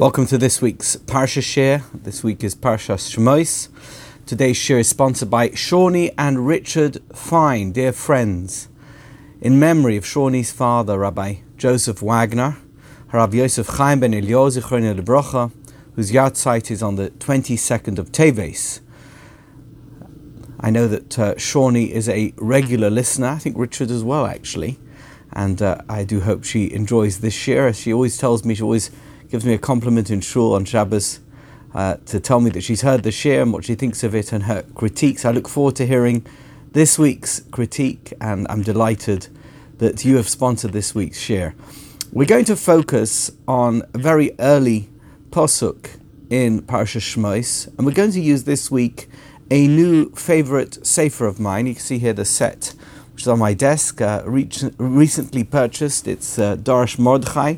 Welcome 0.00 0.24
to 0.28 0.38
this 0.38 0.62
week's 0.62 0.96
Parsha 0.96 1.42
Share. 1.42 1.84
This 1.92 2.24
week 2.24 2.42
is 2.42 2.54
Parsha 2.54 2.96
Shmois. 2.96 3.68
Today's 4.24 4.56
share 4.56 4.78
is 4.78 4.88
sponsored 4.88 5.28
by 5.28 5.50
Shawnee 5.50 6.10
and 6.16 6.46
Richard 6.46 7.02
Fine, 7.14 7.72
dear 7.72 7.92
friends. 7.92 8.70
In 9.42 9.58
memory 9.58 9.98
of 9.98 10.06
Shawnee's 10.06 10.52
father, 10.52 10.98
Rabbi 10.98 11.40
Joseph 11.58 12.00
Wagner, 12.00 12.56
Rabbi 13.12 13.36
Yosef 13.36 13.66
Chaim 13.66 14.00
ben 14.00 14.12
Elioz 14.12 14.58
Lebrocha, 14.58 15.52
whose 15.96 16.12
yahrzeit 16.12 16.70
is 16.70 16.82
on 16.82 16.96
the 16.96 17.10
22nd 17.10 17.98
of 17.98 18.10
Teves. 18.10 18.80
I 20.60 20.70
know 20.70 20.88
that 20.88 21.18
uh, 21.18 21.36
Shawnee 21.36 21.92
is 21.92 22.08
a 22.08 22.32
regular 22.38 22.88
listener, 22.88 23.28
I 23.28 23.38
think 23.38 23.58
Richard 23.58 23.90
as 23.90 24.02
well, 24.02 24.24
actually, 24.24 24.78
and 25.34 25.60
uh, 25.60 25.82
I 25.90 26.04
do 26.04 26.20
hope 26.20 26.44
she 26.44 26.72
enjoys 26.72 27.20
this 27.20 27.34
share. 27.34 27.70
She 27.74 27.92
always 27.92 28.16
tells 28.16 28.46
me 28.46 28.54
she 28.54 28.62
always 28.62 28.90
gives 29.30 29.44
me 29.44 29.54
a 29.54 29.58
compliment 29.58 30.10
in 30.10 30.20
shul 30.20 30.54
on 30.54 30.64
Shabbos 30.64 31.20
uh, 31.72 31.96
to 32.06 32.18
tell 32.18 32.40
me 32.40 32.50
that 32.50 32.62
she's 32.62 32.82
heard 32.82 33.04
the 33.04 33.12
share 33.12 33.42
and 33.42 33.52
what 33.52 33.64
she 33.64 33.76
thinks 33.76 34.02
of 34.02 34.12
it 34.12 34.32
and 34.32 34.44
her 34.44 34.62
critiques. 34.74 35.24
I 35.24 35.30
look 35.30 35.48
forward 35.48 35.76
to 35.76 35.86
hearing 35.86 36.26
this 36.72 36.98
week's 36.98 37.40
critique, 37.52 38.12
and 38.20 38.46
I'm 38.50 38.62
delighted 38.62 39.28
that 39.78 40.04
you 40.04 40.16
have 40.16 40.28
sponsored 40.28 40.72
this 40.72 40.96
week's 40.96 41.20
share. 41.20 41.54
We're 42.12 42.26
going 42.26 42.44
to 42.46 42.56
focus 42.56 43.30
on 43.46 43.82
a 43.94 43.98
very 43.98 44.32
early 44.40 44.88
posuk 45.30 45.98
in 46.28 46.62
Parsha 46.62 47.00
Shmois, 47.00 47.68
and 47.76 47.86
we're 47.86 47.92
going 47.92 48.12
to 48.12 48.20
use 48.20 48.44
this 48.44 48.68
week 48.68 49.08
a 49.48 49.68
new 49.68 50.10
favorite 50.10 50.84
sefer 50.84 51.26
of 51.26 51.38
mine. 51.38 51.68
You 51.68 51.74
can 51.74 51.82
see 51.82 51.98
here 51.98 52.12
the 52.12 52.24
set, 52.24 52.74
which 53.12 53.22
is 53.22 53.28
on 53.28 53.38
my 53.38 53.54
desk, 53.54 54.00
uh, 54.00 54.22
recently 54.26 55.44
purchased. 55.44 56.08
It's 56.08 56.36
uh, 56.36 56.56
Darash 56.56 56.98
Mordechai 56.98 57.56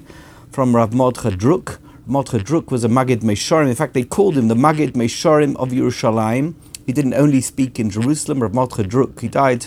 from 0.52 0.76
Rav 0.76 0.92
Mordechai 0.92 1.30
Druk. 1.30 1.78
Mordechai 2.06 2.38
Druk 2.38 2.70
was 2.70 2.84
a 2.84 2.88
Magid 2.88 3.20
Meshorim. 3.20 3.68
In 3.68 3.74
fact, 3.74 3.94
they 3.94 4.04
called 4.04 4.36
him 4.36 4.48
the 4.48 4.54
Magid 4.54 4.92
Meshorim 4.92 5.56
of 5.56 5.70
Yerushalayim. 5.70 6.54
He 6.84 6.92
didn't 6.92 7.14
only 7.14 7.40
speak 7.40 7.80
in 7.80 7.88
Jerusalem. 7.88 8.42
Rav 8.42 8.52
Mordechai 8.52 8.82
Druk, 8.82 9.20
he 9.20 9.28
died 9.28 9.66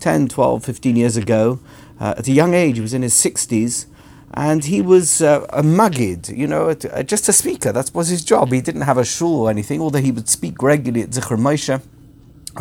10, 0.00 0.28
12, 0.28 0.62
15 0.62 0.96
years 0.96 1.16
ago. 1.16 1.58
Uh, 1.98 2.14
at 2.18 2.28
a 2.28 2.32
young 2.32 2.52
age, 2.52 2.76
he 2.76 2.82
was 2.82 2.92
in 2.92 3.00
his 3.00 3.14
60s, 3.14 3.86
and 4.34 4.66
he 4.66 4.82
was 4.82 5.22
uh, 5.22 5.46
a 5.48 5.62
Magid, 5.62 6.36
you 6.36 6.46
know, 6.46 6.68
uh, 6.68 7.02
just 7.02 7.28
a 7.30 7.32
speaker. 7.32 7.72
That 7.72 7.90
was 7.94 8.08
his 8.08 8.22
job. 8.22 8.52
He 8.52 8.60
didn't 8.60 8.82
have 8.82 8.98
a 8.98 9.04
shul 9.04 9.40
or 9.40 9.50
anything, 9.50 9.80
although 9.80 10.02
he 10.02 10.12
would 10.12 10.28
speak 10.28 10.62
regularly 10.62 11.02
at 11.02 11.10
Zichar 11.10 11.38
Moshe. 11.38 11.80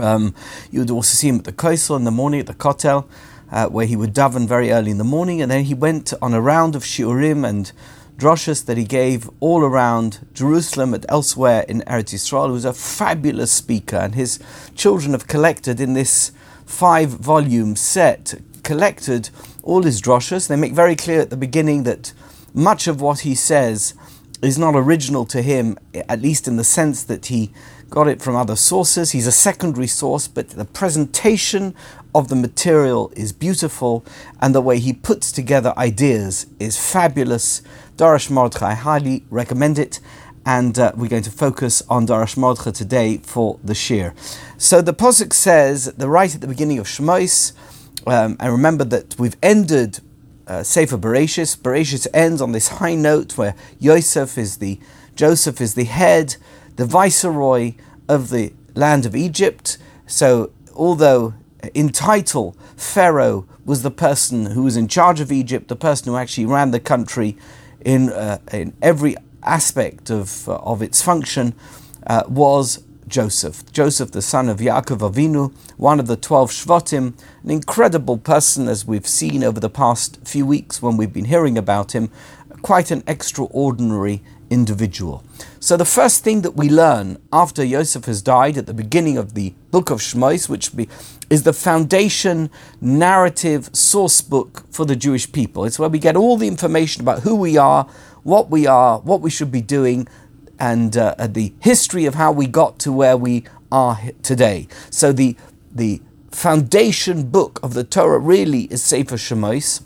Um, 0.02 0.34
you 0.72 0.80
would 0.80 0.92
also 0.92 1.14
see 1.14 1.28
him 1.28 1.40
at 1.40 1.44
the 1.44 1.52
Kosel 1.52 1.98
in 1.98 2.06
the 2.06 2.12
morning 2.12 2.40
at 2.40 2.48
the 2.48 2.54
Kotel 2.54 3.06
uh, 3.52 3.68
where 3.68 3.86
he 3.86 3.96
would 3.96 4.14
daven 4.14 4.48
very 4.48 4.72
early 4.72 4.92
in 4.92 4.98
the 4.98 5.04
morning, 5.04 5.42
and 5.42 5.52
then 5.52 5.66
he 5.66 5.74
went 5.74 6.14
on 6.22 6.34
a 6.34 6.42
round 6.42 6.76
of 6.76 6.84
shiurim 6.84 7.48
and 7.48 7.72
droshes 8.18 8.66
that 8.66 8.78
he 8.78 8.86
gave 8.86 9.30
all 9.40 9.62
around 9.62 10.26
Jerusalem 10.34 10.94
and 10.94 11.06
elsewhere 11.10 11.66
in 11.68 11.82
Eretz 11.82 12.14
Yisrael. 12.14 12.48
He 12.48 12.54
was 12.54 12.66
a 12.66 12.74
fabulous 12.74 13.52
speaker, 13.52 13.98
and 13.98 14.16
his 14.16 14.40
children 14.76 15.12
have 15.12 15.28
collected 15.28 15.80
in 15.80 15.94
this 15.94 16.32
five-volume 16.66 17.76
set, 17.76 18.36
collected 18.64 19.30
all 19.64 19.84
his 19.84 20.02
droshes. 20.02 20.48
They 20.48 20.56
make 20.56 20.74
very 20.74 20.96
clear 20.96 21.22
at 21.22 21.30
the 21.30 21.38
beginning 21.38 21.84
that 21.84 22.14
much 22.54 22.88
of 22.88 23.02
what 23.02 23.20
he 23.20 23.36
says 23.36 23.94
is 24.42 24.58
not 24.58 24.76
original 24.76 25.26
to 25.26 25.42
him, 25.42 25.78
at 25.94 26.22
least 26.22 26.48
in 26.48 26.56
the 26.56 26.64
sense 26.64 27.04
that 27.04 27.28
he 27.28 27.52
got 27.90 28.08
it 28.08 28.22
from 28.22 28.36
other 28.36 28.56
sources. 28.56 29.12
He's 29.12 29.28
a 29.28 29.32
secondary 29.32 29.88
source, 29.88 30.28
but 30.28 30.50
the 30.50 30.66
presentation 30.66 31.76
of 32.16 32.30
the 32.30 32.36
material 32.36 33.12
is 33.16 33.34
beautiful, 33.34 34.06
and 34.40 34.56
the 34.56 34.62
way 34.62 34.80
he 34.80 34.94
puts 34.94 35.34
together 35.34 35.74
ideas 35.78 36.48
is 36.60 36.80
fabulous. 36.80 37.62
Darash 37.98 38.30
Mordechai, 38.30 38.72
I 38.72 38.74
highly 38.74 39.26
recommend 39.30 39.78
it. 39.78 40.00
And 40.46 40.80
uh, 40.80 40.94
we're 40.96 41.10
going 41.10 41.24
to 41.24 41.32
focus 41.32 41.84
on 41.90 42.08
Darash 42.08 42.38
Mordechai 42.38 42.72
today 42.72 43.18
for 43.18 43.60
the 43.64 43.76
Shir. 43.76 44.14
So 44.58 44.82
the 44.82 44.94
Posuk 44.94 45.34
says, 45.34 45.86
the 45.98 46.08
right 46.08 46.34
at 46.34 46.40
the 46.40 46.48
beginning 46.48 46.80
of 46.80 46.88
Shmois, 46.88 47.52
um, 48.08 48.38
and 48.40 48.52
remember 48.52 48.86
that 48.86 49.20
we've 49.20 49.36
ended 49.44 50.00
uh, 50.48 50.64
Sefer 50.64 50.98
Bereshis. 50.98 51.58
Bereshis 51.58 52.08
ends 52.14 52.42
on 52.42 52.54
this 52.54 52.68
high 52.68 52.96
note 52.96 53.38
where 53.38 53.56
Yosef 53.80 54.38
is 54.38 54.58
the, 54.58 54.80
Joseph 55.16 55.60
is 55.60 55.74
the 55.74 55.86
head, 55.86 56.38
the 56.76 56.86
viceroy 56.86 57.74
of 58.08 58.30
the 58.30 58.54
land 58.74 59.06
of 59.06 59.16
Egypt. 59.16 59.78
So 60.06 60.52
although 60.76 61.34
in 61.74 61.90
title, 61.90 62.56
Pharaoh 62.76 63.48
was 63.66 63.82
the 63.82 63.92
person 63.92 64.48
who 64.48 64.64
was 64.64 64.78
in 64.78 64.88
charge 64.88 65.20
of 65.20 65.32
Egypt, 65.32 65.68
the 65.68 65.76
person 65.76 66.08
who 66.12 66.18
actually 66.18 66.46
ran 66.46 66.72
the 66.72 66.80
country 66.80 67.38
in, 67.84 68.12
uh, 68.12 68.40
in 68.52 68.74
every 68.82 69.16
aspect 69.44 70.10
of, 70.10 70.48
uh, 70.50 70.56
of 70.58 70.82
its 70.82 71.02
function, 71.02 71.54
uh, 72.08 72.24
was 72.28 72.84
Joseph. 73.08 73.72
Joseph, 73.72 74.12
the 74.12 74.22
son 74.22 74.50
of 74.50 74.58
Yaakov 74.58 75.12
Avinu, 75.12 75.54
one 75.78 76.00
of 76.00 76.08
the 76.08 76.16
12 76.16 76.52
Shvatim, 76.52 77.14
an 77.44 77.52
incredible 77.52 78.18
person 78.18 78.68
as 78.68 78.86
we've 78.86 79.08
seen 79.08 79.44
over 79.44 79.60
the 79.60 79.70
past 79.70 80.20
few 80.26 80.46
weeks 80.46 80.82
when 80.82 80.98
we've 80.98 81.14
been 81.14 81.26
hearing 81.26 81.58
about 81.58 81.94
him, 81.94 82.10
quite 82.62 82.90
an 82.90 83.04
extraordinary 83.06 84.24
individual. 84.50 85.24
So 85.60 85.78
the 85.78 85.86
first 85.86 86.24
thing 86.24 86.42
that 86.42 86.52
we 86.52 86.70
learn 86.70 87.18
after 87.32 87.66
Joseph 87.66 88.06
has 88.06 88.22
died 88.22 88.58
at 88.58 88.68
the 88.68 88.74
beginning 88.74 89.18
of 89.18 89.34
the 89.34 89.54
book 89.72 89.90
of 89.90 90.00
Shmois, 90.00 90.48
which 90.48 90.76
be, 90.76 90.88
is 91.30 91.44
the 91.44 91.54
foundation 91.54 92.50
narrative 92.80 93.70
source 93.74 94.22
book 94.22 94.64
for 94.72 94.86
the 94.86 94.96
Jewish 94.96 95.32
people. 95.32 95.66
It's 95.66 95.80
where 95.80 95.90
we 95.90 96.00
get 96.00 96.16
all 96.16 96.38
the 96.38 96.48
information 96.48 97.02
about 97.02 97.24
who 97.24 97.36
we 97.36 97.58
are, 97.58 97.86
what 98.24 98.50
we 98.50 98.68
are, 98.68 99.00
what 99.00 99.22
we 99.22 99.30
should 99.30 99.52
be 99.52 99.62
doing, 99.62 100.08
and 100.60 100.96
uh, 100.96 101.16
the 101.28 101.54
history 101.60 102.06
of 102.06 102.16
how 102.16 102.32
we 102.32 102.48
got 102.48 102.80
to 102.80 102.92
where 102.92 103.18
we 103.18 103.44
are 103.72 104.00
today. 104.24 104.68
So 104.90 105.12
the 105.12 105.36
the 105.74 106.02
foundation 106.32 107.30
book 107.30 107.60
of 107.64 107.74
the 107.74 107.84
Torah 107.84 108.20
really 108.20 108.64
is 108.64 108.84
Sefer 108.84 109.16
Shmois. 109.16 109.82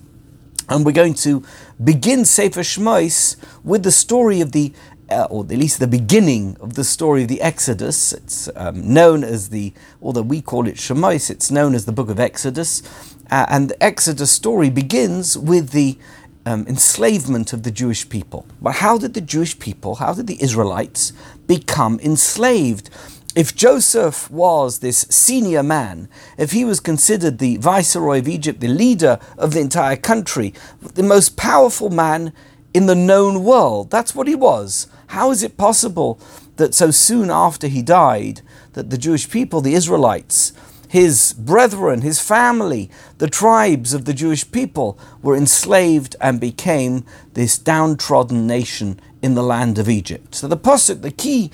And 0.69 0.85
we're 0.85 0.91
going 0.91 1.16
to 1.16 1.44
begin 1.84 2.25
Sefer 2.25 2.62
Shmois 2.62 3.35
with 3.63 3.81
the 3.81 3.91
story 3.91 4.40
of 4.40 4.52
the, 4.52 4.72
uh, 5.09 5.28
or 5.31 5.44
at 5.44 5.50
least 5.50 5.80
the 5.80 5.88
beginning 5.88 6.57
of 6.62 6.75
the 6.75 6.84
story 6.84 7.24
of 7.24 7.28
the 7.28 7.41
Exodus. 7.41 8.13
It's 8.13 8.50
um, 8.56 8.94
known 8.94 9.24
as 9.24 9.50
the, 9.50 9.74
although 10.00 10.22
we 10.22 10.44
call 10.44 10.68
it 10.68 10.75
Shmois, 10.75 11.31
it's 11.31 11.50
known 11.50 11.74
as 11.74 11.85
the 11.85 11.91
book 11.91 12.09
of 12.09 12.19
Exodus. 12.19 12.84
Uh, 13.31 13.47
and 13.50 13.69
the 13.72 13.84
Exodus 13.84 14.31
story 14.31 14.69
begins 14.69 15.35
with 15.35 15.72
the 15.72 15.97
um, 16.46 16.68
enslavement 16.68 17.51
of 17.51 17.63
the 17.63 17.72
Jewish 17.72 18.07
people. 18.07 18.46
But 18.62 18.75
how 18.75 19.00
did 19.00 19.16
the 19.16 19.22
Jewish 19.22 19.57
people, 19.57 19.96
how 19.96 20.13
did 20.13 20.28
the 20.28 20.41
Israelites 20.41 21.13
become 21.47 22.00
enslaved? 22.00 22.91
If 23.35 23.56
Joseph 23.56 24.29
was 24.31 24.79
this 24.79 25.06
senior 25.09 25.62
man, 25.62 26.09
if 26.38 26.51
he 26.51 26.66
was 26.66 26.79
considered 26.79 27.38
the 27.38 27.57
viceroy 27.57 28.19
of 28.19 28.28
Egypt, 28.28 28.59
the 28.59 28.67
leader 28.67 29.19
of 29.38 29.53
the 29.53 29.59
entire 29.59 29.95
country, 29.95 30.53
the 30.81 31.03
most 31.03 31.38
powerful 31.38 31.89
man 31.89 32.34
in 32.73 32.88
the 32.88 32.95
known 32.95 33.44
world, 33.44 33.91
that's 33.91 34.16
what 34.16 34.28
he 34.28 34.35
was. 34.35 34.88
How 35.07 35.31
is 35.31 35.44
it 35.44 35.57
possible 35.57 36.19
that 36.57 36.73
so 36.73 36.91
soon 36.91 37.29
after 37.29 37.68
he 37.68 37.81
died, 37.81 38.41
that 38.73 38.89
the 38.89 38.97
Jewish 38.97 39.29
people, 39.29 39.62
the 39.62 39.73
Israelites, 39.73 40.53
his 40.88 41.34
brethren, 41.34 42.01
his 42.01 42.19
family, 42.19 42.89
the 43.19 43.29
tribes 43.29 43.94
of 43.94 44.06
the 44.06 44.13
Jewish 44.13 44.50
people 44.51 44.97
were 45.22 45.35
enslaved 45.35 46.16
and 46.19 46.39
became 46.39 47.06
this 47.34 47.57
downtrodden 47.59 48.47
nation 48.47 49.00
in 49.22 49.35
the 49.35 49.44
land 49.44 49.78
of 49.78 49.88
Egypt. 49.88 50.34
So 50.35 50.47
the 50.47 50.57
posuk, 50.57 51.01
the 51.01 51.12
key 51.12 51.51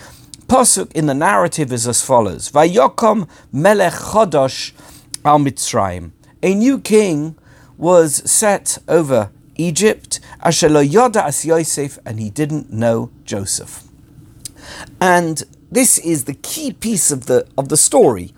pasuk 0.47 0.91
in 0.93 1.05
the 1.07 1.13
narrative 1.13 1.71
is 1.71 1.87
as 1.87 2.01
follows: 2.01 2.51
Vayokom 2.51 3.27
Melech 3.51 3.93
Chodosh 3.93 4.73
al 5.23 5.39
Mitzrayim. 5.39 6.11
A 6.43 6.53
new 6.53 6.79
king 6.79 7.35
was 7.77 8.29
set 8.29 8.77
over 8.87 9.31
Egypt, 9.55 10.19
Ashelo 10.43 10.87
Yoda 10.87 11.23
as 11.23 11.45
Yosef, 11.45 11.97
and 12.05 12.19
he 12.19 12.29
didn't 12.29 12.71
know 12.71 13.09
Joseph. 13.23 13.83
And 15.01 15.43
this 15.71 15.97
is 15.99 16.25
the 16.25 16.33
key 16.33 16.71
piece 16.73 17.11
of 17.11 17.25
the 17.25 17.47
of 17.57 17.69
the 17.69 17.77
story. 17.77 18.33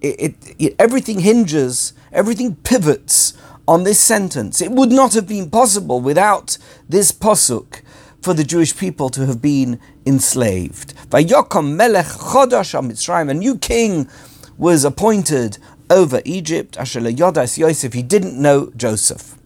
It, 0.00 0.20
it, 0.20 0.56
it, 0.58 0.74
everything 0.78 1.20
hinges, 1.20 1.92
everything 2.12 2.56
pivots 2.56 3.34
on 3.68 3.84
this 3.84 4.00
sentence. 4.00 4.60
It 4.60 4.72
would 4.72 4.90
not 4.90 5.14
have 5.14 5.28
been 5.28 5.50
possible 5.50 6.00
without 6.00 6.58
this 6.88 7.12
pasuk 7.12 7.82
for 8.22 8.32
the 8.32 8.44
Jewish 8.44 8.76
people 8.76 9.10
to 9.10 9.26
have 9.26 9.42
been 9.42 9.80
enslaved. 10.06 10.94
Vayokom 11.10 11.74
melech 11.74 12.06
chodosh 12.06 13.28
a 13.28 13.34
new 13.34 13.58
king 13.58 14.08
was 14.56 14.84
appointed 14.84 15.58
over 15.90 16.22
Egypt. 16.24 16.76
Asher 16.78 17.00
Yodas 17.00 17.58
Yosef, 17.58 17.92
he 17.92 18.02
didn't 18.02 18.40
know 18.40 18.70
Joseph. 18.76 19.36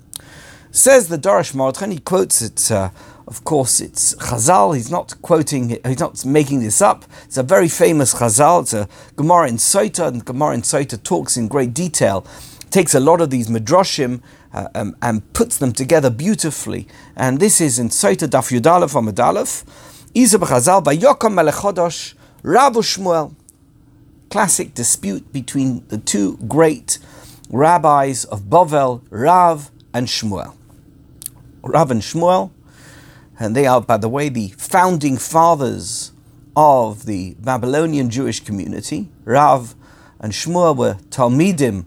Says 0.70 1.08
the 1.08 1.16
Darash 1.16 1.54
Mordechai, 1.54 1.88
he 1.88 1.98
quotes 1.98 2.42
it. 2.42 2.70
Uh, 2.70 2.90
of 3.26 3.42
course, 3.44 3.80
it's 3.80 4.14
Chazal. 4.16 4.76
He's 4.76 4.90
not 4.90 5.20
quoting. 5.22 5.78
He's 5.84 5.98
not 5.98 6.24
making 6.24 6.60
this 6.60 6.80
up. 6.80 7.06
It's 7.24 7.38
a 7.38 7.42
very 7.42 7.68
famous 7.68 8.14
Chazal. 8.14 8.62
It's 8.62 8.74
a 8.74 8.88
Gemara 9.16 9.48
in 9.48 9.56
Sota, 9.56 10.06
and 10.06 10.24
Gemara 10.24 10.54
in 10.54 10.62
Sota 10.62 11.02
talks 11.02 11.36
in 11.36 11.48
great 11.48 11.74
detail. 11.74 12.26
Takes 12.70 12.94
a 12.94 13.00
lot 13.00 13.20
of 13.20 13.30
these 13.30 13.48
midrashim 13.48 14.20
uh, 14.56 14.68
um, 14.74 14.96
and 15.02 15.32
puts 15.34 15.58
them 15.58 15.72
together 15.72 16.10
beautifully. 16.10 16.88
And 17.14 17.38
this 17.38 17.60
is 17.60 17.78
in 17.78 17.90
Soita 17.90 18.26
Daf 18.26 18.50
Yudalef 18.50 18.94
Amadalef. 18.94 19.64
Isa 20.14 20.38
b'chazal 20.38 20.82
Vayokom 20.82 21.34
Melechodosh 21.34 22.14
Rabu 22.42 22.82
Shmuel. 22.82 23.34
Classic 24.30 24.74
dispute 24.74 25.32
between 25.32 25.86
the 25.88 25.98
two 25.98 26.38
great 26.48 26.98
rabbis 27.50 28.24
of 28.24 28.50
Bovel, 28.50 29.02
Rav 29.10 29.70
and 29.94 30.06
Shmuel. 30.06 30.56
Rav 31.62 31.90
and 31.90 32.00
Shmuel, 32.00 32.50
and 33.38 33.54
they 33.54 33.66
are, 33.66 33.80
by 33.80 33.98
the 33.98 34.08
way, 34.08 34.28
the 34.28 34.48
founding 34.56 35.16
fathers 35.16 36.12
of 36.56 37.06
the 37.06 37.36
Babylonian 37.38 38.08
Jewish 38.10 38.40
community. 38.40 39.08
Rav 39.24 39.74
and 40.18 40.32
Shmuel 40.32 40.76
were 40.76 40.94
Talmidim 41.10 41.84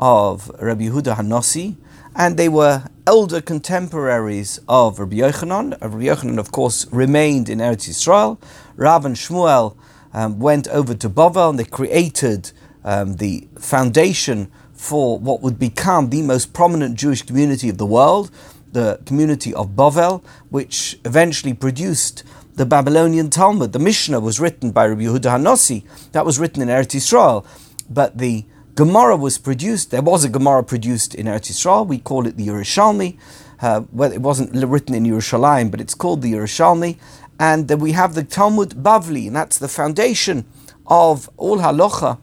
of 0.00 0.50
Rabbi 0.60 0.84
Yehuda 0.84 1.16
Hanossi, 1.16 1.76
and 2.16 2.38
they 2.38 2.48
were 2.48 2.84
elder 3.06 3.40
contemporaries 3.42 4.58
of 4.68 4.98
Rabbi 4.98 5.16
Yochanan. 5.16 5.78
Rabbi 5.80 6.04
Yochanan, 6.04 6.38
of 6.38 6.50
course, 6.50 6.90
remained 6.90 7.48
in 7.50 7.58
Eretz 7.58 7.88
Yisrael. 7.88 8.40
Rav 8.74 9.04
and 9.04 9.14
Shmuel 9.14 9.76
um, 10.14 10.38
went 10.40 10.66
over 10.68 10.94
to 10.94 11.10
Bavel 11.10 11.50
and 11.50 11.58
they 11.58 11.64
created 11.64 12.52
um, 12.84 13.16
the 13.16 13.46
foundation 13.58 14.50
for 14.72 15.18
what 15.18 15.42
would 15.42 15.58
become 15.58 16.08
the 16.08 16.22
most 16.22 16.54
prominent 16.54 16.98
Jewish 16.98 17.22
community 17.22 17.68
of 17.68 17.76
the 17.76 17.86
world, 17.86 18.30
the 18.72 18.98
community 19.04 19.52
of 19.52 19.70
Bavel, 19.70 20.24
which 20.48 20.98
eventually 21.04 21.52
produced 21.52 22.24
the 22.54 22.64
Babylonian 22.64 23.28
Talmud. 23.28 23.72
The 23.72 23.78
Mishnah 23.78 24.20
was 24.20 24.40
written 24.40 24.70
by 24.70 24.86
Rabbi 24.86 25.02
Yehuda 25.02 25.38
Hanossi, 25.38 25.84
that 26.12 26.24
was 26.24 26.38
written 26.38 26.62
in 26.62 26.68
Eretz 26.68 26.94
Yisrael, 26.94 27.46
but 27.90 28.16
the 28.16 28.46
Gemara 28.76 29.16
was 29.16 29.38
produced, 29.38 29.90
there 29.90 30.02
was 30.02 30.22
a 30.22 30.28
Gemara 30.28 30.62
produced 30.62 31.14
in 31.14 31.24
Eretz 31.24 31.50
Yisrael, 31.50 31.86
we 31.86 31.98
call 31.98 32.26
it 32.26 32.36
the 32.36 32.46
Yerushalmi. 32.46 33.16
Uh, 33.58 33.84
well, 33.90 34.12
it 34.12 34.20
wasn't 34.20 34.52
written 34.52 34.94
in 34.94 35.04
Yerushalayim, 35.04 35.70
but 35.70 35.80
it's 35.80 35.94
called 35.94 36.20
the 36.20 36.34
Yerushalmi. 36.34 36.98
And 37.40 37.68
then 37.68 37.78
we 37.78 37.92
have 37.92 38.14
the 38.14 38.22
Talmud 38.22 38.72
Bavli, 38.72 39.28
and 39.28 39.34
that's 39.34 39.56
the 39.56 39.66
foundation 39.66 40.44
of 40.86 41.30
all 41.38 41.60
halacha 41.60 42.18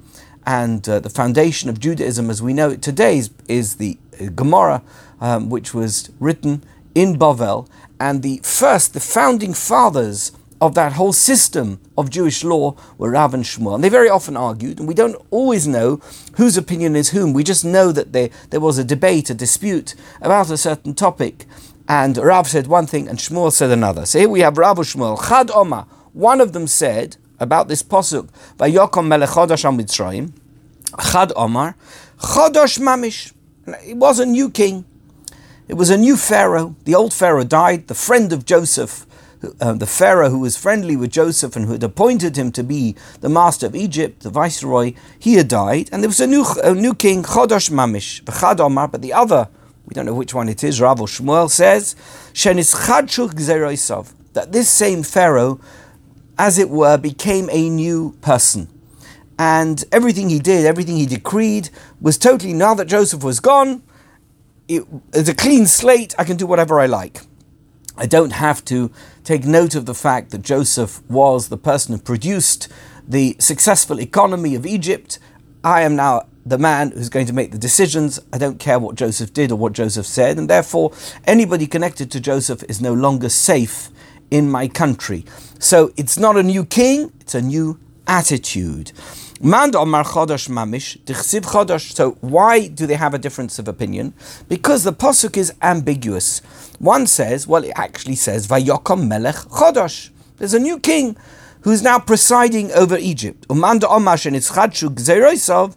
and 0.45 0.88
uh, 0.88 1.00
the 1.00 1.09
foundation 1.09 1.71
of 1.71 1.79
Judaism 1.79 2.29
as 2.29 2.39
we 2.39 2.53
know 2.53 2.69
it 2.69 2.83
today 2.83 3.17
is, 3.17 3.31
is 3.47 3.77
the 3.77 3.97
uh, 4.21 4.25
Gemara, 4.25 4.83
um, 5.21 5.50
which 5.50 5.73
was 5.73 6.11
written 6.19 6.63
in 6.94 7.17
Bavel. 7.17 7.67
And 8.00 8.21
the 8.21 8.41
first, 8.44 8.94
the 8.94 9.00
founding 9.00 9.55
fathers 9.55 10.31
of 10.63 10.75
that 10.75 10.94
whole 10.94 11.12
system 11.12 11.77
of 11.98 12.10
Jewish 12.10 12.42
law 12.42 12.77
were 12.98 13.12
Rav 13.12 13.33
and 13.33 13.44
Shmuel. 13.44 13.75
And 13.75 13.83
they 13.83 13.89
very 13.89 14.07
often 14.07 14.38
argued, 14.38 14.80
and 14.80 14.88
we 14.88 14.94
don't 14.94 15.21
always 15.30 15.68
know 15.68 15.98
whose 16.38 16.56
opinion 16.56 16.95
is 16.95 17.10
whom. 17.10 17.33
We 17.33 17.44
just 17.44 17.65
know 17.65 17.92
that 17.92 18.13
there, 18.13 18.30
there 18.50 18.62
was 18.62 18.77
a 18.77 18.83
debate, 18.86 19.30
a 19.30 19.33
dispute 19.33 19.94
about 20.21 20.50
a 20.50 20.56
certain 20.56 20.95
topic. 20.95 21.45
And 21.89 22.15
Rav 22.15 22.48
said 22.48 22.68
one 22.68 22.88
thing 22.88 23.10
and 23.10 23.19
Shmuel 23.19 23.51
said 23.51 23.71
another. 23.71 24.06
So 24.06 24.19
here 24.19 24.30
we 24.30 24.39
have 24.39 24.57
Rav 24.57 24.77
and 24.77 24.88
Shmuel. 24.88 25.27
Chad 25.27 25.51
Omar. 25.51 25.86
One 26.13 26.39
of 26.39 26.54
them 26.54 26.68
said 26.68 27.18
about 27.42 27.68
this 27.68 27.83
posuk, 27.83 28.30
Vayokom 28.56 29.07
melech 29.07 29.31
chodosh 29.31 29.65
Mitzrayim. 29.77 30.31
Chad 31.12 31.33
Omar. 31.36 31.75
Chodosh 32.19 32.80
mamish. 32.80 33.33
It 33.86 33.98
was 33.98 34.18
a 34.18 34.25
new 34.25 34.50
king. 34.50 34.86
It 35.68 35.74
was 35.74 35.89
a 35.89 35.98
new 35.98 36.15
Pharaoh. 36.15 36.77
The 36.86 36.95
old 36.95 37.13
Pharaoh 37.13 37.44
died. 37.44 37.89
The 37.89 37.95
friend 37.95 38.31
of 38.31 38.45
Joseph 38.45 39.06
uh, 39.59 39.73
the 39.73 39.85
Pharaoh 39.85 40.29
who 40.29 40.39
was 40.39 40.57
friendly 40.57 40.95
with 40.95 41.11
Joseph 41.11 41.55
and 41.55 41.65
who 41.65 41.73
had 41.73 41.83
appointed 41.83 42.37
him 42.37 42.51
to 42.53 42.63
be 42.63 42.95
the 43.21 43.29
master 43.29 43.65
of 43.65 43.75
Egypt, 43.75 44.23
the 44.23 44.29
viceroy, 44.29 44.93
he 45.19 45.35
had 45.35 45.47
died, 45.47 45.89
and 45.91 46.01
there 46.01 46.09
was 46.09 46.19
a 46.19 46.27
new, 46.27 46.45
a 46.63 46.73
new 46.73 46.93
king, 46.93 47.23
Chodosh 47.23 47.69
Mamish, 47.69 48.23
V'chad 48.23 48.91
but 48.91 49.01
the 49.01 49.13
other, 49.13 49.49
we 49.85 49.93
don't 49.93 50.05
know 50.05 50.13
which 50.13 50.33
one 50.33 50.49
it 50.49 50.63
is, 50.63 50.79
Rav 50.79 50.99
Shmuel 50.99 51.49
says, 51.49 51.95
that 54.33 54.51
this 54.51 54.69
same 54.69 55.03
Pharaoh, 55.03 55.59
as 56.37 56.57
it 56.57 56.69
were, 56.69 56.97
became 56.97 57.49
a 57.51 57.69
new 57.69 58.17
person. 58.21 58.67
And 59.37 59.83
everything 59.91 60.29
he 60.29 60.39
did, 60.39 60.65
everything 60.65 60.95
he 60.95 61.05
decreed, 61.05 61.69
was 61.99 62.17
totally, 62.17 62.53
now 62.53 62.73
that 62.75 62.85
Joseph 62.85 63.23
was 63.23 63.39
gone, 63.39 63.83
it, 64.67 64.83
it's 65.13 65.29
a 65.29 65.35
clean 65.35 65.65
slate, 65.65 66.15
I 66.17 66.23
can 66.23 66.37
do 66.37 66.47
whatever 66.47 66.79
I 66.79 66.85
like. 66.85 67.21
I 67.97 68.05
don't 68.05 68.31
have 68.31 68.63
to 68.65 68.91
take 69.23 69.45
note 69.45 69.75
of 69.75 69.85
the 69.85 69.93
fact 69.93 70.31
that 70.31 70.41
Joseph 70.41 71.01
was 71.09 71.49
the 71.49 71.57
person 71.57 71.95
who 71.95 72.01
produced 72.01 72.67
the 73.07 73.35
successful 73.39 73.99
economy 73.99 74.55
of 74.55 74.65
Egypt. 74.65 75.19
I 75.63 75.81
am 75.81 75.95
now 75.95 76.27
the 76.45 76.57
man 76.57 76.91
who's 76.91 77.09
going 77.09 77.25
to 77.27 77.33
make 77.33 77.51
the 77.51 77.57
decisions. 77.57 78.19
I 78.33 78.37
don't 78.37 78.59
care 78.59 78.79
what 78.79 78.95
Joseph 78.95 79.33
did 79.33 79.51
or 79.51 79.55
what 79.55 79.73
Joseph 79.73 80.05
said, 80.05 80.37
and 80.37 80.49
therefore 80.49 80.91
anybody 81.25 81.67
connected 81.67 82.11
to 82.11 82.19
Joseph 82.19 82.63
is 82.63 82.81
no 82.81 82.93
longer 82.93 83.29
safe 83.29 83.89
in 84.29 84.49
my 84.49 84.67
country. 84.67 85.25
So 85.59 85.93
it's 85.95 86.17
not 86.17 86.37
a 86.37 86.43
new 86.43 86.65
king, 86.65 87.13
it's 87.21 87.35
a 87.35 87.41
new 87.41 87.79
attitude. 88.07 88.91
Mand 89.45 89.75
Omar 89.75 90.05
Chodosh 90.05 90.47
Mamish, 90.47 90.97
Dichsiv 90.99 91.41
Chodosh. 91.41 91.93
So 91.93 92.11
why 92.21 92.67
do 92.69 92.87
they 92.87 92.95
have 92.95 93.13
a 93.13 93.17
difference 93.17 93.59
of 93.59 93.67
opinion? 93.67 94.13
Because 94.47 94.85
the 94.85 94.93
Pasuk 94.93 95.35
is 95.35 95.51
ambiguous. 95.61 96.39
One 96.79 97.05
says, 97.07 97.45
well, 97.45 97.65
it 97.65 97.73
actually 97.75 98.15
says, 98.15 98.47
Vayokom 98.47 99.05
Melech 99.05 99.35
Chodosh. 99.35 100.11
There's 100.37 100.53
a 100.53 100.59
new 100.59 100.79
king 100.79 101.17
who's 101.63 101.81
now 101.81 101.99
presiding 101.99 102.71
over 102.71 102.97
Egypt. 102.97 103.45
Umanda 103.49 103.83
Omar 103.89 104.15
Shenitzchadshu 104.15 104.95
Gzeroisov, 104.95 105.75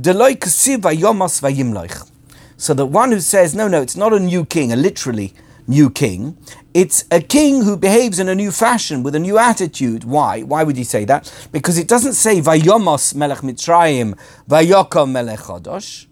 Deloy 0.00 0.38
Kasiv 0.38 0.78
Vayomos 0.78 1.42
Vayimloich. 1.42 2.08
So 2.56 2.72
the 2.72 2.86
one 2.86 3.12
who 3.12 3.20
says, 3.20 3.54
no, 3.54 3.68
no, 3.68 3.82
it's 3.82 3.94
not 3.94 4.14
a 4.14 4.20
new 4.20 4.46
king, 4.46 4.70
literally 4.70 5.34
new 5.66 5.90
king. 5.90 6.36
It's 6.74 7.04
a 7.10 7.20
king 7.20 7.62
who 7.62 7.76
behaves 7.76 8.18
in 8.18 8.28
a 8.28 8.34
new 8.34 8.50
fashion 8.50 9.02
with 9.02 9.14
a 9.14 9.18
new 9.18 9.38
attitude. 9.38 10.04
Why? 10.04 10.42
Why 10.42 10.64
would 10.64 10.76
he 10.76 10.84
say 10.84 11.04
that? 11.04 11.32
Because 11.52 11.78
it 11.78 11.88
doesn't 11.88 12.14
say 12.14 12.40
Vayomos 12.40 13.14
Melech 13.14 13.38
Mitzrayim, 13.38 14.18
Vayokom 14.48 15.12
Melech 15.12 15.40
Chodosh, 15.40 16.06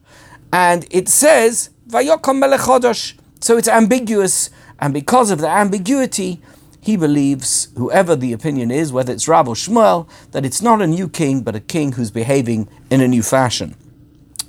and 0.52 0.86
it 0.90 1.08
says 1.08 1.70
Vayokom 1.88 2.38
Melech 2.38 2.60
Chodosh. 2.60 3.14
So 3.40 3.56
it's 3.56 3.68
ambiguous, 3.68 4.50
and 4.78 4.92
because 4.92 5.30
of 5.30 5.38
the 5.38 5.48
ambiguity, 5.48 6.42
he 6.82 6.96
believes, 6.96 7.68
whoever 7.76 8.16
the 8.16 8.32
opinion 8.32 8.70
is, 8.70 8.92
whether 8.92 9.12
it's 9.12 9.28
Rab 9.28 9.48
or 9.48 9.54
Shmuel, 9.54 10.08
that 10.32 10.46
it's 10.46 10.62
not 10.62 10.80
a 10.80 10.86
new 10.86 11.08
king, 11.08 11.42
but 11.42 11.54
a 11.54 11.60
king 11.60 11.92
who's 11.92 12.10
behaving 12.10 12.68
in 12.90 13.00
a 13.00 13.08
new 13.08 13.22
fashion. 13.22 13.76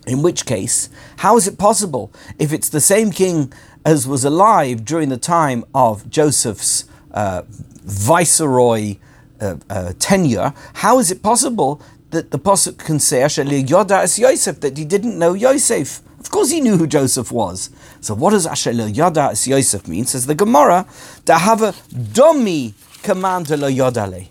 In 0.08 0.24
which 0.24 0.46
case, 0.46 0.90
how 1.18 1.38
is 1.38 1.48
it 1.48 1.60
possible 1.60 2.12
if 2.40 2.52
it's 2.52 2.70
the 2.70 2.82
same 2.82 3.12
king 3.12 3.54
as 3.86 4.08
was 4.08 4.24
alive 4.24 4.86
during 4.86 5.10
the 5.10 5.18
time 5.18 5.64
of 5.74 6.10
Joseph's 6.10 6.86
uh, 7.12 7.44
viceroy 7.50 8.98
uh, 9.40 9.56
uh, 9.70 9.94
tenure, 10.00 10.54
how 10.76 11.00
is 11.00 11.12
it 11.12 11.24
possible 11.24 11.82
that 12.12 12.32
the 12.32 12.40
Pasuk 12.40 12.78
can 12.78 13.00
say, 13.00 13.22
Yoda 13.22 14.04
as 14.04 14.20
Yosef, 14.20 14.60
that 14.60 14.78
he 14.78 14.86
didn't 14.86 15.18
know 15.18 15.34
Yosef? 15.34 16.02
Of 16.20 16.30
course 16.30 16.52
he 16.52 16.62
knew 16.62 16.78
who 16.78 16.86
Joseph 16.86 17.32
was. 17.32 17.72
So 18.00 18.14
what 18.14 18.30
does 18.30 18.46
Asher 18.46 18.72
Yada 18.72 19.30
as 19.32 19.48
Yosef 19.48 19.88
mean? 19.88 20.06
Says 20.06 20.28
the 20.28 20.36
Gemara, 20.36 20.86
have 21.28 21.64
a 21.64 21.74
domi 22.14 22.76
command 23.02 23.48
yodale. 23.48 24.28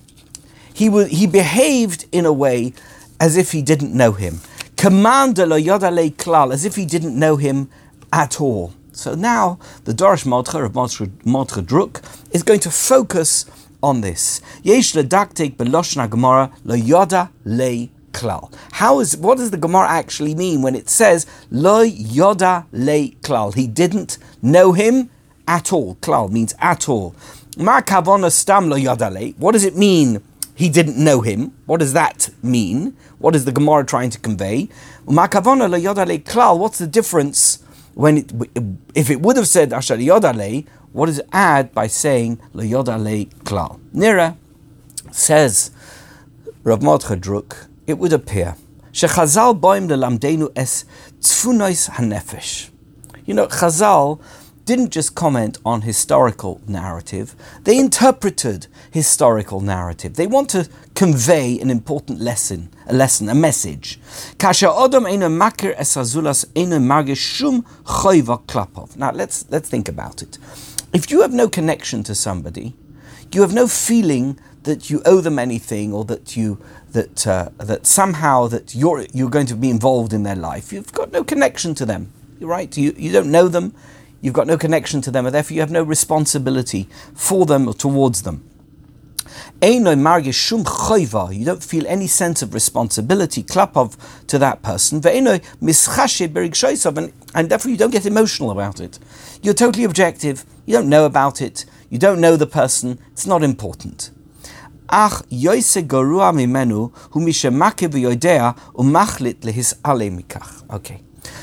He, 0.72 0.88
he 1.08 1.26
behaved 1.26 2.06
in 2.12 2.26
a 2.26 2.32
way 2.32 2.74
as 3.18 3.36
if 3.36 3.50
he 3.50 3.60
didn't 3.60 3.92
know 3.92 4.12
him. 4.12 4.38
Command 4.76 5.38
lo 5.38 5.58
yodale 5.58 6.12
klal, 6.12 6.52
as 6.52 6.64
if 6.64 6.76
he 6.76 6.86
didn't 6.86 7.18
know 7.18 7.36
him 7.36 7.68
at 8.12 8.40
all. 8.40 8.72
So 8.92 9.14
now 9.14 9.58
the 9.84 9.92
Dorish 9.92 10.24
Modcha 10.24 10.64
of 10.64 10.72
Modcha 10.72 11.62
Druk 11.62 12.02
is 12.32 12.42
going 12.42 12.60
to 12.60 12.70
focus 12.70 13.46
on 13.82 14.00
this. 14.00 14.40
Yesh 14.62 14.92
ledaktek 14.92 15.56
beloshna 15.56 16.08
Gemara 16.08 16.50
lo 16.64 16.76
yoda 16.76 17.30
le 17.44 17.88
klal. 18.12 18.52
How 18.72 19.00
is 19.00 19.16
what 19.16 19.38
does 19.38 19.50
the 19.50 19.56
Gemara 19.56 19.88
actually 19.88 20.34
mean 20.34 20.62
when 20.62 20.74
it 20.74 20.88
says 20.88 21.26
lo 21.50 21.84
yoda 21.84 22.66
le 22.72 23.10
klal? 23.22 23.54
He 23.54 23.66
didn't 23.66 24.18
know 24.42 24.72
him 24.72 25.10
at 25.46 25.72
all. 25.72 25.96
Klal 25.96 26.30
means 26.30 26.54
at 26.58 26.88
all. 26.88 27.14
Ma 27.56 27.80
kavona 27.80 28.30
stam 28.30 28.68
lo 28.68 28.76
le. 28.76 29.30
What 29.38 29.52
does 29.52 29.64
it 29.64 29.76
mean? 29.76 30.22
He 30.54 30.68
didn't 30.68 31.02
know 31.02 31.22
him. 31.22 31.52
What 31.64 31.80
does 31.80 31.94
that 31.94 32.28
mean? 32.42 32.94
What 33.18 33.34
is 33.34 33.46
the 33.46 33.52
Gemara 33.52 33.86
trying 33.86 34.10
to 34.10 34.18
convey? 34.18 34.68
Ma 35.06 35.22
le 35.22 35.28
klal. 35.28 36.58
What's 36.58 36.78
the 36.78 36.86
difference? 36.86 37.59
When 37.94 38.18
it, 38.18 38.32
if 38.94 39.10
it 39.10 39.20
would 39.20 39.36
have 39.36 39.48
said 39.48 39.72
Asher 39.72 39.96
Yodale, 39.96 40.66
what 40.92 41.06
does 41.06 41.18
it 41.18 41.28
add 41.32 41.72
by 41.72 41.86
saying 41.86 42.40
Le 42.52 42.64
Yodale 42.64 43.28
Klal? 43.44 43.80
Nira 43.94 44.36
says 45.10 45.70
Rav 46.62 46.82
Mordechai 46.82 47.16
it 47.86 47.98
would 47.98 48.12
appear 48.12 48.56
Shechazal 48.92 49.58
boim 49.60 49.88
lelamdenu 49.88 50.50
es 50.56 50.84
tzfunois 51.20 51.90
hanefesh. 51.90 52.70
You 53.24 53.34
know, 53.34 53.46
Chazal 53.46 54.20
didn't 54.70 54.90
just 54.90 55.16
comment 55.16 55.58
on 55.64 55.82
historical 55.82 56.60
narrative, 56.68 57.34
they 57.64 57.76
interpreted 57.76 58.68
historical 58.92 59.60
narrative. 59.60 60.14
They 60.14 60.28
want 60.28 60.48
to 60.50 60.68
convey 60.94 61.58
an 61.58 61.70
important 61.70 62.20
lesson, 62.20 62.68
a 62.86 62.92
lesson, 62.92 63.28
a 63.28 63.34
message. 63.34 63.98
Now 68.96 69.10
let's 69.10 69.44
let's 69.50 69.68
think 69.68 69.88
about 69.88 70.22
it. 70.22 70.38
If 70.92 71.10
you 71.10 71.22
have 71.22 71.32
no 71.32 71.48
connection 71.48 72.04
to 72.04 72.14
somebody, 72.14 72.74
you 73.32 73.42
have 73.42 73.52
no 73.52 73.66
feeling 73.66 74.38
that 74.62 74.88
you 74.88 75.02
owe 75.04 75.20
them 75.20 75.38
anything 75.38 75.92
or 75.92 76.04
that 76.04 76.36
you 76.36 76.58
that 76.92 77.26
uh, 77.26 77.48
that 77.58 77.86
somehow 77.86 78.48
that 78.48 78.74
you're 78.76 79.04
you're 79.12 79.30
going 79.30 79.48
to 79.48 79.56
be 79.56 79.68
involved 79.68 80.12
in 80.12 80.22
their 80.22 80.36
life. 80.36 80.72
You've 80.72 80.92
got 80.92 81.10
no 81.10 81.24
connection 81.24 81.74
to 81.74 81.86
them. 81.86 82.12
Right? 82.40 82.76
You 82.76 82.94
you 82.96 83.10
don't 83.10 83.32
know 83.32 83.48
them. 83.48 83.72
You've 84.20 84.34
got 84.34 84.46
no 84.46 84.58
connection 84.58 85.00
to 85.02 85.10
them, 85.10 85.26
and 85.26 85.34
therefore 85.34 85.54
you 85.54 85.60
have 85.60 85.70
no 85.70 85.82
responsibility 85.82 86.88
for 87.14 87.46
them 87.46 87.66
or 87.66 87.74
towards 87.74 88.22
them. 88.22 88.44
You 89.62 91.44
don't 91.44 91.62
feel 91.62 91.86
any 91.86 92.06
sense 92.06 92.42
of 92.42 92.54
responsibility, 92.54 93.42
klapov, 93.42 93.96
to 94.26 94.38
that 94.38 94.62
person. 94.62 95.00
And 97.34 97.48
therefore 97.48 97.70
you 97.70 97.76
don't 97.76 97.90
get 97.90 98.06
emotional 98.06 98.50
about 98.50 98.80
it. 98.80 98.98
You're 99.42 99.54
totally 99.54 99.84
objective. 99.84 100.44
You 100.66 100.74
don't 100.74 100.88
know 100.88 101.04
about 101.04 101.40
it. 101.40 101.64
You 101.90 101.98
don't 101.98 102.20
know 102.20 102.36
the 102.36 102.46
person. 102.46 102.98
It's 103.12 103.26
not 103.26 103.42
important. 103.42 104.10
Okay. 110.70 111.02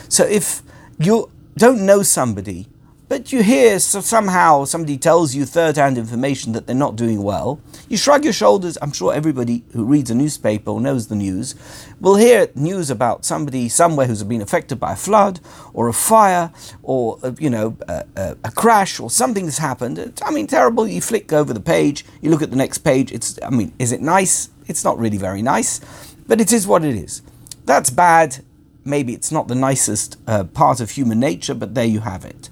So 0.10 0.26
if 0.26 0.62
you 1.00 1.30
don't 1.58 1.86
know 1.86 2.04
somebody, 2.04 2.68
but 3.10 3.32
you 3.32 3.42
hear 3.42 3.80
so 3.80 4.02
somehow 4.02 4.66
somebody 4.66 4.98
tells 4.98 5.34
you 5.34 5.46
third-hand 5.46 5.98
information 5.98 6.52
that 6.52 6.68
they're 6.68 6.76
not 6.76 6.98
doing 6.98 7.24
well, 7.24 7.60
you 7.88 7.96
shrug 7.96 8.26
your 8.26 8.34
shoulders. 8.34 8.78
I'm 8.82 8.92
sure 8.92 9.14
everybody 9.14 9.64
who 9.72 9.86
reads 9.86 10.12
a 10.12 10.16
newspaper 10.16 10.72
or 10.72 10.82
knows 10.82 11.08
the 11.08 11.16
news 11.16 11.56
will 12.02 12.16
hear 12.16 12.50
news 12.54 12.90
about 12.90 13.24
somebody 13.24 13.70
somewhere 13.70 14.08
who's 14.08 14.24
been 14.24 14.42
affected 14.42 14.80
by 14.80 14.94
a 14.94 14.96
flood 14.98 15.40
or 15.74 15.88
a 15.88 15.94
fire 15.94 16.52
or 16.84 17.18
uh, 17.24 17.32
you 17.40 17.50
know 17.50 17.78
a, 17.88 18.06
a, 18.18 18.38
a 18.44 18.52
crash 18.52 19.00
or 19.00 19.10
something 19.10 19.46
that's 19.46 19.58
happened. 19.58 20.22
I 20.24 20.32
mean, 20.32 20.48
terrible. 20.48 20.86
You 20.86 21.02
flick 21.02 21.32
over 21.32 21.54
the 21.54 21.62
page, 21.62 22.06
you 22.22 22.30
look 22.30 22.42
at 22.42 22.52
the 22.52 22.58
next 22.58 22.80
page. 22.80 23.12
It's 23.14 23.40
I 23.42 23.50
mean, 23.50 23.74
is 23.80 23.94
it 23.94 24.02
nice? 24.02 24.50
It's 24.68 24.84
not 24.84 25.00
really 25.00 25.18
very 25.18 25.42
nice, 25.42 25.80
but 26.28 26.42
it 26.42 26.52
is 26.52 26.68
what 26.68 26.84
it 26.84 26.96
is. 26.96 27.22
That's 27.66 27.90
bad 27.90 28.44
maybe 28.88 29.14
it's 29.14 29.32
not 29.32 29.48
the 29.48 29.56
nicest 29.56 30.18
uh, 30.28 30.46
part 30.46 30.80
of 30.80 30.92
human 30.92 31.20
nature, 31.20 31.54
but 31.54 31.76
there 31.76 31.86
you 31.86 32.00
have 32.00 32.26
it. 32.26 32.50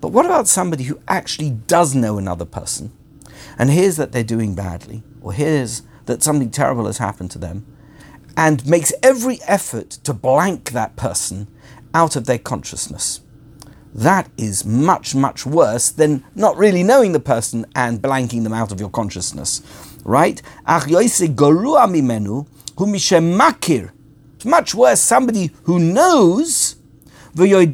But 0.00 0.08
what 0.08 0.26
about 0.26 0.48
somebody 0.48 0.84
who 0.84 1.00
actually 1.08 1.50
does 1.50 1.94
know 1.94 2.18
another 2.18 2.44
person 2.44 2.92
and 3.58 3.70
hears 3.70 3.96
that 3.96 4.12
they're 4.12 4.24
doing 4.24 4.54
badly 4.54 5.02
or 5.20 5.32
hears 5.32 5.82
that 6.06 6.22
something 6.22 6.50
terrible 6.50 6.86
has 6.86 6.98
happened 6.98 7.30
to 7.32 7.38
them 7.38 7.66
and 8.36 8.66
makes 8.66 8.92
every 9.02 9.38
effort 9.46 9.90
to 9.90 10.12
blank 10.12 10.72
that 10.72 10.96
person 10.96 11.48
out 11.94 12.16
of 12.16 12.26
their 12.26 12.38
consciousness? 12.38 13.20
That 13.94 14.28
is 14.36 14.64
much, 14.64 15.14
much 15.14 15.46
worse 15.46 15.88
than 15.90 16.24
not 16.34 16.56
really 16.56 16.82
knowing 16.82 17.12
the 17.12 17.20
person 17.20 17.64
and 17.76 18.02
blanking 18.02 18.42
them 18.42 18.52
out 18.52 18.72
of 18.72 18.80
your 18.80 18.90
consciousness. 18.90 19.62
Right? 20.04 20.42
It's 24.44 24.50
much 24.50 24.74
worse 24.74 25.00
somebody 25.00 25.52
who 25.62 25.78
knows 25.78 26.76
he 27.34 27.66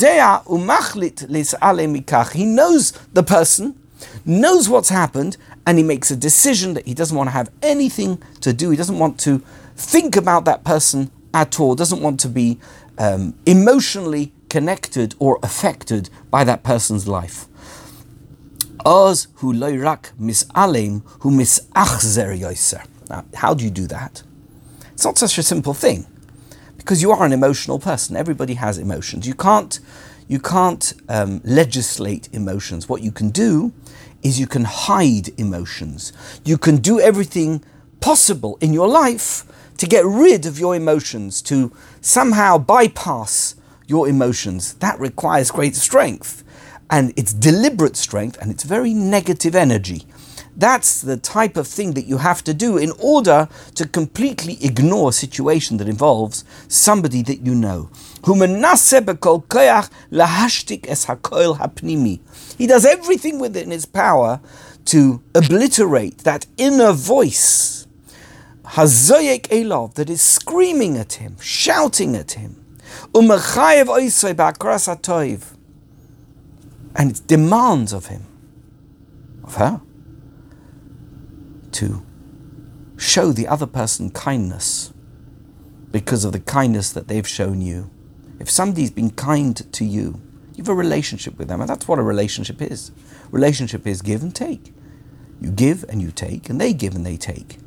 knows 2.45 2.93
the 3.13 3.25
person, 3.25 3.77
knows 4.25 4.69
what's 4.69 4.89
happened, 4.89 5.37
and 5.67 5.79
he 5.79 5.83
makes 5.83 6.13
a 6.13 6.17
decision 6.17 6.75
that 6.75 6.87
he 6.87 6.95
doesn't 6.95 7.17
want 7.17 7.27
to 7.27 7.33
have 7.33 7.51
anything 7.61 8.23
to 8.43 8.53
do. 8.53 8.71
He 8.71 8.77
doesn't 8.77 9.01
want 9.01 9.19
to 9.21 9.41
think 9.75 10.15
about 10.15 10.45
that 10.45 10.63
person 10.63 11.11
at 11.35 11.59
all, 11.59 11.75
doesn't 11.75 12.01
want 12.01 12.21
to 12.21 12.29
be 12.29 12.61
um, 12.99 13.35
emotionally 13.47 14.33
connected 14.49 15.17
or 15.19 15.41
affected 15.43 16.09
by 16.31 16.45
that 16.45 16.63
person's 16.63 17.09
life. 17.09 17.47
Now, 23.09 23.25
how 23.35 23.55
do 23.55 23.65
you 23.65 23.73
do 23.73 23.89
that? 23.89 24.23
It's 24.93 25.05
not 25.05 25.19
such 25.19 25.37
a 25.37 25.43
simple 25.43 25.75
thing 25.75 26.07
because 26.91 27.03
you 27.03 27.13
are 27.13 27.25
an 27.25 27.33
emotional 27.33 27.79
person. 27.79 28.17
Everybody 28.17 28.55
has 28.55 28.77
emotions. 28.77 29.25
You 29.25 29.35
can't, 29.35 29.79
you 30.27 30.41
can't 30.41 30.93
um, 31.09 31.41
legislate 31.45 32.29
emotions. 32.33 32.89
What 32.89 33.01
you 33.01 33.13
can 33.13 33.31
do 33.31 33.73
is 34.25 34.41
you 34.41 34.49
can 34.49 34.65
hide 34.65 35.29
emotions. 35.39 36.13
You 36.45 36.59
can 36.59 36.79
do 36.79 36.99
everything 36.99 37.63
possible 38.01 38.59
in 38.61 38.73
your 38.73 38.89
life 38.89 39.45
to 39.77 39.87
get 39.87 40.05
rid 40.05 40.47
of 40.47 40.59
your 40.59 40.75
emotions, 40.75 41.41
to 41.43 41.73
somehow 42.01 42.59
bypass 42.59 43.55
your 43.87 44.09
emotions. 44.09 44.75
That 44.75 44.99
requires 44.99 45.53
great 45.53 45.77
strength. 45.77 46.43
And 46.91 47.13
it's 47.17 47.33
deliberate 47.33 47.97
strength 47.97 48.37
and 48.43 48.51
it's 48.51 48.65
very 48.65 48.95
negative 48.95 49.55
energy. 49.55 50.09
That's 50.61 51.01
the 51.01 51.17
type 51.17 51.57
of 51.57 51.67
thing 51.67 51.95
that 51.95 52.05
you 52.05 52.19
have 52.19 52.45
to 52.45 52.53
do 52.53 52.77
in 52.77 52.93
order 52.99 53.49
to 53.77 53.89
completely 53.89 54.59
ignore 54.63 55.09
a 55.09 55.13
situation 55.13 55.79
that 55.79 55.89
involves 55.89 56.45
somebody 56.69 57.23
that 57.23 57.41
you 57.41 57.55
know. 57.55 57.89
He 62.59 62.67
does 62.67 62.85
everything 62.85 63.39
within 63.39 63.71
his 63.71 63.87
power 63.87 64.41
to 64.85 65.23
obliterate 65.35 66.19
that 66.19 66.45
inner 66.59 66.93
voice, 66.93 67.87
hazoyek 68.65 69.49
elov, 69.49 69.95
that 69.95 70.11
is 70.11 70.21
screaming 70.21 70.99
at 70.99 71.15
him, 71.15 71.39
shouting 71.41 72.15
at 72.15 72.33
him. 72.33 72.57
And 76.95 77.11
it 77.13 77.27
demands 77.27 77.93
of 77.95 78.07
him, 78.07 78.27
of 79.43 79.55
her, 79.55 79.81
to 81.73 82.05
show 82.97 83.33
the 83.33 83.49
other 83.49 83.67
person 83.67 84.11
kindness 84.11 84.93
because 85.91 86.25
of 86.25 86.33
the 86.33 86.41
kindness 86.41 86.93
that 86.93 87.09
they've 87.09 87.27
shown 87.27 87.61
you. 87.61 87.91
If 88.39 88.51
somebody's 88.51 88.91
been 88.91 89.11
kind 89.11 89.57
to 89.73 89.85
you, 89.85 90.21
you 90.55 90.63
have 90.63 90.69
a 90.69 90.75
relationship 90.75 91.39
with 91.39 91.49
them, 91.49 91.61
and 91.61 91.69
that's 91.69 91.89
what 91.89 91.99
a 91.99 92.03
relationship 92.03 92.61
is. 92.61 92.93
Relationship 93.31 93.87
is 93.87 94.03
give 94.03 94.23
and 94.23 94.35
take. 94.35 94.73
You 95.41 95.51
give 95.51 95.85
and 95.89 96.03
you 96.03 96.11
take, 96.11 96.49
and 96.49 96.61
they 96.61 96.73
give 96.73 96.95
and 96.95 97.05
they 97.05 97.17
take. 97.17 97.59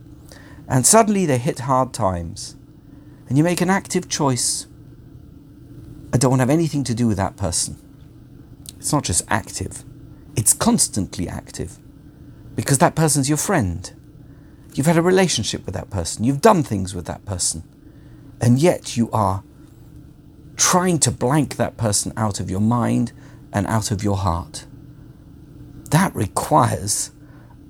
And 0.68 0.86
suddenly 0.86 1.26
they 1.26 1.38
hit 1.38 1.60
hard 1.60 1.94
times, 1.94 2.56
and 3.28 3.38
you 3.38 3.44
make 3.44 3.62
an 3.62 3.70
active 3.70 4.08
choice. 4.10 4.68
I 6.14 6.18
don't 6.18 6.32
want 6.32 6.40
to 6.40 6.44
have 6.44 6.50
anything 6.50 6.84
to 6.86 6.94
do 6.94 7.08
with 7.08 7.18
that 7.18 7.36
person. 7.36 7.78
It's 8.78 8.94
not 8.94 9.04
just 9.04 9.24
active, 9.30 9.84
it's 10.36 10.54
constantly 10.54 11.28
active 11.28 11.80
because 12.56 12.78
that 12.80 12.96
person's 12.96 13.30
your 13.30 13.38
friend. 13.38 13.92
You've 14.74 14.86
had 14.86 14.98
a 14.98 15.02
relationship 15.02 15.66
with 15.66 15.76
that 15.76 15.90
person. 15.90 16.24
You've 16.24 16.42
done 16.42 16.64
things 16.64 16.96
with 16.96 17.06
that 17.06 17.26
person. 17.26 17.64
And 18.42 18.60
yet 18.60 18.98
you 18.98 19.10
are 19.12 19.44
trying 20.56 21.00
to 21.00 21.12
blank 21.12 21.56
that 21.56 21.78
person 21.78 22.14
out 22.18 22.40
of 22.40 22.50
your 22.50 22.60
mind 22.60 23.12
and 23.52 23.68
out 23.68 23.92
of 23.92 24.04
your 24.04 24.18
heart. 24.18 24.66
That 25.92 26.16
requires 26.16 27.12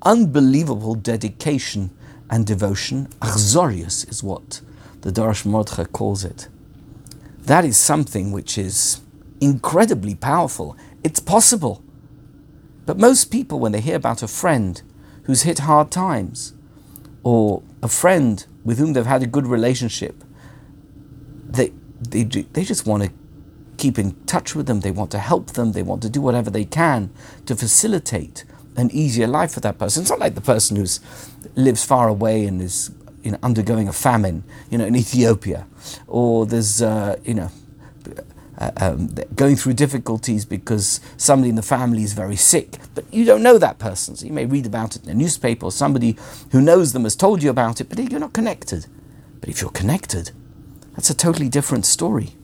unbelievable 0.02 0.96
dedication 0.96 1.96
and 2.30 2.46
devotion. 2.46 3.08
Achzorius 3.22 4.10
is 4.10 4.24
what 4.24 4.62
the 5.02 5.12
Darash 5.12 5.46
Mordcha 5.46 5.92
calls 5.92 6.24
it. 6.24 6.48
That 7.40 7.66
is 7.66 7.76
something 7.76 8.32
which 8.32 8.58
is 8.58 9.02
incredibly 9.42 10.16
powerful. 10.16 10.78
It's 11.04 11.20
possible. 11.20 11.83
But 12.86 12.98
most 12.98 13.32
people, 13.32 13.60
when 13.60 13.72
they 13.72 13.82
hear 13.82 13.96
about 13.96 14.24
a 14.24 14.28
friend 14.28 14.82
who's 15.24 15.44
hit 15.44 15.60
hard 15.60 15.92
times, 15.92 16.54
or 17.24 17.64
a 17.82 17.88
friend 17.88 18.46
with 18.66 18.78
whom 18.78 18.94
they've 18.94 19.06
had 19.06 19.24
a 19.24 19.28
good 19.28 19.48
relationship, 19.48 20.24
they, 21.48 21.72
they, 22.02 22.24
they 22.24 22.64
just 22.64 22.86
want 22.86 23.04
to 23.04 23.12
keep 23.78 23.98
in 23.98 24.16
touch 24.26 24.56
with 24.56 24.68
them, 24.68 24.82
they 24.82 24.92
want 24.92 25.12
to 25.12 25.20
help 25.20 25.52
them, 25.52 25.72
they 25.72 25.84
want 25.84 26.02
to 26.02 26.10
do 26.10 26.22
whatever 26.22 26.50
they 26.50 26.66
can 26.66 27.10
to 27.46 27.56
facilitate 27.56 28.44
an 28.76 28.90
easier 28.92 29.28
life 29.28 29.54
for 29.54 29.60
that 29.62 29.78
person. 29.78 30.02
It's 30.02 30.10
not 30.10 30.20
like 30.20 30.36
the 30.36 30.42
person 30.42 30.76
who 30.78 30.86
lives 31.56 31.86
far 31.86 32.08
away 32.08 32.46
and 32.46 32.62
is 32.62 32.92
you 33.24 33.32
know, 33.32 33.38
undergoing 33.42 33.88
a 33.88 33.94
famine, 33.94 34.44
you 34.70 34.78
know, 34.78 34.86
in 34.86 34.96
Ethiopia, 34.96 35.66
or 36.08 36.46
there's, 36.46 36.82
uh, 36.82 37.18
you 37.24 37.34
know, 37.34 37.50
uh, 38.58 38.72
um, 38.78 39.08
going 39.36 39.56
through 39.56 39.74
difficulties 39.74 40.46
because 40.46 41.00
somebody 41.18 41.50
in 41.50 41.56
the 41.56 41.62
family 41.62 42.04
is 42.04 42.14
very 42.14 42.36
sick, 42.36 42.78
but 42.94 43.06
you 43.12 43.26
don't 43.26 43.44
know 43.44 43.58
that 43.58 43.80
person. 43.80 44.16
So 44.16 44.26
you 44.26 44.34
may 44.34 44.46
read 44.46 44.66
about 44.66 44.96
it 44.96 45.04
in 45.04 45.10
a 45.10 45.14
newspaper 45.14 45.66
or 45.66 45.72
somebody 45.72 46.18
who 46.52 46.62
knows 46.62 46.94
them 46.94 47.04
has 47.04 47.16
told 47.16 47.42
you 47.42 47.50
about 47.50 47.82
it, 47.82 47.90
but 47.90 48.00
you're 48.00 48.20
not 48.20 48.34
connected. 48.34 48.86
But 49.40 49.50
if 49.50 49.62
you're 49.62 49.72
connected, 49.72 50.32
that's 50.94 51.10
a 51.10 51.16
totally 51.16 51.50
different 51.50 51.86
story. 51.86 52.36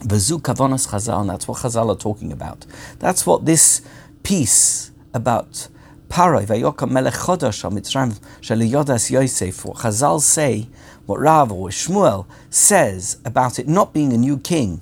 Vazu 0.00 0.40
kavanas 0.40 0.88
Chazal, 0.88 1.22
and 1.22 1.30
that's 1.30 1.46
what 1.46 1.58
Chazal 1.58 1.90
are 1.90 1.98
talking 1.98 2.32
about. 2.32 2.66
That's 2.98 3.26
what 3.26 3.44
this 3.44 3.82
piece 4.22 4.90
about 5.14 5.68
Paroi 6.08 6.46
Vayokam 6.46 6.90
Melech 6.90 7.14
Chodosh 7.14 7.62
Mitzrayim 7.70 9.10
Yosef. 9.10 9.64
What 9.64 9.76
Chazal 9.78 10.20
say, 10.20 10.68
what 11.06 11.20
Rav 11.20 11.52
or 11.52 11.68
Shmuel 11.68 12.26
says 12.50 13.18
about 13.24 13.58
it 13.58 13.68
not 13.68 13.92
being 13.92 14.12
a 14.12 14.16
new 14.16 14.38
king, 14.38 14.80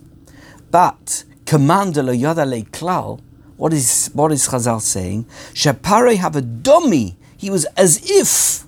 but 0.71 1.25
commander 1.47 2.03
lo 2.03 2.13
Yodale 2.13 2.65
Klal. 2.71 3.21
What 3.57 3.73
is 3.73 4.11
what 4.15 4.33
is 4.33 4.49
Chazal 4.49 4.81
saying? 4.81 5.25
Shaparoi 5.53 6.17
have 6.17 6.37
a 6.37 6.41
dummy. 6.43 7.17
He 7.37 7.51
was 7.51 7.65
as 7.77 8.01
if 8.11 8.67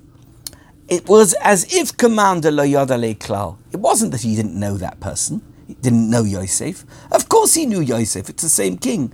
it 0.89 1.09
was 1.09 1.35
as 1.43 1.73
if 1.73 1.97
commander 1.97 2.51
lo 2.51 2.65
Yodale 2.65 3.17
Klal. 3.17 3.59
It 3.73 3.79
wasn't 3.81 4.13
that 4.13 4.23
he 4.23 4.37
didn't 4.37 4.59
know 4.59 4.77
that 4.77 5.01
person 5.01 5.43
He 5.67 5.75
didn't 5.75 6.11
know 6.11 6.25
Yosef. 6.25 6.85
Of 7.11 7.29
course 7.29 7.55
he 7.55 7.67
knew 7.67 7.81
Yosef. 7.81 8.29
It's 8.29 8.43
the 8.43 8.49
same 8.49 8.77
king. 8.77 9.13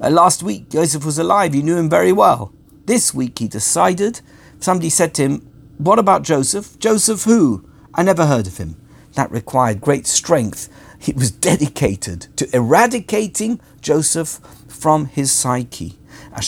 Uh, 0.00 0.10
last 0.10 0.42
week, 0.42 0.72
Yosef 0.72 1.04
was 1.04 1.18
alive. 1.18 1.52
He 1.52 1.62
knew 1.62 1.76
him 1.76 1.90
very 1.90 2.12
well. 2.12 2.52
This 2.86 3.12
week, 3.12 3.38
he 3.40 3.48
decided. 3.48 4.20
Somebody 4.60 4.90
said 4.90 5.12
to 5.14 5.22
him, 5.22 5.40
What 5.78 5.98
about 5.98 6.22
Joseph? 6.22 6.78
Joseph 6.78 7.24
who? 7.24 7.68
I 7.94 8.02
never 8.02 8.26
heard 8.26 8.46
of 8.46 8.56
him. 8.58 8.76
That 9.14 9.30
required 9.30 9.80
great 9.80 10.06
strength. 10.06 10.68
He 10.98 11.12
was 11.12 11.30
dedicated 11.30 12.26
to 12.36 12.54
eradicating 12.54 13.60
Joseph 13.80 14.40
from 14.68 15.06
his 15.06 15.32
psyche. 15.32 15.97
Not 16.30 16.42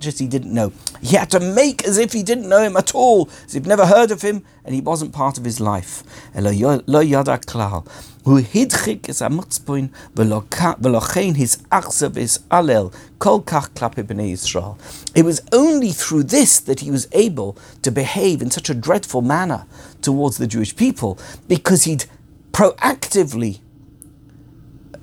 just 0.00 0.18
he 0.18 0.26
didn't 0.26 0.54
know, 0.54 0.72
he 1.00 1.16
had 1.16 1.30
to 1.30 1.40
make 1.40 1.84
as 1.86 1.98
if 1.98 2.12
he 2.12 2.22
didn't 2.22 2.48
know 2.48 2.62
him 2.62 2.76
at 2.76 2.94
all, 2.94 3.28
as 3.44 3.54
if 3.54 3.66
never 3.66 3.86
heard 3.86 4.10
of 4.10 4.22
him 4.22 4.44
and 4.64 4.74
he 4.74 4.80
wasn't 4.80 5.12
part 5.12 5.38
of 5.38 5.44
his 5.44 5.60
life. 5.60 6.02
Who 6.34 6.42
hidchik 8.42 9.08
is 9.08 9.20
a 9.22 9.28
mutzpoin, 9.28 9.90
velochain 10.14 11.36
his 11.36 11.56
alel, 11.70 12.92
kol 13.18 13.42
kach 13.42 13.70
b'nei 13.70 14.32
Yisrael. 14.32 14.76
It 15.14 15.24
was 15.24 15.40
only 15.52 15.92
through 15.92 16.24
this 16.24 16.60
that 16.60 16.80
he 16.80 16.90
was 16.90 17.08
able 17.12 17.56
to 17.82 17.90
behave 17.90 18.42
in 18.42 18.50
such 18.50 18.68
a 18.68 18.74
dreadful 18.74 19.22
manner 19.22 19.66
towards 20.02 20.36
the 20.36 20.46
Jewish 20.46 20.76
people, 20.76 21.18
because 21.48 21.84
he'd 21.84 22.04
proactively 22.52 23.60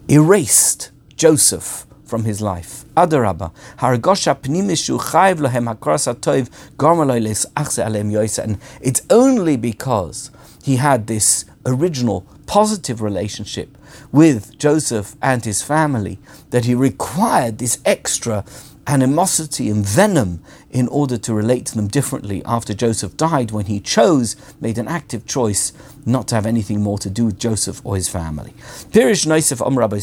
erased 0.07 0.91
Joseph 1.15 1.87
from 2.05 2.23
his 2.23 2.41
life. 2.41 2.85
Adarabba, 2.95 3.51
haragosha 3.79 4.35
pnimishu 4.39 4.99
chayv 4.99 5.37
lohem 5.37 5.73
hakras 5.73 6.13
atov 6.13 6.49
gormaloiles 6.77 7.45
achse 7.55 7.79
alem. 7.79 8.15
And 8.43 8.57
it's 8.81 9.01
only 9.09 9.57
because 9.57 10.31
he 10.63 10.77
had 10.77 11.07
this 11.07 11.45
original 11.65 12.25
positive 12.45 13.01
relationship 13.01 13.77
with 14.11 14.57
Joseph 14.57 15.15
and 15.21 15.43
his 15.43 15.61
family 15.61 16.19
that 16.51 16.65
he 16.65 16.75
required 16.75 17.57
this 17.57 17.79
extra 17.85 18.45
animosity 18.87 19.69
and 19.69 19.85
venom 19.85 20.43
in 20.69 20.87
order 20.89 21.17
to 21.17 21.33
relate 21.33 21.65
to 21.65 21.75
them 21.75 21.87
differently 21.87 22.43
after 22.45 22.73
Joseph 22.73 23.17
died 23.17 23.51
when 23.51 23.65
he 23.65 23.79
chose, 23.79 24.35
made 24.61 24.77
an 24.77 24.87
active 24.87 25.25
choice 25.25 25.73
not 26.05 26.27
to 26.27 26.35
have 26.35 26.45
anything 26.45 26.81
more 26.81 26.99
to 26.99 27.09
do 27.09 27.25
with 27.25 27.39
Joseph 27.39 27.81
or 27.83 27.95
his 27.95 28.09
family. 28.09 28.53
Pirish 28.91 29.25
Nosef 29.25 29.65
Om 29.65 29.77
Rabbi 29.77 29.97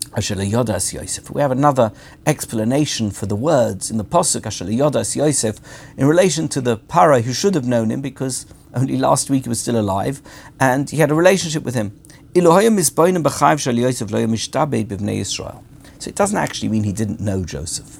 Seinu. 0.00 0.92
Yosef. 0.92 1.30
We 1.30 1.40
have 1.40 1.50
another 1.50 1.92
explanation 2.26 3.10
for 3.10 3.26
the 3.26 3.36
words 3.36 3.90
in 3.90 3.98
the 3.98 4.04
Pasuk 4.04 4.42
Yodas 4.42 5.16
Yosef 5.16 5.60
in 5.96 6.06
relation 6.06 6.48
to 6.48 6.60
the 6.60 6.76
Para 6.76 7.20
who 7.22 7.32
should 7.32 7.54
have 7.54 7.66
known 7.66 7.90
him 7.90 8.00
because 8.00 8.46
only 8.74 8.96
last 8.96 9.30
week 9.30 9.44
he 9.44 9.48
was 9.48 9.60
still 9.60 9.78
alive 9.78 10.20
and 10.58 10.90
he 10.90 10.98
had 10.98 11.10
a 11.10 11.14
relationship 11.14 11.62
with 11.64 11.74
him. 11.74 11.98
So 12.32 12.40
it 16.08 16.14
doesn't 16.14 16.38
actually 16.38 16.68
mean 16.68 16.84
he 16.84 16.92
didn't 16.92 17.20
know 17.20 17.44
Joseph. 17.44 17.98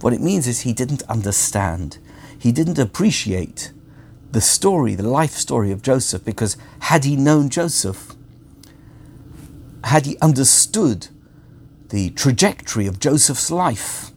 What 0.00 0.12
it 0.12 0.20
means 0.20 0.46
is 0.46 0.60
he 0.60 0.72
didn't 0.72 1.02
understand, 1.04 1.98
he 2.38 2.52
didn't 2.52 2.78
appreciate 2.78 3.72
the 4.32 4.40
story, 4.40 4.94
the 4.94 5.08
life 5.08 5.32
story 5.32 5.70
of 5.72 5.82
Joseph, 5.82 6.24
because 6.24 6.56
had 6.80 7.04
he 7.04 7.16
known 7.16 7.48
Joseph, 7.50 8.14
had 9.84 10.06
he 10.06 10.18
understood 10.18 11.08
the 11.88 12.10
trajectory 12.10 12.86
of 12.86 12.98
Joseph's 12.98 13.50
life, 13.50 14.10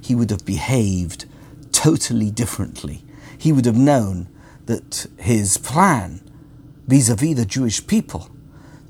he 0.00 0.14
would 0.14 0.30
have 0.30 0.44
behaved 0.44 1.26
totally 1.72 2.30
differently. 2.30 3.04
He 3.38 3.52
would 3.52 3.64
have 3.64 3.76
known 3.76 4.28
that 4.66 5.06
his 5.18 5.58
plan 5.58 6.20
vis 6.86 7.08
a 7.08 7.14
vis 7.14 7.36
the 7.36 7.44
Jewish 7.44 7.86
people 7.86 8.30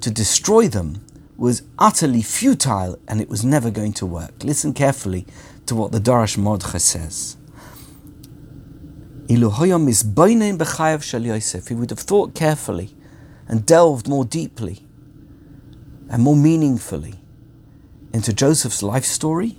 to 0.00 0.10
destroy 0.10 0.68
them 0.68 1.04
was 1.36 1.62
utterly 1.78 2.22
futile 2.22 2.98
and 3.06 3.20
it 3.20 3.28
was 3.28 3.44
never 3.44 3.70
going 3.70 3.92
to 3.94 4.06
work. 4.06 4.32
Listen 4.42 4.72
carefully 4.72 5.26
to 5.66 5.74
what 5.74 5.92
the 5.92 5.98
Darash 5.98 6.38
Mordechai 6.38 6.78
says. 6.78 7.36
He 11.68 11.74
would 11.74 11.90
have 11.90 11.98
thought 11.98 12.34
carefully 12.34 12.94
and 13.48 13.66
delved 13.66 14.08
more 14.08 14.24
deeply 14.24 14.85
and 16.08 16.22
more 16.22 16.36
meaningfully 16.36 17.14
into 18.12 18.32
Joseph's 18.32 18.82
life 18.82 19.04
story, 19.04 19.58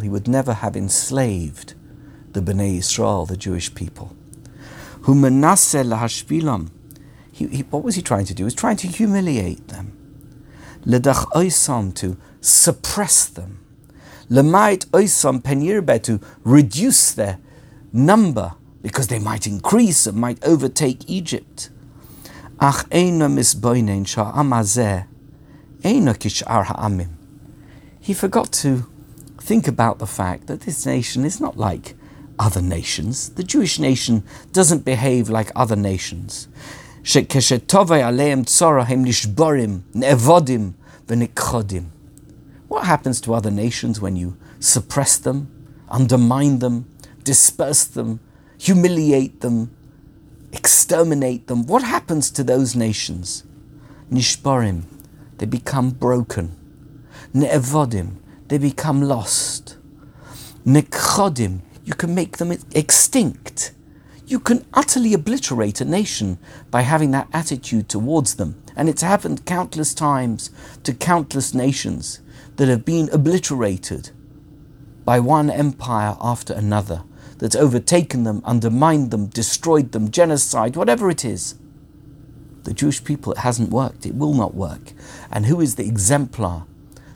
he 0.00 0.08
would 0.08 0.28
never 0.28 0.52
have 0.54 0.76
enslaved 0.76 1.74
the 2.32 2.40
Bnei 2.40 2.78
Israel, 2.78 3.26
the 3.26 3.36
Jewish 3.36 3.74
people. 3.74 4.14
He, 7.32 7.46
he, 7.46 7.62
what 7.62 7.82
was 7.82 7.94
he 7.94 8.02
trying 8.02 8.26
to 8.26 8.34
do? 8.34 8.42
He 8.42 8.44
was 8.44 8.54
trying 8.54 8.76
to 8.78 8.86
humiliate 8.86 9.68
them. 9.68 9.96
to 11.92 12.16
suppress 12.40 13.26
them. 13.26 13.64
to 16.04 16.20
reduce 16.44 17.12
their 17.12 17.38
number 17.92 18.54
because 18.82 19.08
they 19.08 19.18
might 19.18 19.46
increase 19.46 20.06
and 20.06 20.18
might 20.18 20.42
overtake 20.44 21.08
Egypt. 21.08 21.70
Ach 22.62 22.84
eina 22.90 23.26
misboinen 23.26 24.06
sha'am 24.06 24.50
hazeh, 24.50 25.06
eina 25.82 26.14
kish'ar 26.14 26.64
ha'amim. 26.64 27.08
He 28.00 28.12
forgot 28.12 28.52
to 28.64 28.84
think 29.38 29.66
about 29.66 29.98
the 29.98 30.06
fact 30.06 30.46
that 30.46 30.60
this 30.60 30.84
nation 30.84 31.24
is 31.24 31.40
not 31.40 31.56
like 31.56 31.94
other 32.38 32.60
nations. 32.60 33.30
The 33.30 33.42
Jewish 33.42 33.78
nation 33.78 34.24
doesn't 34.52 34.84
behave 34.84 35.30
like 35.30 35.50
other 35.56 35.74
nations. 35.74 36.48
What 42.68 42.84
happens 42.84 43.20
to 43.22 43.34
other 43.34 43.50
nations 43.50 44.00
when 44.02 44.16
you 44.16 44.36
suppress 44.58 45.16
them, 45.16 45.48
undermine 45.88 46.58
them, 46.58 46.84
disperse 47.24 47.84
them, 47.84 48.20
humiliate 48.58 49.40
them, 49.40 49.74
exterminate 50.52 51.46
them, 51.46 51.66
what 51.66 51.82
happens 51.82 52.30
to 52.32 52.44
those 52.44 52.74
nations? 52.74 53.44
Nishbarim, 54.10 54.82
they 55.38 55.46
become 55.46 55.90
broken. 55.90 56.56
Ne'evodim, 57.32 58.16
they 58.48 58.58
become 58.58 59.02
lost. 59.02 59.76
Nekhodim, 60.66 61.60
you 61.84 61.94
can 61.94 62.14
make 62.14 62.36
them 62.38 62.52
extinct. 62.72 63.72
You 64.26 64.38
can 64.38 64.64
utterly 64.74 65.14
obliterate 65.14 65.80
a 65.80 65.84
nation 65.84 66.38
by 66.70 66.82
having 66.82 67.10
that 67.12 67.28
attitude 67.32 67.88
towards 67.88 68.34
them. 68.36 68.62
And 68.76 68.88
it's 68.88 69.02
happened 69.02 69.46
countless 69.46 69.94
times 69.94 70.50
to 70.84 70.94
countless 70.94 71.54
nations 71.54 72.20
that 72.56 72.68
have 72.68 72.84
been 72.84 73.08
obliterated 73.12 74.10
by 75.04 75.18
one 75.18 75.50
empire 75.50 76.16
after 76.20 76.52
another 76.52 77.02
that's 77.40 77.56
overtaken 77.56 78.24
them, 78.24 78.42
undermined 78.44 79.10
them, 79.10 79.26
destroyed 79.26 79.92
them, 79.92 80.10
genocide, 80.10 80.76
whatever 80.76 81.10
it 81.10 81.24
is. 81.24 81.56
The 82.64 82.74
Jewish 82.74 83.02
people, 83.02 83.32
it 83.32 83.38
hasn't 83.38 83.70
worked, 83.70 84.04
it 84.04 84.14
will 84.14 84.34
not 84.34 84.54
work. 84.54 84.92
And 85.32 85.46
who 85.46 85.60
is 85.60 85.74
the 85.74 85.88
exemplar 85.88 86.66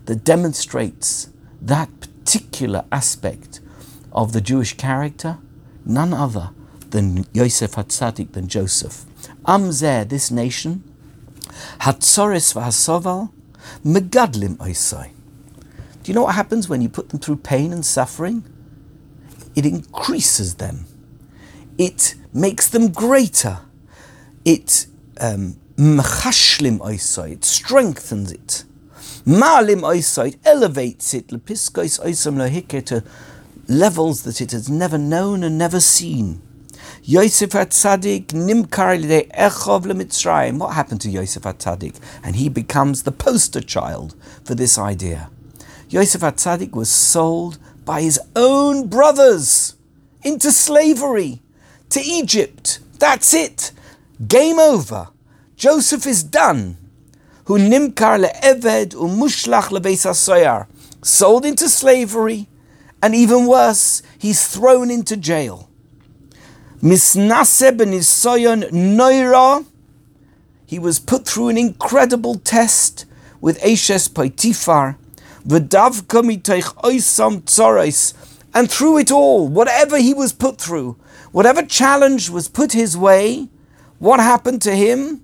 that 0.06 0.24
demonstrates 0.24 1.28
that 1.60 1.90
particular 2.00 2.86
aspect 2.90 3.60
of 4.12 4.32
the 4.32 4.40
Jewish 4.40 4.76
character? 4.78 5.36
None 5.84 6.14
other 6.14 6.50
than 6.88 7.26
Yosef 7.34 7.72
Hatzadik, 7.72 8.32
than 8.32 8.48
Joseph. 8.48 9.04
Amzer, 9.44 10.08
this 10.08 10.30
nation, 10.30 10.82
Hatzoris 11.80 12.54
v'hasoval, 12.54 13.30
Megadlim 13.84 14.56
oisai. 14.56 15.10
Do 16.02 16.10
you 16.10 16.14
know 16.14 16.22
what 16.22 16.34
happens 16.34 16.68
when 16.68 16.80
you 16.80 16.88
put 16.88 17.10
them 17.10 17.20
through 17.20 17.36
pain 17.36 17.74
and 17.74 17.84
suffering? 17.84 18.44
It 19.54 19.66
increases 19.66 20.56
them, 20.56 20.86
it 21.78 22.14
makes 22.32 22.68
them 22.68 22.92
greater, 22.92 23.60
it 24.44 24.86
um, 25.20 25.56
it 25.76 27.44
strengthens 27.44 28.32
it. 28.32 28.64
Oisai, 29.26 30.28
it 30.28 30.38
elevates 30.44 31.14
it, 31.14 31.28
lepiskois 31.28 32.00
oisam 32.00 32.36
lohike 32.36 32.84
to 32.86 33.02
levels 33.68 34.22
that 34.22 34.40
it 34.40 34.52
has 34.52 34.68
never 34.68 34.98
known 34.98 35.42
and 35.42 35.58
never 35.58 35.80
seen. 35.80 36.42
Yosef 37.02 37.50
Atzadik 37.50 38.28
nimkar 38.28 38.98
echov 39.32 39.84
lemitzrayim. 39.84 40.58
What 40.58 40.74
happened 40.74 41.00
to 41.02 41.10
Yosef 41.10 41.42
Atzadik? 41.42 41.96
And 42.22 42.36
he 42.36 42.48
becomes 42.48 43.02
the 43.02 43.12
poster 43.12 43.60
child 43.60 44.14
for 44.44 44.54
this 44.54 44.78
idea. 44.78 45.30
Yosef 45.88 46.22
Atzadik 46.22 46.72
was 46.72 46.90
sold 46.90 47.58
by 47.84 48.02
his 48.02 48.20
own 48.34 48.88
brothers 48.88 49.74
into 50.22 50.50
slavery 50.50 51.42
to 51.90 52.00
Egypt. 52.00 52.80
That's 52.98 53.34
it. 53.34 53.72
Game 54.26 54.58
over. 54.58 55.08
Joseph 55.56 56.06
is 56.06 56.22
done. 56.22 56.76
Hu 57.46 57.58
nimkar 57.58 58.24
le'eved 58.24 58.94
u'mushlach 58.94 59.68
le'beis 59.70 60.66
Sold 61.02 61.44
into 61.44 61.68
slavery, 61.68 62.48
and 63.02 63.14
even 63.14 63.46
worse, 63.46 64.02
he's 64.18 64.46
thrown 64.46 64.90
into 64.90 65.16
jail. 65.16 65.68
Misnase 66.82 67.76
benisoyon 67.76 68.70
noira. 68.70 69.66
He 70.64 70.78
was 70.78 70.98
put 70.98 71.26
through 71.26 71.48
an 71.48 71.58
incredible 71.58 72.36
test 72.36 73.04
with 73.40 73.62
Ashes 73.62 74.08
Potiphar. 74.08 74.96
And 78.54 78.70
through 78.70 78.98
it 78.98 79.10
all, 79.10 79.48
whatever 79.48 79.98
he 79.98 80.14
was 80.14 80.32
put 80.32 80.58
through, 80.58 80.96
whatever 81.32 81.62
challenge 81.62 82.30
was 82.30 82.48
put 82.48 82.72
his 82.72 82.96
way, 82.96 83.48
what 83.98 84.20
happened 84.20 84.62
to 84.62 84.74
him? 84.74 85.22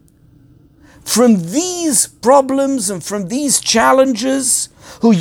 From 1.05 1.51
these 1.51 2.07
problems 2.07 2.91
and 2.91 3.03
from 3.03 3.29
these 3.29 3.61
challenges, 3.61 4.69
who 5.01 5.13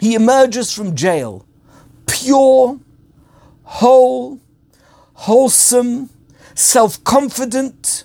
he 0.00 0.14
emerges 0.14 0.72
from 0.72 0.96
jail, 0.96 1.46
pure, 2.06 2.80
whole, 3.64 4.40
wholesome, 5.14 6.10
self 6.54 7.02
confident, 7.04 8.04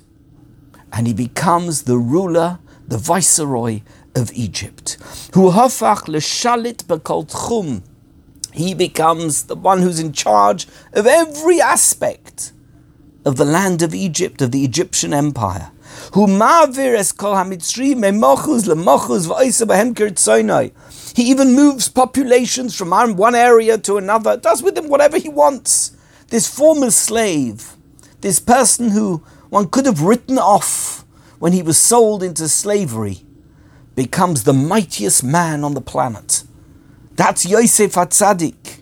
and 0.93 1.07
he 1.07 1.13
becomes 1.13 1.83
the 1.83 1.97
ruler, 1.97 2.59
the 2.87 2.97
viceroy 2.97 3.81
of 4.17 4.31
Egypt. 4.33 4.97
Who 5.33 5.51
hafach 5.51 6.07
le 6.07 6.19
shalit 6.19 6.83
bakoltchum. 6.85 7.83
He 8.53 8.73
becomes 8.73 9.43
the 9.43 9.55
one 9.55 9.81
who's 9.81 9.99
in 9.99 10.11
charge 10.11 10.67
of 10.93 11.05
every 11.05 11.61
aspect 11.61 12.51
of 13.23 13.35
the 13.37 13.45
land 13.45 13.81
of 13.81 13.93
Egypt, 13.93 14.41
of 14.41 14.51
the 14.51 14.65
Egyptian 14.65 15.13
empire. 15.13 15.71
He 16.13 16.21
even 21.23 21.53
moves 21.53 21.89
populations 21.89 22.75
from 22.75 23.17
one 23.17 23.35
area 23.35 23.77
to 23.77 23.97
another, 23.97 24.37
does 24.37 24.63
with 24.63 24.75
them 24.75 24.87
whatever 24.89 25.17
he 25.17 25.29
wants. 25.29 25.91
This 26.29 26.47
former 26.47 26.91
slave, 26.91 27.75
this 28.21 28.39
person 28.39 28.89
who 28.91 29.23
one 29.49 29.67
could 29.67 29.85
have 29.85 30.01
written 30.01 30.37
off 30.37 31.05
when 31.39 31.53
he 31.53 31.61
was 31.61 31.77
sold 31.77 32.23
into 32.23 32.49
slavery, 32.49 33.26
becomes 33.97 34.43
the 34.43 34.53
mightiest 34.53 35.23
man 35.23 35.63
on 35.63 35.73
the 35.73 35.81
planet. 35.81 36.43
That's 37.15 37.47
Yosef 37.47 37.93
Hatzadik. 37.93 38.81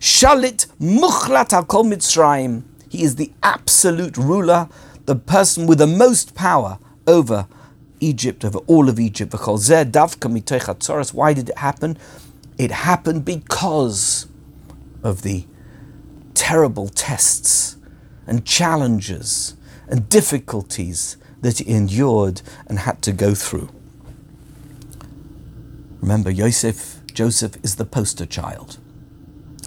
Shalit 0.00 0.68
Muchlat 0.80 1.50
HaKol 1.50 1.84
Mitzrayim. 1.92 2.62
He 2.88 3.02
is 3.02 3.16
the 3.16 3.30
absolute 3.42 4.16
ruler, 4.16 4.70
the 5.04 5.16
person 5.16 5.66
with 5.66 5.76
the 5.76 5.86
most 5.86 6.34
power 6.34 6.78
over 7.06 7.46
Egypt, 8.00 8.42
over 8.42 8.60
all 8.60 8.88
of 8.88 8.98
Egypt. 8.98 9.34
Why 9.34 9.84
did 11.34 11.48
it 11.50 11.58
happen? 11.58 11.98
It 12.56 12.70
happened 12.70 13.26
because 13.26 14.26
of 15.02 15.20
the 15.20 15.44
terrible 16.32 16.88
tests 16.88 17.76
and 18.26 18.46
challenges 18.46 19.56
and 19.88 20.08
difficulties 20.08 21.18
that 21.42 21.58
he 21.58 21.70
endured 21.70 22.40
and 22.66 22.78
had 22.78 23.02
to 23.02 23.12
go 23.12 23.34
through. 23.34 23.68
Remember, 26.04 26.34
Joseph, 26.34 27.00
Joseph 27.14 27.56
is 27.64 27.76
the 27.76 27.86
poster 27.86 28.26
child. 28.26 28.76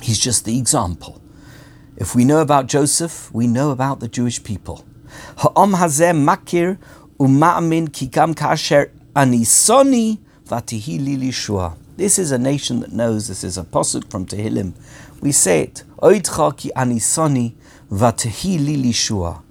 He's 0.04 0.20
just 0.20 0.46
the 0.46 0.60
example. 0.60 1.20
If 1.96 2.14
we 2.14 2.26
know 2.26 2.42
about 2.42 2.68
Joseph, 2.68 3.34
we 3.34 3.48
know 3.48 3.72
about 3.72 4.02
the 4.02 4.08
Jewish 4.08 4.44
people. 4.44 4.86
Hazeh 5.38 6.14
makir 6.14 6.78
uma'amin 7.20 7.90
kasher 8.36 8.92
anisoni 9.16 10.20
vatihi 10.46 11.00
lilishua. 11.00 11.76
This 11.96 12.20
is 12.20 12.30
a 12.32 12.38
nation 12.38 12.82
that 12.82 12.92
knows. 12.92 13.30
This 13.30 13.44
is 13.44 13.58
a 13.58 13.64
posuk 13.64 14.12
from 14.12 14.28
Tehillim. 14.28 14.74
We 15.22 15.32
say 15.32 15.62
it. 15.62 15.86
Oidcha 16.04 16.56
ki 16.56 16.72
anisoni 16.76 17.56
vatihi 17.92 18.60
lilishua. 18.60 19.42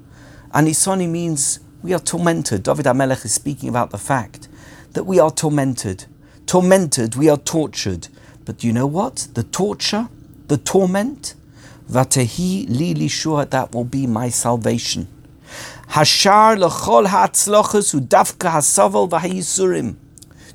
Anisoni 0.54 1.08
means 1.08 1.58
we 1.82 1.92
are 1.92 1.98
tormented. 1.98 2.62
David 2.62 2.86
HaMelech 2.86 3.24
is 3.24 3.32
speaking 3.32 3.68
about 3.68 3.90
the 3.90 3.98
fact 3.98 4.46
that 4.92 5.02
we 5.02 5.18
are 5.18 5.32
tormented. 5.32 6.06
Tormented, 6.46 7.16
we 7.16 7.28
are 7.28 7.36
tortured. 7.36 8.08
But 8.44 8.62
you 8.62 8.72
know 8.72 8.86
what? 8.86 9.28
The 9.34 9.42
torture, 9.42 10.08
the 10.46 10.56
torment, 10.56 11.34
Vatehi 11.90 12.68
li 12.68 12.94
lishua, 12.94 13.50
that 13.50 13.72
will 13.74 13.84
be 13.84 14.06
my 14.06 14.28
salvation. 14.28 15.08
Hashar 15.90 16.56
v'hayisurim. 19.08 19.96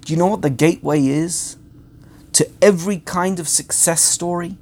Do 0.01 0.13
you 0.13 0.17
know 0.17 0.27
what 0.27 0.41
the 0.41 0.49
gateway 0.49 1.06
is? 1.06 1.58
To 2.34 2.49
every 2.62 2.97
kind 2.97 3.39
of 3.39 3.47
success 3.47 4.01
story? 4.01 4.58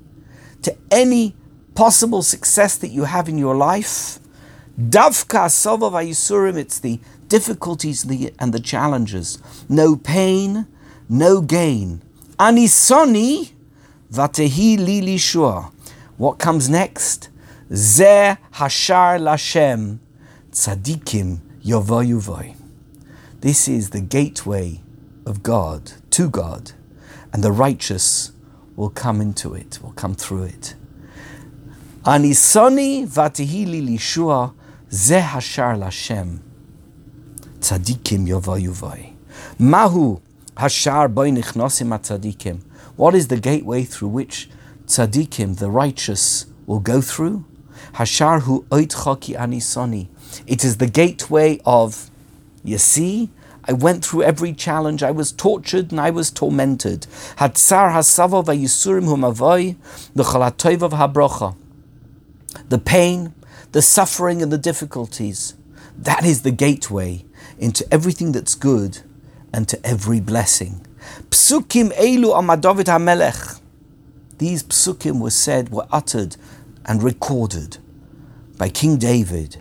To 0.64 0.76
any 0.92 1.36
possible 1.76 2.24
success 2.24 2.78
that 2.78 2.90
you 2.90 3.04
have 3.06 3.30
in 3.30 3.38
your 3.38 3.56
life? 3.56 4.20
Davka 4.80 5.46
hasavel 5.46 5.92
v'hayisurim, 5.92 6.58
it's 6.58 6.80
the 6.80 7.00
difficulties 7.28 8.04
and 8.40 8.54
the 8.54 8.60
challenges. 8.60 9.38
No 9.68 9.96
pain, 9.96 10.68
no 11.10 11.42
gain. 11.42 12.02
Anisoni 12.38 13.52
vatehi 14.12 14.78
li 14.78 15.02
lishua. 15.02 15.72
What 16.18 16.38
comes 16.38 16.70
next? 16.70 17.30
Ze 17.74 18.38
hashar 18.54 19.20
lashem 19.20 19.98
tzadikim 20.52 21.40
yovoy 21.66 22.56
This 23.42 23.68
is 23.68 23.90
the 23.90 24.02
gateway 24.02 24.82
of 25.26 25.44
God 25.44 25.94
to 26.12 26.30
God, 26.30 26.72
and 27.34 27.44
the 27.44 27.52
righteous 27.52 28.32
will 28.76 28.90
come 28.90 29.22
into 29.22 29.54
it, 29.54 29.80
will 29.82 29.92
come 29.92 30.16
through 30.16 30.44
it. 30.44 30.76
Anisoni 32.04 33.06
vatehi 33.06 33.66
vatihili 33.66 33.82
lishua 33.98 34.54
ze 34.92 35.20
hashar 35.20 35.78
lashem 35.78 36.40
tzadikim 37.60 38.28
yovoy 38.28 39.14
Mahu 39.60 40.22
hashar 40.60 41.10
tzadikim. 41.14 42.62
What 42.96 43.16
is 43.16 43.30
the 43.30 43.40
gateway 43.40 43.84
through 43.84 44.10
which 44.10 44.50
tzaddikim, 44.86 45.58
the 45.58 45.70
righteous, 45.70 46.46
will 46.66 46.80
go 46.80 47.02
through. 47.02 47.46
Hasharhu 47.94 48.66
oitchaki 48.66 49.38
anisoni. 49.38 50.08
It 50.46 50.64
is 50.64 50.78
the 50.78 50.88
gateway 50.88 51.60
of, 51.66 52.12
you 52.64 52.78
see, 52.78 53.30
I 53.64 53.74
went 53.74 54.04
through 54.04 54.24
every 54.24 54.54
challenge. 54.54 55.02
I 55.04 55.12
was 55.12 55.32
tortured 55.32 55.92
and 55.92 56.00
I 56.00 56.10
was 56.10 56.32
tormented. 56.32 57.08
Hatsar 57.38 57.92
hasavo 57.94 58.44
vayisurim 58.46 59.06
humavoy 59.06 59.76
l'chalatoivav 60.16 60.92
habrocha. 60.92 61.56
The 62.68 62.80
pain, 62.80 63.34
the 63.72 63.82
suffering, 63.82 64.42
and 64.42 64.52
the 64.52 64.58
difficulties. 64.58 65.56
That 65.98 66.26
is 66.26 66.42
the 66.42 66.52
gateway 66.52 67.26
into 67.58 67.86
everything 67.94 68.32
that's 68.32 68.56
good 68.56 69.00
and 69.54 69.68
to 69.68 69.86
every 69.86 70.20
blessing. 70.20 70.86
Psukim 71.30 71.92
elu 71.98 72.34
amadovid 72.34 72.86
hamelech. 72.86 73.60
These 74.38 74.64
psukim 74.64 75.20
were 75.20 75.32
said, 75.32 75.70
were 75.70 75.88
uttered 75.92 76.38
and 76.86 77.04
recorded 77.04 77.78
by 78.58 78.70
King 78.70 78.98
David. 78.98 79.58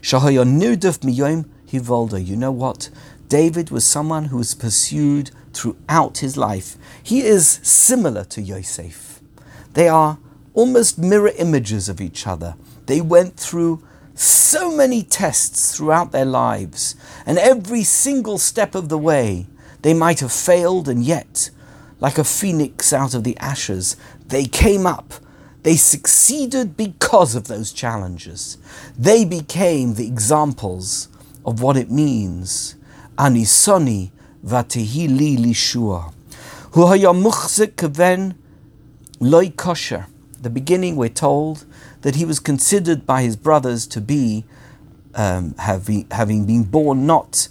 Shahayon 0.00 1.46
You 2.26 2.36
know 2.36 2.52
what? 2.52 2.90
David 3.28 3.70
was 3.70 3.84
someone 3.84 4.26
who 4.26 4.36
was 4.36 4.54
pursued 4.54 5.30
throughout 5.52 6.18
his 6.18 6.36
life. 6.36 6.76
He 7.02 7.22
is 7.22 7.60
similar 7.62 8.24
to 8.24 8.40
Yosef. 8.40 9.20
They 9.72 9.88
are 9.88 10.18
almost 10.54 10.98
mirror 10.98 11.32
images 11.36 11.88
of 11.88 12.00
each 12.00 12.26
other. 12.26 12.54
They 12.86 13.00
went 13.00 13.36
through 13.36 13.82
so 14.16 14.74
many 14.74 15.02
tests 15.02 15.76
throughout 15.76 16.10
their 16.10 16.24
lives, 16.24 16.96
and 17.24 17.38
every 17.38 17.84
single 17.84 18.38
step 18.38 18.74
of 18.74 18.88
the 18.88 18.98
way 18.98 19.46
they 19.82 19.94
might 19.94 20.20
have 20.20 20.32
failed, 20.32 20.88
and 20.88 21.04
yet 21.04 21.50
like 22.00 22.18
a 22.18 22.24
phoenix 22.24 22.92
out 22.92 23.14
of 23.14 23.24
the 23.24 23.36
ashes. 23.38 23.96
They 24.26 24.44
came 24.44 24.86
up. 24.86 25.14
They 25.62 25.76
succeeded 25.76 26.76
because 26.76 27.34
of 27.34 27.48
those 27.48 27.72
challenges. 27.72 28.58
They 28.98 29.24
became 29.24 29.94
the 29.94 30.06
examples 30.06 31.08
of 31.44 31.60
what 31.60 31.76
it 31.76 31.90
means. 31.90 32.76
Anisoni 33.16 34.10
vatehi 34.44 35.08
li 35.08 35.36
lishua. 35.36 36.12
Hu 36.72 36.86
haya 36.86 37.12
muchzik 37.12 37.82
loy 39.18 39.50
kosher. 39.50 40.06
the 40.40 40.50
beginning, 40.50 40.96
we're 40.96 41.08
told 41.08 41.64
that 42.06 42.14
he 42.14 42.24
was 42.24 42.38
considered 42.38 43.04
by 43.04 43.20
his 43.22 43.34
brothers 43.34 43.84
to 43.84 44.00
be, 44.00 44.44
um, 45.16 45.56
having, 45.58 46.06
having 46.12 46.46
been 46.46 46.62
born 46.62 47.04
not 47.04 47.48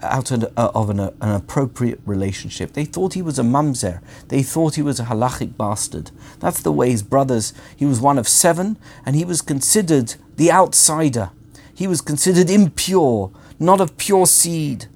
out 0.00 0.30
of, 0.30 0.44
uh, 0.56 0.70
of 0.76 0.90
an, 0.90 1.00
uh, 1.00 1.10
an, 1.20 1.32
appropriate 1.32 1.98
relationship. 2.06 2.74
They 2.74 2.84
thought 2.84 3.14
he 3.14 3.20
was 3.20 3.36
a 3.36 3.42
mamzer. 3.42 4.00
They 4.28 4.44
thought 4.44 4.76
he 4.76 4.82
was 4.82 5.00
a 5.00 5.06
halachic 5.06 5.56
bastard. 5.56 6.12
That's 6.38 6.62
the 6.62 6.70
way 6.70 6.92
his 6.92 7.02
brothers, 7.02 7.52
he 7.74 7.84
was 7.84 8.00
one 8.00 8.16
of 8.16 8.28
seven, 8.28 8.78
and 9.04 9.16
he 9.16 9.24
was 9.24 9.42
considered 9.42 10.14
the 10.36 10.52
outsider. 10.52 11.32
He 11.74 11.88
was 11.88 12.00
considered 12.00 12.48
impure, 12.48 13.32
not 13.58 13.80
of 13.80 13.96
pure 13.96 14.28
seed. 14.28 14.86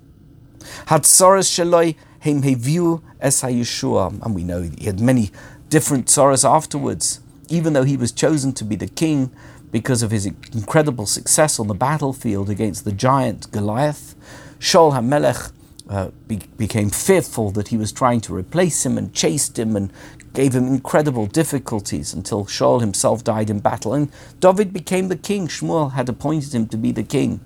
Hatzaras 0.87 1.51
shaloi 1.51 1.97
heim 2.21 2.43
heviu 2.43 3.03
es. 3.19 3.43
And 3.43 4.35
we 4.37 4.45
know 4.45 4.63
he 4.63 4.85
had 4.85 5.01
many 5.01 5.33
different 5.69 6.09
sorrows 6.09 6.45
afterwards. 6.45 7.19
Even 7.51 7.75
though 7.75 7.85
he 7.85 7.97
was 7.97 8.13
chosen 8.13 8.53
to 8.55 8.65
be 8.65 8.77
the 8.77 8.89
king 8.89 9.31
because 9.71 10.03
of 10.03 10.11
his 10.11 10.25
incredible 10.27 11.05
success 11.05 11.61
on 11.61 11.67
the 11.67 11.75
battlefield 11.75 12.49
against 12.49 12.85
the 12.85 12.93
giant 12.93 13.51
Goliath, 13.53 14.15
Shaul 14.59 14.93
HaMelech 14.93 15.53
uh, 15.91 16.11
be, 16.27 16.41
became 16.57 16.89
fearful 16.89 17.51
that 17.51 17.69
he 17.69 17.77
was 17.77 17.93
trying 17.93 18.21
to 18.23 18.35
replace 18.35 18.87
him 18.87 18.97
and 18.97 19.13
chased 19.13 19.59
him 19.59 19.75
and 19.75 19.93
gave 20.33 20.55
him 20.55 20.69
incredible 20.69 21.27
difficulties 21.27 22.15
until 22.15 22.45
Shaul 22.47 22.81
himself 22.81 23.25
died 23.25 23.51
in 23.51 23.59
battle. 23.59 23.93
And 23.93 24.11
David 24.39 24.73
became 24.73 25.09
the 25.09 25.17
king. 25.17 25.49
Shmuel 25.49 25.93
had 25.93 26.09
appointed 26.09 26.55
him 26.55 26.69
to 26.69 26.77
be 26.77 26.93
the 26.93 27.03
king, 27.03 27.41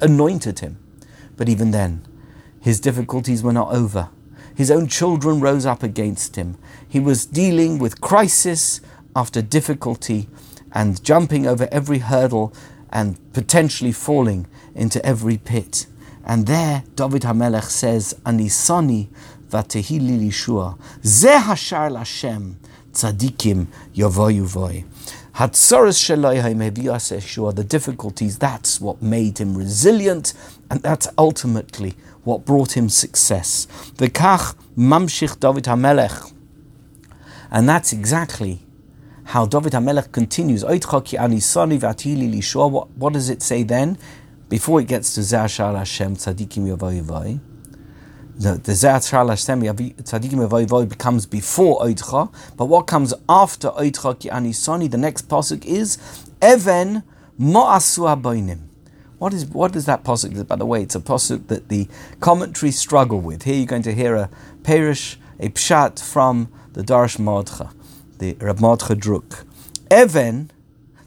anointed 0.00 0.60
him. 0.60 0.78
But 1.36 1.48
even 1.48 1.72
then, 1.72 2.06
his 2.60 2.78
difficulties 2.78 3.42
were 3.42 3.52
not 3.52 3.72
over. 3.72 4.10
His 4.54 4.70
own 4.70 4.86
children 4.86 5.40
rose 5.40 5.66
up 5.66 5.82
against 5.82 6.36
him. 6.36 6.58
He 6.88 7.00
was 7.00 7.26
dealing 7.26 7.78
with 7.78 8.00
crisis 8.00 8.80
after 9.14 9.42
difficulty 9.42 10.28
and 10.72 11.02
jumping 11.02 11.46
over 11.46 11.68
every 11.72 11.98
hurdle 11.98 12.52
and 12.90 13.18
potentially 13.32 13.92
falling 13.92 14.46
into 14.74 15.04
every 15.04 15.38
pit. 15.38 15.86
And 16.24 16.46
there, 16.46 16.84
David 16.94 17.22
HaMelech 17.22 17.64
says, 17.64 18.14
Anisani 18.24 19.08
vatehili 19.48 20.28
lishua. 20.28 20.78
Ze 21.04 21.28
hashar 21.28 21.90
Lashem 21.90 22.54
tzadikim 22.92 23.66
yovoyu 23.94 24.44
voy. 24.44 24.84
Shaloi 25.34 27.54
The 27.54 27.64
difficulties, 27.64 28.38
that's 28.38 28.80
what 28.80 29.00
made 29.00 29.38
him 29.38 29.56
resilient, 29.56 30.34
and 30.70 30.82
that's 30.82 31.08
ultimately 31.16 31.94
what 32.24 32.44
brought 32.44 32.76
him 32.76 32.88
success. 32.88 33.66
The 33.96 34.08
kach 34.08 34.54
mamshich 34.76 35.40
David 35.40 35.64
HaMelech. 35.64 36.32
And 37.50 37.68
that's 37.68 37.92
exactly 37.92 38.60
how 39.30 39.46
David 39.46 39.72
HaMelech 39.72 40.12
continues. 40.12 40.64
What, 40.64 40.80
does 43.12 43.28
it 43.28 43.42
say 43.42 43.62
then? 43.62 43.98
before 44.50 44.80
it 44.80 44.88
gets 44.88 45.14
to 45.14 45.20
Zashar 45.20 45.78
Hashem 45.78 46.16
Tzadikim 46.16 46.66
Yavoy 46.66 47.38
the, 48.34 48.54
the 48.54 48.72
Zashar 48.72 49.28
Hashem 49.28 49.62
Tzadikim 49.62 50.48
Yavoy 50.48 50.88
becomes 50.88 51.24
before 51.24 51.80
Oidcha, 51.80 52.34
but 52.56 52.66
what 52.66 52.88
comes 52.88 53.14
after 53.28 53.68
Oidcha 53.68 54.18
Ki 54.18 54.28
Anisoni, 54.28 54.90
the 54.90 54.98
next 54.98 55.28
pasuk 55.28 55.64
is 55.64 55.98
Even 56.42 57.04
Mo'asu 57.38 58.12
Aboinim. 58.12 58.62
What 59.18 59.32
is 59.32 59.46
what 59.46 59.76
is 59.76 59.86
that 59.86 60.02
pasuk? 60.02 60.48
By 60.48 60.56
the 60.56 60.66
way, 60.66 60.82
it's 60.82 60.96
a 60.96 61.00
pasuk 61.00 61.46
that 61.46 61.68
the 61.68 61.86
commentary 62.18 62.72
struggle 62.72 63.20
with. 63.20 63.44
Here 63.44 63.54
you're 63.54 63.66
going 63.66 63.82
to 63.82 63.94
hear 63.94 64.16
a 64.16 64.30
perish, 64.64 65.16
a 65.38 65.50
pshat 65.50 66.02
from 66.02 66.48
the 66.72 66.82
Darsh 66.82 67.18
Mordcha, 67.18 67.72
the 68.20 68.34
Rab 68.34 68.58
Mordcha 68.58 68.94
Druk. 68.94 69.44
Even, 69.90 70.50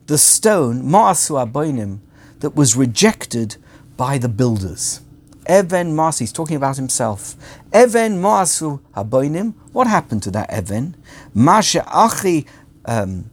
the 0.07 0.17
stone, 0.17 0.83
Mo'asu 0.83 1.39
Aboinim, 1.47 1.99
that 2.39 2.55
was 2.55 2.75
rejected 2.75 3.55
by 3.95 4.17
the 4.17 4.27
builders. 4.27 4.99
Even 5.49 5.95
Mas, 5.95 6.19
he's 6.19 6.33
talking 6.33 6.57
about 6.57 6.75
himself. 6.75 7.35
Even 7.73 8.21
Masu 8.21 8.79
Haboinim. 8.95 9.53
What 9.71 9.87
happened 9.87 10.23
to 10.23 10.31
that 10.31 10.49
Even? 10.51 10.95
Masha 11.33 11.85
Achi 11.87 12.45
um, 12.85 13.29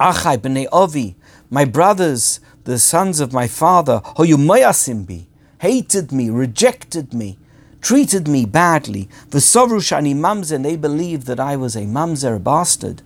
Achai 0.00 0.38
B'nei 0.38 0.68
Ovi. 0.68 1.14
My 1.50 1.64
brothers, 1.64 2.40
the 2.64 2.78
sons 2.78 3.20
of 3.20 3.32
my 3.32 3.46
father, 3.46 4.00
Hoyumayasimbi, 4.16 5.26
hated 5.60 6.12
me, 6.12 6.30
rejected 6.30 7.12
me, 7.12 7.38
treated 7.82 8.26
me 8.28 8.46
badly. 8.46 9.08
The 9.30 9.38
Sovrushani 9.38 10.14
Mamzer, 10.14 10.62
they 10.62 10.76
believed 10.76 11.26
that 11.26 11.40
I 11.40 11.56
was 11.56 11.76
a 11.76 11.82
Mamzer, 11.82 12.42
bastard. 12.42 13.02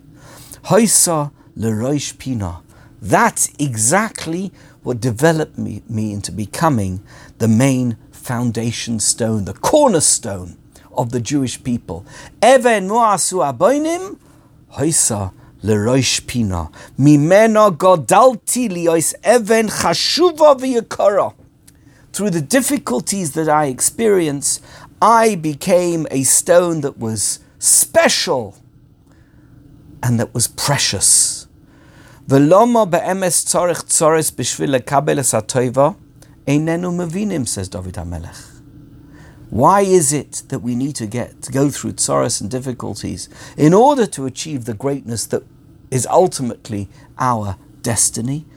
Hoisa 0.65 1.31
Leroish 1.57 2.17
Pina. 2.17 2.61
That's 3.01 3.51
exactly 3.59 4.51
what 4.83 5.01
developed 5.01 5.57
me, 5.57 5.83
me 5.89 6.13
into 6.13 6.31
becoming 6.31 7.01
the 7.39 7.47
main 7.47 7.97
foundation 8.11 8.99
stone, 8.99 9.45
the 9.45 9.53
cornerstone 9.53 10.57
of 10.93 11.11
the 11.11 11.19
Jewish 11.19 11.63
people. 11.63 12.05
Even 12.43 12.87
moasu 12.87 13.43
aboinim, 13.45 14.17
hoisa 14.73 15.31
leroish 15.63 16.25
pina. 16.25 16.69
Mimena 16.97 17.75
godalti 17.75 18.69
liois 18.69 19.13
even 19.25 19.67
chashuva 19.67 20.59
v'yakara. 20.59 21.33
Through 22.17 22.31
the 22.31 22.41
difficulties 22.41 23.33
that 23.33 23.47
I 23.47 23.65
experienced, 23.65 24.65
I 24.99 25.35
became 25.35 26.07
a 26.09 26.23
stone 26.23 26.81
that 26.81 26.97
was 26.97 27.41
special 27.59 28.57
and 30.01 30.19
that 30.19 30.33
was 30.33 30.47
precious. 30.47 31.45
Says 37.45 37.69
David 37.69 37.93
HaMelech. 37.93 38.61
Why 39.51 39.81
is 39.81 40.11
it 40.11 40.41
that 40.47 40.63
we 40.63 40.73
need 40.73 40.95
to 40.95 41.05
get 41.05 41.43
to 41.43 41.51
go 41.51 41.69
through 41.69 41.93
tzoros 41.93 42.41
and 42.41 42.49
difficulties 42.49 43.29
in 43.55 43.75
order 43.75 44.07
to 44.07 44.25
achieve 44.25 44.65
the 44.65 44.73
greatness 44.73 45.27
that 45.27 45.43
is 45.91 46.07
ultimately 46.07 46.89
our 47.19 47.57
destiny? 47.83 48.47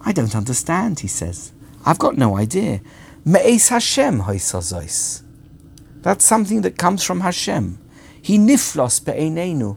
I 0.00 0.12
don't 0.12 0.34
understand, 0.34 1.00
he 1.00 1.08
says. 1.08 1.52
I've 1.84 1.98
got 1.98 2.16
no 2.16 2.36
idea. 2.36 2.80
Me'es 3.24 3.68
Hashem 3.68 4.22
hoisazois. 4.22 5.22
That's 6.02 6.24
something 6.24 6.62
that 6.62 6.78
comes 6.78 7.02
from 7.02 7.20
Hashem. 7.20 7.78
He 8.20 8.38
niflos 8.38 9.04
be'einenu. 9.04 9.76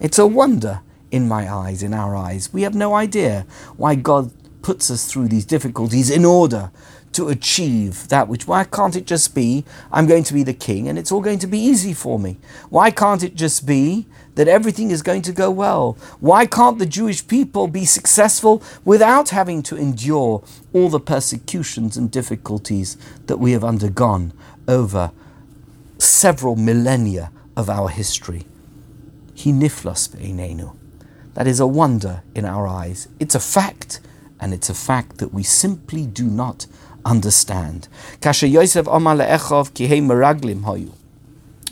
It's 0.00 0.18
a 0.18 0.26
wonder 0.26 0.80
in 1.10 1.28
my 1.28 1.52
eyes, 1.52 1.82
in 1.82 1.92
our 1.92 2.16
eyes. 2.16 2.52
We 2.52 2.62
have 2.62 2.74
no 2.74 2.94
idea 2.94 3.46
why 3.76 3.94
God 3.94 4.32
puts 4.62 4.90
us 4.90 5.10
through 5.10 5.28
these 5.28 5.44
difficulties 5.44 6.10
in 6.10 6.24
order 6.24 6.70
to 7.12 7.28
achieve 7.28 8.06
that 8.08 8.28
which 8.28 8.46
why 8.46 8.62
can't 8.62 8.94
it 8.94 9.04
just 9.04 9.34
be 9.34 9.64
I'm 9.90 10.06
going 10.06 10.22
to 10.24 10.34
be 10.34 10.44
the 10.44 10.54
king 10.54 10.88
and 10.88 10.96
it's 10.98 11.10
all 11.10 11.20
going 11.20 11.40
to 11.40 11.46
be 11.46 11.58
easy 11.58 11.92
for 11.92 12.18
me? 12.18 12.38
Why 12.68 12.90
can't 12.90 13.22
it 13.22 13.34
just 13.34 13.66
be 13.66 14.06
that 14.40 14.48
everything 14.48 14.90
is 14.90 15.02
going 15.02 15.20
to 15.20 15.32
go 15.32 15.50
well? 15.50 15.98
Why 16.18 16.46
can't 16.46 16.78
the 16.78 16.86
Jewish 16.86 17.26
people 17.26 17.68
be 17.68 17.84
successful 17.84 18.62
without 18.86 19.28
having 19.28 19.62
to 19.64 19.76
endure 19.76 20.42
all 20.72 20.88
the 20.88 20.98
persecutions 20.98 21.98
and 21.98 22.10
difficulties 22.10 22.96
that 23.26 23.36
we 23.36 23.52
have 23.52 23.62
undergone 23.62 24.32
over 24.66 25.12
several 25.98 26.56
millennia 26.56 27.30
of 27.54 27.68
our 27.68 27.90
history? 27.90 28.46
That 31.34 31.46
is 31.46 31.60
a 31.60 31.66
wonder 31.66 32.22
in 32.34 32.46
our 32.46 32.66
eyes. 32.66 33.08
It's 33.18 33.34
a 33.34 33.40
fact, 33.40 34.00
and 34.40 34.54
it's 34.54 34.70
a 34.70 34.74
fact 34.74 35.18
that 35.18 35.34
we 35.34 35.42
simply 35.42 36.06
do 36.06 36.24
not 36.24 36.64
understand. 37.04 37.88
Yosef 38.22 38.86
hoyu. 38.86 40.92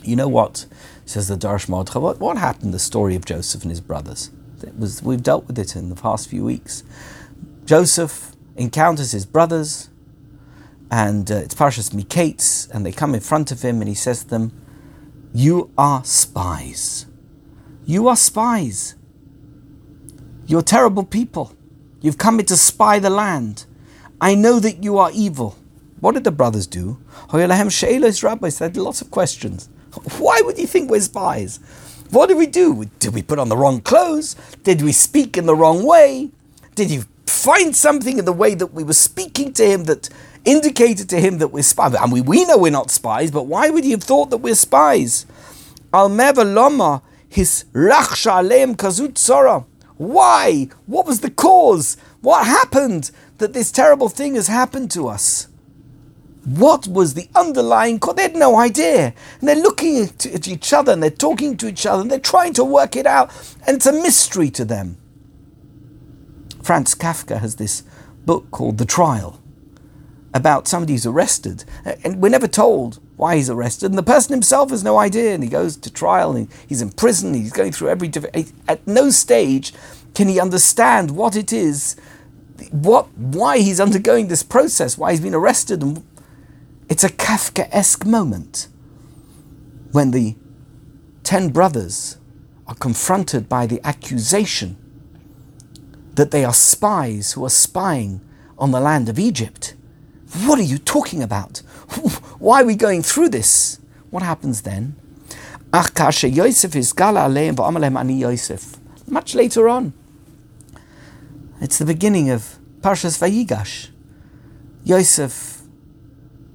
You 0.02 0.16
know 0.16 0.28
what? 0.28 0.66
Says 1.08 1.28
the 1.28 1.36
Darsh 1.36 1.68
Mordcha. 1.68 1.98
What, 1.98 2.20
what 2.20 2.36
happened, 2.36 2.74
the 2.74 2.78
story 2.78 3.16
of 3.16 3.24
Joseph 3.24 3.62
and 3.62 3.70
his 3.70 3.80
brothers? 3.80 4.30
It 4.62 4.78
was, 4.78 5.02
we've 5.02 5.22
dealt 5.22 5.46
with 5.46 5.58
it 5.58 5.74
in 5.74 5.88
the 5.88 5.94
past 5.94 6.28
few 6.28 6.44
weeks. 6.44 6.82
Joseph 7.64 8.32
encounters 8.56 9.12
his 9.12 9.24
brothers, 9.24 9.88
and 10.90 11.30
uh, 11.30 11.36
it's 11.36 11.54
Parshas 11.54 11.94
Miketz, 11.94 12.68
and 12.70 12.84
they 12.84 12.92
come 12.92 13.14
in 13.14 13.20
front 13.20 13.50
of 13.50 13.62
him, 13.62 13.80
and 13.80 13.88
he 13.88 13.94
says 13.94 14.24
to 14.24 14.28
them, 14.28 14.52
You 15.32 15.70
are 15.78 16.04
spies. 16.04 17.06
You 17.86 18.06
are 18.06 18.16
spies. 18.16 18.94
You're 20.46 20.60
terrible 20.60 21.04
people. 21.04 21.54
You've 22.02 22.18
come 22.18 22.38
here 22.38 22.44
to 22.44 22.56
spy 22.58 22.98
the 22.98 23.08
land. 23.08 23.64
I 24.20 24.34
know 24.34 24.58
that 24.60 24.84
you 24.84 24.98
are 24.98 25.10
evil. 25.14 25.56
What 26.00 26.12
did 26.12 26.24
the 26.24 26.32
brothers 26.32 26.66
do? 26.66 27.02
Rabbis 27.32 28.58
had 28.58 28.76
lots 28.76 29.00
of 29.00 29.10
questions. 29.10 29.70
Why 30.18 30.40
would 30.44 30.58
you 30.58 30.66
think 30.66 30.90
we're 30.90 31.00
spies? 31.00 31.60
What 32.10 32.26
did 32.28 32.38
we 32.38 32.46
do? 32.46 32.86
Did 32.98 33.14
we 33.14 33.22
put 33.22 33.38
on 33.38 33.48
the 33.48 33.56
wrong 33.56 33.80
clothes? 33.80 34.34
Did 34.62 34.82
we 34.82 34.92
speak 34.92 35.36
in 35.36 35.46
the 35.46 35.54
wrong 35.54 35.84
way? 35.84 36.30
Did 36.74 36.90
you 36.90 37.04
find 37.26 37.76
something 37.76 38.18
in 38.18 38.24
the 38.24 38.32
way 38.32 38.54
that 38.54 38.72
we 38.72 38.82
were 38.82 38.92
speaking 38.94 39.52
to 39.54 39.64
him 39.64 39.84
that 39.84 40.08
indicated 40.44 41.08
to 41.10 41.20
him 41.20 41.38
that 41.38 41.48
we're 41.48 41.62
spies? 41.62 41.94
And 41.94 42.12
we, 42.12 42.20
we 42.20 42.44
know 42.44 42.56
we're 42.56 42.70
not 42.72 42.90
spies, 42.90 43.30
but 43.30 43.46
why 43.46 43.68
would 43.68 43.84
you 43.84 43.92
have 43.92 44.04
thought 44.04 44.30
that 44.30 44.38
we're 44.38 44.54
spies? 44.54 45.26
Al 45.92 46.08
loma 46.08 47.02
his 47.28 47.64
rachsha 47.72 48.42
aleim 48.42 48.76
kazut 48.76 49.64
Why? 49.96 50.68
What 50.86 51.06
was 51.06 51.20
the 51.20 51.30
cause? 51.30 51.96
What 52.20 52.46
happened 52.46 53.10
that 53.38 53.52
this 53.52 53.70
terrible 53.70 54.08
thing 54.08 54.34
has 54.34 54.46
happened 54.46 54.90
to 54.92 55.08
us? 55.08 55.48
What 56.56 56.86
was 56.88 57.14
the 57.14 57.28
underlying 57.34 57.98
cause? 57.98 58.14
They 58.14 58.22
had 58.22 58.36
no 58.36 58.58
idea. 58.58 59.12
And 59.40 59.48
they're 59.48 59.56
looking 59.56 60.02
at, 60.02 60.24
at 60.26 60.48
each 60.48 60.72
other 60.72 60.92
and 60.92 61.02
they're 61.02 61.10
talking 61.10 61.56
to 61.58 61.68
each 61.68 61.84
other 61.84 62.02
and 62.02 62.10
they're 62.10 62.18
trying 62.18 62.54
to 62.54 62.64
work 62.64 62.96
it 62.96 63.06
out. 63.06 63.30
And 63.66 63.76
it's 63.76 63.86
a 63.86 63.92
mystery 63.92 64.50
to 64.50 64.64
them. 64.64 64.96
Franz 66.62 66.94
Kafka 66.94 67.40
has 67.40 67.56
this 67.56 67.82
book 68.24 68.50
called 68.50 68.78
The 68.78 68.84
Trial 68.84 69.40
about 70.34 70.68
somebody 70.68 70.92
who's 70.92 71.06
arrested. 71.06 71.64
And 72.04 72.20
we're 72.22 72.28
never 72.28 72.48
told 72.48 73.00
why 73.16 73.34
he's 73.34 73.50
arrested, 73.50 73.90
and 73.90 73.98
the 73.98 74.02
person 74.02 74.32
himself 74.32 74.70
has 74.70 74.84
no 74.84 74.96
idea, 74.96 75.34
and 75.34 75.42
he 75.42 75.48
goes 75.48 75.76
to 75.76 75.92
trial, 75.92 76.36
and 76.36 76.48
he's 76.68 76.80
in 76.80 76.90
prison, 76.90 77.34
he's 77.34 77.52
going 77.52 77.72
through 77.72 77.88
every 77.88 78.06
different. 78.06 78.52
At 78.68 78.86
no 78.86 79.10
stage 79.10 79.74
can 80.14 80.28
he 80.28 80.38
understand 80.38 81.10
what 81.10 81.34
it 81.34 81.52
is, 81.52 81.96
what 82.70 83.08
why 83.16 83.58
he's 83.58 83.80
undergoing 83.80 84.28
this 84.28 84.44
process, 84.44 84.96
why 84.96 85.10
he's 85.10 85.20
been 85.20 85.34
arrested, 85.34 85.82
and 85.82 86.04
it's 86.88 87.04
a 87.04 87.08
Kafkaesque 87.08 88.06
moment 88.06 88.68
when 89.92 90.10
the 90.10 90.36
ten 91.22 91.50
brothers 91.50 92.18
are 92.66 92.74
confronted 92.74 93.48
by 93.48 93.66
the 93.66 93.80
accusation 93.86 94.76
that 96.14 96.30
they 96.30 96.44
are 96.44 96.52
spies 96.52 97.32
who 97.32 97.44
are 97.44 97.50
spying 97.50 98.20
on 98.58 98.70
the 98.70 98.80
land 98.80 99.08
of 99.08 99.18
Egypt. 99.18 99.74
What 100.44 100.58
are 100.58 100.62
you 100.62 100.78
talking 100.78 101.22
about? 101.22 101.58
Why 102.38 102.62
are 102.62 102.66
we 102.66 102.74
going 102.74 103.02
through 103.02 103.30
this? 103.30 103.78
What 104.10 104.22
happens 104.22 104.62
then? 104.62 104.96
Much 109.06 109.34
later 109.34 109.68
on. 109.68 109.92
It's 111.60 111.78
the 111.78 111.84
beginning 111.84 112.30
of 112.30 112.58
Parshas 112.80 113.18
Vayigash. 113.18 113.88
Yosef 114.84 115.57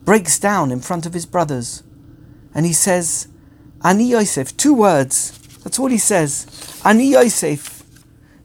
breaks 0.05 0.39
down 0.39 0.71
in 0.71 0.79
front 0.79 1.05
of 1.05 1.13
his 1.13 1.25
brothers 1.25 1.83
and 2.53 2.65
he 2.65 2.73
says, 2.73 3.27
Ani 3.83 4.05
Yosef, 4.05 4.55
two 4.55 4.73
words. 4.73 5.37
That's 5.63 5.79
all 5.79 5.87
he 5.87 5.97
says. 5.97 6.81
Ani 6.85 7.11
Yosef, 7.11 7.83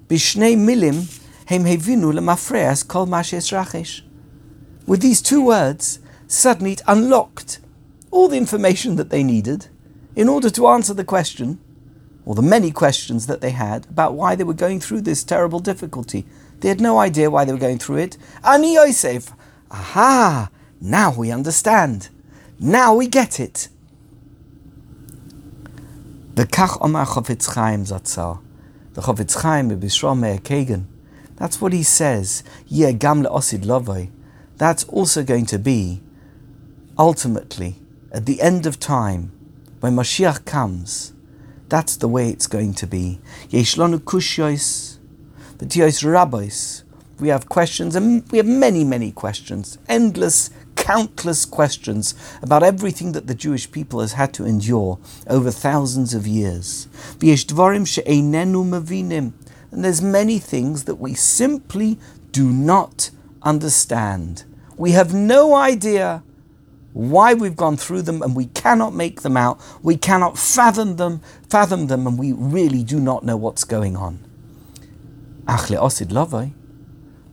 bishnei 0.09 0.57
milim, 0.57 1.21
hem 1.47 1.65
hevinu 1.65 2.13
lemafreas 2.13 2.87
kol 2.87 3.07
mashes. 3.07 4.03
With 4.87 5.01
these 5.01 5.21
two 5.21 5.45
words, 5.45 6.01
suddenly 6.27 6.73
it 6.73 6.83
unlocked 6.87 7.61
all 8.11 8.29
the 8.29 8.37
information 8.37 8.97
that 8.97 9.11
they 9.11 9.23
needed 9.23 9.69
in 10.17 10.29
order 10.29 10.51
to 10.51 10.67
answer 10.67 10.95
the 10.95 11.05
question, 11.05 11.61
or 12.25 12.35
the 12.35 12.43
many 12.43 12.71
questions 12.71 13.27
that 13.27 13.41
they 13.41 13.51
had 13.51 13.87
about 13.87 14.15
why 14.15 14.35
they 14.35 14.45
were 14.45 14.55
going 14.55 14.81
through 14.81 15.03
this 15.03 15.23
terrible 15.23 15.61
difficulty. 15.61 16.27
They 16.61 16.69
had 16.69 16.81
no 16.81 16.99
idea 16.99 17.31
why 17.31 17.45
they 17.45 17.53
were 17.53 17.59
going 17.59 17.79
through 17.79 17.99
it. 17.99 18.19
Ani 18.43 18.75
Yosef, 18.75 19.33
aha, 19.71 20.51
now 20.81 21.15
we 21.15 21.31
understand. 21.31 22.09
Now 22.61 22.95
we 22.95 23.07
get 23.07 23.41
it. 23.41 23.69
The 26.35 26.45
Kach 26.45 26.79
Omar 26.81 27.07
Chofetz 27.07 27.55
Chaim 27.55 27.85
Zatzal. 27.85 28.41
The 28.95 29.03
Chofetz 29.03 29.43
Chaim 29.43 29.71
B'Bishra 29.71 30.19
Meir 30.19 30.39
Kagan. 30.39 30.85
That's 31.37 31.61
what 31.61 31.73
he 31.73 31.83
says. 31.83 32.43
Yeh 32.67 32.93
gam 32.93 33.23
le'osid 33.23 33.65
lovoi 33.65 34.11
that's 34.59 34.83
also 34.85 35.23
going 35.23 35.47
to 35.47 35.59
be 35.59 36.03
ultimately 36.99 37.77
at 38.13 38.27
the 38.27 38.43
end 38.43 38.67
of 38.67 38.79
time 38.79 39.33
when 39.81 39.95
Mashiach 39.95 40.45
comes. 40.45 41.13
That's 41.69 41.97
the 41.97 42.09
way 42.09 42.29
it's 42.31 42.49
going 42.49 42.75
to 42.75 42.87
be. 42.87 43.21
Yeshlanu 43.51 44.01
kushois, 44.01 44.99
v'tiyos 45.59 46.05
rabbis. 46.05 46.83
We 47.21 47.29
have 47.29 47.49
questions, 47.49 47.95
and 47.97 48.29
we 48.31 48.39
have 48.39 48.47
many, 48.47 48.85
many 48.85 49.13
questions, 49.13 49.79
endless, 49.89 50.51
countless 50.89 51.45
questions 51.45 52.15
about 52.41 52.63
everything 52.63 53.13
that 53.13 53.27
the 53.27 53.35
Jewish 53.35 53.71
people 53.71 54.01
has 54.01 54.15
had 54.15 54.33
to 54.33 54.47
endure 54.47 54.99
over 55.27 55.51
thousands 55.51 56.15
of 56.15 56.27
years. 56.27 56.89
And 57.21 59.85
there's 59.85 60.01
many 60.01 60.39
things 60.39 60.85
that 60.85 60.95
we 60.95 61.13
simply 61.13 61.99
do 62.33 62.49
not 62.49 63.11
understand. 63.43 64.45
We 64.79 64.93
have 64.93 65.13
no 65.13 65.55
idea 65.55 66.23
why 66.95 67.35
we've 67.35 67.55
gone 67.55 67.77
through 67.77 68.03
them 68.03 68.23
and 68.23 68.35
we 68.35 68.47
cannot 68.47 68.95
make 68.95 69.21
them 69.21 69.37
out. 69.37 69.61
We 69.83 69.99
cannot 69.99 70.39
fathom 70.39 70.97
them, 70.97 71.21
fathom 71.51 71.89
them, 71.89 72.07
and 72.07 72.19
we 72.19 72.33
really 72.33 72.83
do 72.83 72.99
not 72.99 73.27
know 73.27 73.37
what's 73.37 73.65
going 73.65 73.95
on. 73.95 74.21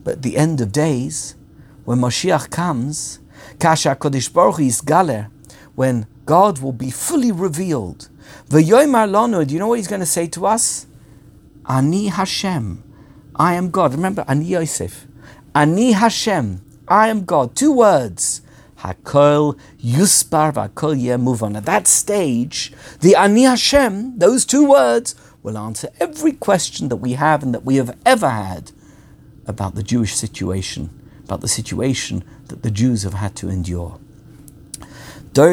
But 0.03 0.11
at 0.11 0.21
the 0.23 0.35
end 0.35 0.59
of 0.59 0.73
days, 0.73 1.35
when 1.85 1.99
Moshiach 1.99 2.49
comes, 2.49 3.19
Kasha 3.59 3.95
Kodesh 3.95 4.31
Baruch 4.31 4.59
is 4.59 4.81
galer, 4.81 5.29
when 5.75 6.07
God 6.25 6.59
will 6.59 6.73
be 6.73 6.91
fully 6.91 7.31
revealed. 7.31 8.09
V'yoymar 8.49 9.09
lanu, 9.09 9.45
do 9.45 9.53
you 9.53 9.59
know 9.59 9.67
what 9.67 9.79
he's 9.79 9.87
going 9.87 10.01
to 10.01 10.05
say 10.05 10.27
to 10.27 10.45
us? 10.45 10.87
Ani 11.67 12.07
Hashem, 12.07 12.83
I 13.35 13.55
am 13.55 13.69
God. 13.69 13.93
Remember, 13.93 14.23
Ani 14.27 14.45
Yosef. 14.45 15.07
Ani 15.53 15.93
Hashem, 15.93 16.61
I 16.87 17.09
am 17.09 17.25
God. 17.25 17.55
Two 17.55 17.71
words. 17.71 18.41
Hakol 18.79 19.57
Yuspar 19.81 20.53
Vakol 20.53 21.19
Move 21.19 21.41
At 21.55 21.65
that 21.65 21.87
stage, 21.87 22.71
the 23.01 23.15
Ani 23.15 23.43
Hashem, 23.43 24.19
those 24.19 24.45
two 24.45 24.69
words, 24.69 25.15
will 25.41 25.57
answer 25.57 25.89
every 25.99 26.33
question 26.33 26.89
that 26.89 26.97
we 26.97 27.13
have 27.13 27.41
and 27.43 27.53
that 27.53 27.63
we 27.63 27.75
have 27.77 27.97
ever 28.05 28.29
had 28.29 28.71
about 29.47 29.75
the 29.75 29.83
Jewish 29.83 30.15
situation, 30.15 30.89
about 31.23 31.41
the 31.41 31.47
situation 31.47 32.23
that 32.47 32.63
the 32.63 32.71
Jews 32.71 33.03
have 33.03 33.13
had 33.15 33.35
to 33.37 33.49
endure. 33.49 33.99
There 35.33 35.49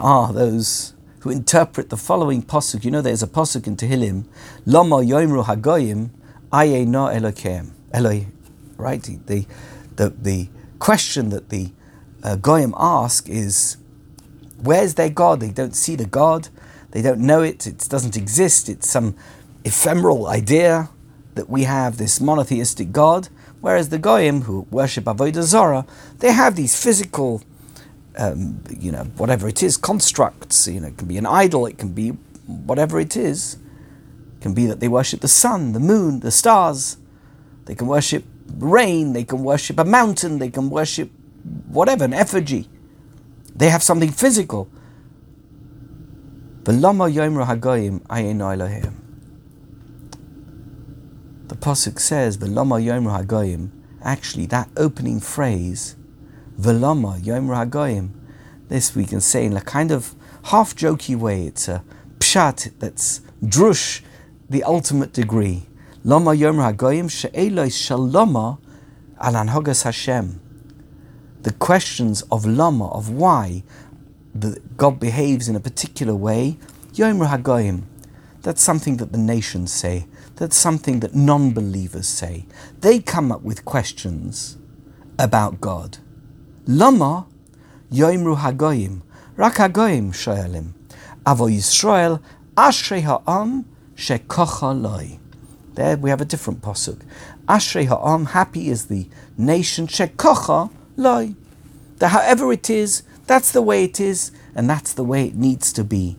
are 0.00 0.32
those 0.32 0.94
who 1.20 1.30
interpret 1.30 1.90
the 1.90 1.96
following 1.96 2.42
posuk. 2.42 2.84
You 2.84 2.90
know, 2.90 3.02
there's 3.02 3.22
a 3.22 3.26
posuk 3.26 3.66
in 3.66 3.76
Tehillim, 3.76 4.24
Lama 4.64 4.96
Yoimru 4.96 5.44
Hagoyim, 5.44 6.10
Aye 6.52 6.84
no 6.84 7.06
Elokeim. 7.06 7.70
Eloi, 7.92 8.26
right? 8.76 9.02
The, 9.02 9.46
the, 9.96 10.10
the 10.10 10.48
question 10.78 11.28
that 11.30 11.50
the 11.50 11.70
uh, 12.22 12.36
Goyim 12.36 12.74
ask 12.76 13.28
is, 13.28 13.76
where's 14.60 14.94
their 14.94 15.10
God? 15.10 15.40
They 15.40 15.50
don't 15.50 15.76
see 15.76 15.96
the 15.96 16.06
God. 16.06 16.48
They 16.90 17.02
don't 17.02 17.20
know 17.20 17.42
it. 17.42 17.66
It 17.66 17.86
doesn't 17.88 18.16
exist. 18.16 18.68
It's 18.68 18.88
some 18.88 19.16
ephemeral 19.64 20.26
idea 20.26 20.90
that 21.36 21.48
we 21.48 21.64
have 21.64 21.98
this 21.98 22.20
monotheistic 22.20 22.92
God. 22.92 23.28
Whereas 23.60 23.90
the 23.90 23.98
Goyim, 23.98 24.42
who 24.42 24.66
worship 24.70 25.04
Avodah 25.04 25.42
Zorah, 25.42 25.86
they 26.18 26.32
have 26.32 26.56
these 26.56 26.80
physical, 26.82 27.42
um, 28.18 28.62
you 28.78 28.92
know, 28.92 29.04
whatever 29.16 29.48
it 29.48 29.62
is, 29.62 29.76
constructs. 29.76 30.66
You 30.68 30.80
know, 30.80 30.88
it 30.88 30.98
can 30.98 31.08
be 31.08 31.18
an 31.18 31.26
idol, 31.26 31.66
it 31.66 31.78
can 31.78 31.92
be 31.92 32.10
whatever 32.46 33.00
it 33.00 33.16
is 33.16 33.54
It 34.36 34.42
can 34.42 34.54
be 34.54 34.66
that 34.66 34.80
they 34.80 34.88
worship 34.88 35.20
the 35.20 35.28
sun, 35.28 35.72
the 35.72 35.80
moon, 35.80 36.20
the 36.20 36.30
stars. 36.30 36.96
They 37.66 37.74
can 37.74 37.86
worship 37.86 38.24
rain, 38.58 39.12
they 39.12 39.24
can 39.24 39.42
worship 39.42 39.78
a 39.78 39.84
mountain, 39.84 40.38
they 40.38 40.50
can 40.50 40.70
worship 40.70 41.10
whatever, 41.68 42.04
an 42.04 42.12
effigy. 42.14 42.68
They 43.54 43.70
have 43.70 43.82
something 43.82 44.10
physical. 44.10 44.68
The 51.48 51.54
Pasuk 51.54 52.00
says, 52.00 52.38
Velama 52.38 52.82
Yomru 52.82 53.24
Hagoyim, 53.24 53.70
actually 54.02 54.46
that 54.46 54.68
opening 54.76 55.20
phrase, 55.20 55.96
Velama 56.58 57.20
Yomru 57.20 57.68
Hagoyim, 57.68 58.10
this 58.68 58.96
we 58.96 59.04
can 59.04 59.20
say 59.20 59.44
in 59.44 59.56
a 59.56 59.60
kind 59.60 59.92
of 59.92 60.14
half 60.44 60.74
jokey 60.74 61.16
way. 61.16 61.46
It's 61.46 61.68
a 61.68 61.84
pshat 62.18 62.72
that's 62.78 63.20
drush 63.44 64.02
the 64.50 64.64
ultimate 64.64 65.12
degree. 65.12 65.66
Lama 66.04 66.34
Yom 66.34 66.56
Hagoyim 66.56 67.10
She'eloi 67.10 67.68
Shaloma 67.68 68.58
al 69.20 69.34
Anhogas 69.34 69.84
Hashem. 69.84 70.40
The 71.42 71.52
questions 71.52 72.22
of 72.30 72.44
Lama, 72.44 72.88
of 72.90 73.10
why 73.10 73.62
the, 74.34 74.60
God 74.76 74.98
behaves 74.98 75.48
in 75.48 75.56
a 75.56 75.60
particular 75.60 76.14
way, 76.14 76.58
Yom 76.94 77.20
Hagoyim. 77.20 77.82
That's 78.42 78.62
something 78.62 78.96
that 78.98 79.12
the 79.12 79.18
nations 79.18 79.72
say. 79.72 80.06
That's 80.36 80.56
something 80.56 81.00
that 81.00 81.14
non 81.14 81.52
believers 81.52 82.06
say. 82.06 82.46
They 82.80 83.00
come 83.00 83.32
up 83.32 83.42
with 83.42 83.64
questions 83.64 84.56
about 85.18 85.60
God. 85.60 85.98
Lama 86.66 87.26
Yomru 87.90 88.36
Hagoyim. 88.36 89.02
Rak 89.36 89.54
Hagoyim 89.54 90.10
Shoelim. 90.10 90.72
Avo 91.24 91.50
Yisrael 91.50 92.22
Ashrei 92.56 93.02
Ha'am 93.02 93.64
Shekocha 93.96 95.18
There 95.74 95.96
we 95.96 96.10
have 96.10 96.20
a 96.20 96.24
different 96.26 96.60
posuk. 96.60 97.00
Ashrei 97.48 97.86
ha'am, 97.86 98.26
happy 98.26 98.68
is 98.68 98.86
the 98.86 99.08
nation. 99.38 99.86
Shekocha 99.86 100.70
loy. 100.96 101.34
That 101.98 102.08
however 102.08 102.52
it 102.52 102.68
is, 102.68 103.02
That's 103.26 103.50
the 103.50 103.62
way 103.62 103.82
it 103.84 103.98
is, 103.98 104.30
and 104.54 104.70
that's 104.70 104.92
the 104.92 105.02
way 105.02 105.26
it 105.26 105.34
needs 105.34 105.72
to 105.72 105.82
be. 105.82 106.16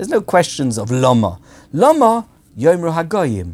There's 0.00 0.08
no 0.08 0.22
questions 0.22 0.78
of 0.78 0.90
lama. 0.90 1.38
Lama 1.74 2.26
yomru 2.56 2.90
hagoyim. 2.90 3.52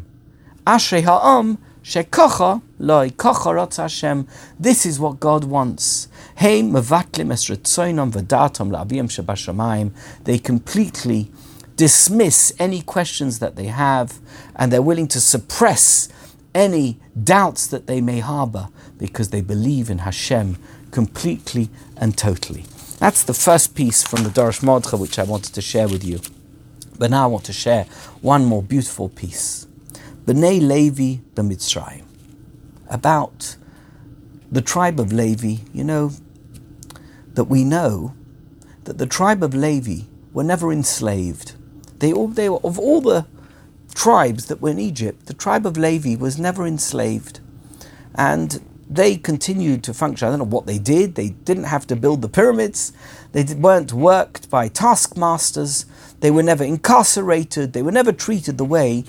Ashrei 0.65 1.03
ha'am 1.03 1.57
shekocha 1.83 2.61
loy 2.79 3.09
kocha 3.09 3.75
Hashem. 3.75 4.25
This 4.57 4.85
is 4.85 4.97
what 4.97 5.19
God 5.19 5.43
wants. 5.43 6.07
Hey 6.37 6.61
mevatlim 6.61 7.33
esretzoinom 7.33 8.13
v'datom 8.13 8.71
la'aviyam 8.71 9.09
shabashamayim. 9.09 9.91
They 10.23 10.37
completely 10.39 11.29
dismiss 11.75 12.53
any 12.57 12.81
questions 12.81 13.39
that 13.39 13.57
they 13.57 13.65
have, 13.65 14.21
and 14.55 14.71
they're 14.71 14.81
willing 14.81 15.09
to 15.09 15.19
suppress 15.19 16.07
any 16.55 16.97
doubts 17.21 17.67
that 17.67 17.87
they 17.87 17.99
may 17.99 18.19
harbor 18.19 18.69
because 18.97 19.31
they 19.31 19.41
believe 19.41 19.89
in 19.89 19.97
Hashem 19.97 20.57
completely 20.91 21.67
and 21.97 22.17
totally. 22.17 22.63
That's 22.99 23.23
the 23.23 23.33
first 23.33 23.75
piece 23.75 24.01
from 24.01 24.23
the 24.23 24.29
Darash 24.29 24.61
Mordcha 24.61 24.97
which 24.97 25.19
I 25.19 25.23
wanted 25.23 25.53
to 25.53 25.61
share 25.61 25.89
with 25.89 26.05
you. 26.05 26.21
But 26.97 27.11
now 27.11 27.23
I 27.23 27.27
want 27.27 27.45
to 27.45 27.53
share 27.53 27.85
one 28.21 28.45
more 28.45 28.63
beautiful 28.63 29.09
piece. 29.09 29.67
B'nai 30.25 30.61
Levi 30.61 31.21
the 31.35 31.41
b'Mitzrayim. 31.41 32.03
About 32.89 33.55
the 34.51 34.61
tribe 34.61 34.99
of 34.99 35.11
Levi, 35.11 35.63
you 35.73 35.83
know, 35.83 36.11
that 37.33 37.45
we 37.45 37.63
know 37.63 38.13
that 38.85 38.97
the 38.97 39.05
tribe 39.05 39.43
of 39.43 39.53
Levi 39.53 40.05
were 40.33 40.43
never 40.43 40.71
enslaved. 40.71 41.53
They 41.99 42.13
all, 42.13 42.27
they 42.27 42.49
were, 42.49 42.59
of 42.63 42.79
all 42.79 43.01
the 43.01 43.25
tribes 43.93 44.45
that 44.45 44.61
were 44.61 44.69
in 44.69 44.79
Egypt, 44.79 45.25
the 45.25 45.33
tribe 45.33 45.65
of 45.65 45.77
Levi 45.77 46.15
was 46.15 46.39
never 46.39 46.65
enslaved. 46.65 47.39
And 48.15 48.61
they 48.89 49.17
continued 49.17 49.83
to 49.83 49.93
function. 49.93 50.27
I 50.27 50.31
don't 50.31 50.39
know 50.39 50.45
what 50.45 50.65
they 50.65 50.77
did. 50.77 51.15
They 51.15 51.29
didn't 51.29 51.65
have 51.65 51.85
to 51.87 51.95
build 51.95 52.21
the 52.21 52.29
pyramids. 52.29 52.93
They 53.33 53.43
weren't 53.53 53.91
worked 53.91 54.49
by 54.49 54.69
taskmasters. 54.69 55.85
They 56.19 56.31
were 56.31 56.43
never 56.43 56.63
incarcerated. 56.63 57.73
They 57.73 57.81
were 57.81 57.91
never 57.91 58.11
treated 58.11 58.57
the 58.57 58.65
way 58.65 59.03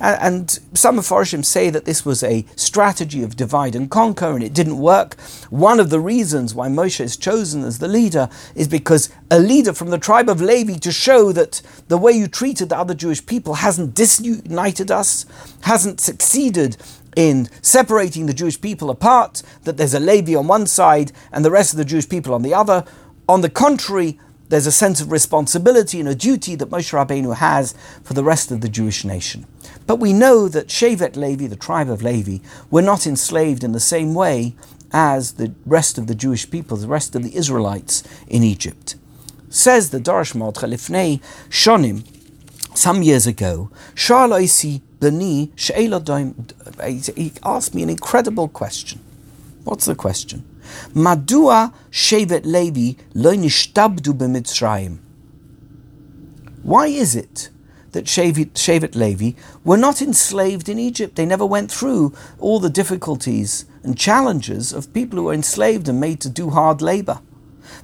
and 0.00 0.58
some 0.74 0.98
of 0.98 1.04
Mepharshim 1.04 1.44
say 1.44 1.70
that 1.70 1.84
this 1.84 2.04
was 2.04 2.22
a 2.22 2.44
strategy 2.56 3.22
of 3.22 3.36
divide 3.36 3.74
and 3.74 3.90
conquer 3.90 4.34
and 4.34 4.42
it 4.42 4.52
didn't 4.52 4.78
work. 4.78 5.18
One 5.50 5.78
of 5.78 5.90
the 5.90 6.00
reasons 6.00 6.54
why 6.54 6.68
Moshe 6.68 7.00
is 7.00 7.16
chosen 7.16 7.64
as 7.64 7.78
the 7.78 7.88
leader 7.88 8.28
is 8.54 8.68
because 8.68 9.10
a 9.30 9.38
leader 9.38 9.72
from 9.72 9.90
the 9.90 9.98
tribe 9.98 10.28
of 10.28 10.40
Levi 10.40 10.74
to 10.78 10.92
show 10.92 11.32
that 11.32 11.62
the 11.88 11.98
way 11.98 12.12
you 12.12 12.26
treated 12.26 12.68
the 12.68 12.78
other 12.78 12.94
Jewish 12.94 13.24
people 13.24 13.54
hasn't 13.54 13.94
disunited 13.94 14.90
us, 14.90 15.26
hasn't 15.62 16.00
succeeded 16.00 16.76
in 17.16 17.48
separating 17.62 18.26
the 18.26 18.34
Jewish 18.34 18.60
people 18.60 18.90
apart, 18.90 19.42
that 19.62 19.76
there's 19.76 19.94
a 19.94 20.00
Levi 20.00 20.34
on 20.34 20.48
one 20.48 20.66
side 20.66 21.12
and 21.30 21.44
the 21.44 21.50
rest 21.50 21.72
of 21.72 21.78
the 21.78 21.84
Jewish 21.84 22.08
people 22.08 22.34
on 22.34 22.42
the 22.42 22.54
other. 22.54 22.84
On 23.28 23.40
the 23.40 23.48
contrary, 23.48 24.18
there's 24.54 24.68
a 24.68 24.72
sense 24.72 25.00
of 25.00 25.10
responsibility 25.10 25.98
and 25.98 26.08
a 26.08 26.14
duty 26.14 26.54
that 26.54 26.70
Moshe 26.70 26.92
Rabbeinu 26.92 27.34
has 27.34 27.74
for 28.04 28.14
the 28.14 28.22
rest 28.22 28.52
of 28.52 28.60
the 28.60 28.68
Jewish 28.68 29.04
nation. 29.04 29.46
But 29.84 29.96
we 29.96 30.12
know 30.12 30.46
that 30.46 30.68
Shevet 30.68 31.16
Levi, 31.16 31.48
the 31.48 31.56
tribe 31.56 31.90
of 31.90 32.04
Levi, 32.04 32.38
were 32.70 32.80
not 32.80 33.04
enslaved 33.04 33.64
in 33.64 33.72
the 33.72 33.80
same 33.80 34.14
way 34.14 34.54
as 34.92 35.32
the 35.32 35.52
rest 35.66 35.98
of 35.98 36.06
the 36.06 36.14
Jewish 36.14 36.48
people, 36.48 36.76
the 36.76 36.86
rest 36.86 37.16
of 37.16 37.24
the 37.24 37.34
Israelites 37.34 38.04
in 38.28 38.44
Egypt. 38.44 38.94
Says 39.48 39.90
the 39.90 39.98
Darash 39.98 40.36
Mordcha 40.36 40.72
Lifnei 40.72 41.20
Shonim, 41.48 42.06
some 42.76 43.02
years 43.02 43.26
ago, 43.26 43.72
Sharlaisi 43.96 44.82
Bani 45.00 45.52
he 47.16 47.32
asked 47.42 47.74
me 47.74 47.82
an 47.82 47.90
incredible 47.90 48.46
question. 48.46 49.00
What's 49.64 49.86
the 49.86 49.96
question? 49.96 50.44
Madua 50.94 51.72
Shevet 51.90 52.44
Levi 52.44 52.96
lo 53.14 53.34
b'Mitzrayim. 53.34 54.98
Why 56.62 56.86
is 56.86 57.14
it 57.14 57.50
that 57.92 58.06
Shevet 58.06 58.94
Levi 58.94 59.32
were 59.64 59.76
not 59.76 60.00
enslaved 60.00 60.68
in 60.68 60.78
Egypt? 60.78 61.16
They 61.16 61.26
never 61.26 61.44
went 61.44 61.70
through 61.70 62.14
all 62.38 62.58
the 62.58 62.70
difficulties 62.70 63.66
and 63.82 63.98
challenges 63.98 64.72
of 64.72 64.92
people 64.94 65.18
who 65.18 65.24
were 65.24 65.34
enslaved 65.34 65.88
and 65.88 66.00
made 66.00 66.20
to 66.22 66.30
do 66.30 66.50
hard 66.50 66.80
labor. 66.80 67.20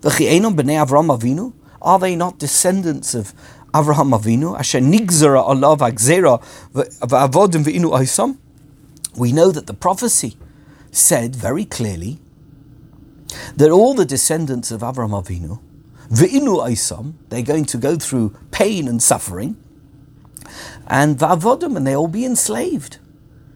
V'chienon 0.01 0.55
b'nei 0.55 0.85
Avram 0.85 1.17
Avinu? 1.17 1.53
Are 1.83 1.99
they 1.99 2.17
not 2.17 2.39
descendants 2.39 3.15
of 3.15 3.35
Avraham 3.73 4.19
Avinu? 4.19 4.59
Asher 4.59 4.81
nigzara 4.81 5.47
alav 5.47 5.79
agzera 5.79 6.43
v'avodim 6.73 7.65
v'inu 7.65 7.93
oisam? 7.93 8.39
We 9.17 9.33
know 9.33 9.51
that 9.51 9.67
the 9.67 9.75
prophecy 9.75 10.37
said 10.91 11.37
very 11.37 11.65
clearly 11.65 12.19
that 13.57 13.71
all 13.71 13.95
the 13.95 14.05
descendants 14.05 14.71
of 14.71 14.81
Avraham 14.81 15.11
Avinu, 15.11 15.61
Ve'inu 16.11 16.59
Aisam, 16.67 17.15
they're 17.29 17.43
going 17.43 17.65
to 17.67 17.79
go 17.79 17.97
through 17.97 18.37
pain 18.51 18.89
and 18.89 19.03
suffering, 19.03 19.57
and 20.87 21.19
Va'avodim, 21.19 21.77
and 21.77 21.87
they 21.87 21.95
all 21.95 22.09
be 22.09 22.25
enslaved. 22.25 22.99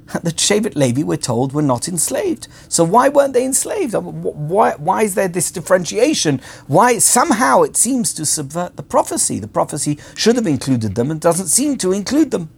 The 0.22 0.31
Shevet 0.31 0.77
Levi, 0.77 1.03
we're 1.03 1.16
told, 1.16 1.53
were 1.53 1.62
not 1.62 1.89
enslaved. 1.89 2.47
So 2.68 2.85
why 2.85 3.09
weren't 3.09 3.33
they 3.33 3.45
enslaved? 3.45 3.95
Why, 3.95 4.72
why 4.72 5.03
is 5.03 5.14
there 5.14 5.29
this 5.29 5.51
differentiation? 5.51 6.41
Why 6.66 6.99
somehow 6.99 7.62
it 7.62 7.77
seems 7.77 8.12
to 8.14 8.27
subvert 8.27 8.77
the 8.77 8.83
prophecy? 8.83 9.39
The 9.39 9.49
prophecy 9.49 9.99
should 10.14 10.37
have 10.37 10.47
included 10.47 10.95
them 10.95 11.11
and 11.11 11.20
doesn't 11.20 11.49
seem 11.49 11.79
to 11.79 11.93
include 11.93 12.31
them. 12.31 12.51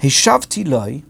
Hishavti 0.00 0.66
loy, 0.66 1.02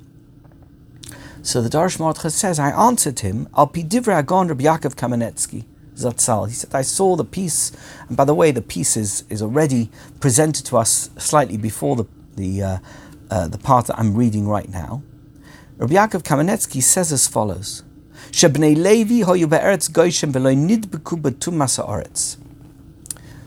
so 1.42 1.62
the 1.62 1.68
Darash 1.68 1.98
Mordcha 1.98 2.30
says, 2.30 2.58
I 2.58 2.70
answered 2.70 3.20
him, 3.20 3.48
Al 3.56 3.68
Pidivra 3.68 4.18
Agon 4.18 4.48
Rabbi 4.48 4.64
Yaakov 4.64 4.94
Kamenetsky. 4.94 5.64
Zatzal. 5.94 6.48
He 6.48 6.54
said, 6.54 6.74
I 6.74 6.82
saw 6.82 7.16
the 7.16 7.24
piece, 7.24 7.72
and 8.08 8.16
by 8.16 8.24
the 8.24 8.34
way, 8.34 8.50
the 8.50 8.62
piece 8.62 8.96
is, 8.96 9.24
is 9.28 9.42
already 9.42 9.90
presented 10.20 10.64
to 10.66 10.76
us 10.78 11.10
slightly 11.18 11.56
before 11.56 11.96
the, 11.96 12.06
the, 12.36 12.62
uh, 12.62 12.78
uh, 13.30 13.48
the 13.48 13.58
part 13.58 13.86
that 13.86 13.98
I'm 13.98 14.14
reading 14.14 14.48
right 14.48 14.68
now. 14.68 15.02
Rabbi 15.76 15.94
Yaakov 15.94 16.22
Kamenetsky 16.22 16.82
says 16.82 17.12
as 17.12 17.26
follows, 17.26 17.82
Shebnei 18.30 18.76
Levi 18.76 19.26
hoyu 19.26 19.48
be'eretz 19.48 19.90
goyshem 19.90 20.32
v'loy 20.32 20.56
nidbeku 20.56 21.20
b'tumas 21.20 21.76
ha'aretz. 21.76 22.36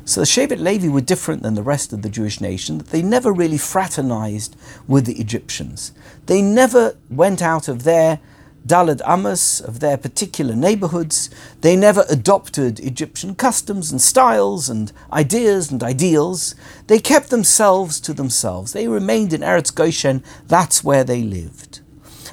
So 0.05 0.19
the 0.19 0.25
Shevet 0.25 0.59
Levi 0.59 0.89
were 0.89 1.01
different 1.01 1.43
than 1.43 1.53
the 1.53 1.63
rest 1.63 1.93
of 1.93 2.01
the 2.01 2.09
Jewish 2.09 2.41
nation, 2.41 2.79
they 2.79 3.01
never 3.01 3.31
really 3.31 3.57
fraternized 3.57 4.55
with 4.85 5.05
the 5.05 5.13
Egyptians. 5.13 5.93
They 6.25 6.41
never 6.41 6.97
went 7.09 7.41
out 7.41 7.69
of 7.69 7.83
their 7.83 8.19
Dalad 8.65 9.01
Amos, 9.05 9.59
of 9.59 9.79
their 9.79 9.97
particular 9.97 10.55
neighborhoods. 10.55 11.29
They 11.61 11.75
never 11.75 12.05
adopted 12.09 12.79
Egyptian 12.79 13.35
customs 13.35 13.91
and 13.91 14.01
styles 14.01 14.69
and 14.69 14.91
ideas 15.11 15.71
and 15.71 15.83
ideals. 15.83 16.55
They 16.87 16.99
kept 16.99 17.29
themselves 17.29 17.99
to 18.01 18.13
themselves. 18.13 18.73
They 18.73 18.87
remained 18.87 19.33
in 19.33 19.41
Eretz 19.41 19.73
Goshen, 19.73 20.23
that's 20.47 20.83
where 20.83 21.03
they 21.03 21.21
lived. 21.21 21.81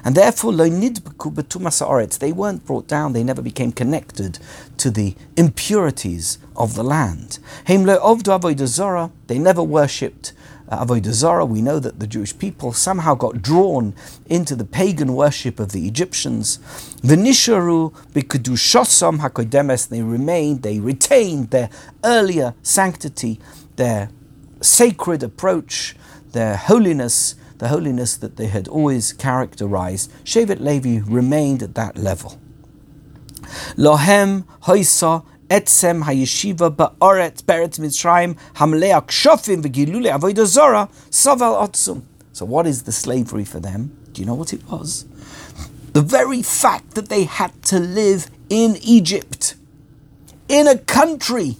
And 0.03 0.15
therefore, 0.15 0.53
they 0.53 2.31
weren't 2.31 2.65
brought 2.65 2.87
down, 2.87 3.13
they 3.13 3.23
never 3.23 3.41
became 3.41 3.71
connected 3.71 4.39
to 4.77 4.89
the 4.91 5.15
impurities 5.37 6.37
of 6.55 6.75
the 6.75 6.83
land. 6.83 7.39
They 7.67 7.77
never 9.39 9.63
worshipped 9.63 10.33
uh, 10.69 10.85
Avodah. 10.85 11.47
We 11.47 11.61
know 11.61 11.79
that 11.79 11.99
the 11.99 12.07
Jewish 12.07 12.37
people 12.37 12.71
somehow 12.71 13.13
got 13.15 13.41
drawn 13.41 13.93
into 14.27 14.55
the 14.55 14.63
pagan 14.63 15.13
worship 15.13 15.59
of 15.59 15.73
the 15.73 15.85
Egyptians. 15.87 16.57
V'nisharu 17.01 17.93
b'kedushosam 18.13 19.19
hakodemes. 19.19 19.89
They 19.89 20.01
remained, 20.01 20.63
they 20.63 20.79
retained 20.79 21.49
their 21.49 21.69
earlier 22.03 22.53
sanctity, 22.63 23.39
their 23.75 24.09
sacred 24.61 25.23
approach, 25.23 25.95
their 26.31 26.55
holiness, 26.55 27.35
the 27.61 27.67
holiness 27.67 28.17
that 28.17 28.37
they 28.37 28.47
had 28.47 28.67
always 28.67 29.13
characterized. 29.13 30.11
Shevet 30.23 30.59
Levi 30.59 30.99
remained 31.05 31.61
at 31.61 31.75
that 31.75 31.95
level. 31.95 32.39
Lohem 33.77 34.45
hoisa 34.63 35.23
etzem 35.47 36.05
hayeshiva 36.05 36.75
beretz 36.75 37.79
mitzrayim 37.79 38.35
v'gilule 39.61 40.89
saval 41.11 41.53
otzum. 41.67 42.01
So 42.33 42.45
what 42.45 42.65
is 42.65 42.81
the 42.83 42.91
slavery 42.91 43.45
for 43.45 43.59
them? 43.59 43.95
Do 44.11 44.23
you 44.23 44.25
know 44.25 44.33
what 44.33 44.53
it 44.53 44.67
was? 44.67 45.05
The 45.93 46.01
very 46.01 46.41
fact 46.41 46.95
that 46.95 47.09
they 47.09 47.25
had 47.25 47.61
to 47.65 47.77
live 47.77 48.31
in 48.49 48.77
Egypt, 48.81 49.53
in 50.47 50.65
a 50.67 50.79
country 50.79 51.57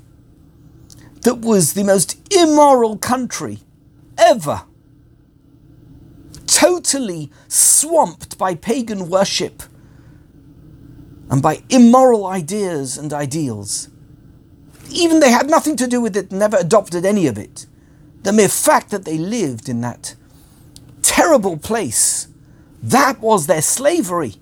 that 1.22 1.42
was 1.42 1.74
the 1.74 1.84
most 1.84 2.18
immoral 2.34 2.98
country 2.98 3.60
ever 4.18 4.64
totally 6.62 7.32
swamped 7.48 8.38
by 8.38 8.54
pagan 8.54 9.10
worship 9.10 9.64
and 11.32 11.42
by 11.42 11.64
immoral 11.72 12.28
ideas 12.28 13.00
and 13.00 13.12
ideals. 13.12 13.90
Even 14.92 15.20
they 15.20 15.32
had 15.32 15.50
nothing 15.50 15.76
to 15.76 15.88
do 15.88 16.00
with 16.00 16.16
it, 16.16 16.32
never 16.32 16.58
adopted 16.58 17.04
any 17.04 17.26
of 17.26 17.36
it. 17.40 17.66
The 18.22 18.32
mere 18.32 18.48
fact 18.48 18.92
that 18.92 19.06
they 19.06 19.18
lived 19.18 19.70
in 19.70 19.82
that 19.82 20.14
terrible 21.02 21.58
place, 21.58 22.28
that 22.84 23.20
was 23.22 23.48
their 23.48 23.64
slavery. 23.64 24.36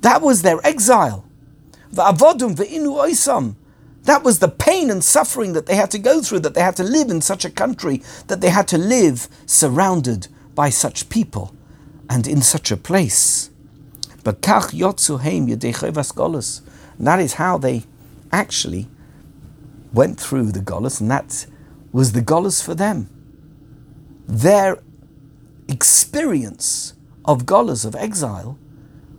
That 0.00 0.22
was 0.22 0.42
their 0.42 0.58
exile. 0.66 1.24
Va'avodum 1.94 2.56
ve'inu 2.56 2.96
oisam. 3.06 3.54
That 4.02 4.24
was 4.24 4.40
the 4.40 4.48
pain 4.48 4.90
and 4.90 5.04
suffering 5.04 5.52
that 5.52 5.66
they 5.66 5.76
had 5.76 5.92
to 5.92 6.00
go 6.00 6.20
through, 6.20 6.40
that 6.40 6.54
they 6.54 6.62
had 6.62 6.76
to 6.76 6.82
live 6.82 7.10
in 7.10 7.20
such 7.20 7.44
a 7.44 7.50
country, 7.50 8.02
that 8.26 8.40
they 8.40 8.50
had 8.50 8.66
to 8.68 8.78
live 8.78 9.28
surrounded 9.46 10.26
by 10.58 10.70
such 10.70 11.08
people 11.08 11.54
and 12.10 12.26
in 12.26 12.42
such 12.42 12.72
a 12.72 12.76
place. 12.76 13.48
But 14.24 14.42
kach 14.42 14.72
that 16.98 17.20
is 17.20 17.34
how 17.34 17.58
they 17.58 17.84
actually 18.32 18.88
went 19.92 20.18
through 20.18 20.50
the 20.50 20.58
Golas, 20.58 21.00
and 21.00 21.08
that 21.12 21.46
was 21.92 22.10
the 22.10 22.20
Golas 22.20 22.60
for 22.60 22.74
them. 22.74 23.08
Their 24.26 24.82
experience 25.68 26.94
of 27.24 27.46
Golas, 27.46 27.84
of 27.86 27.94
exile, 27.94 28.58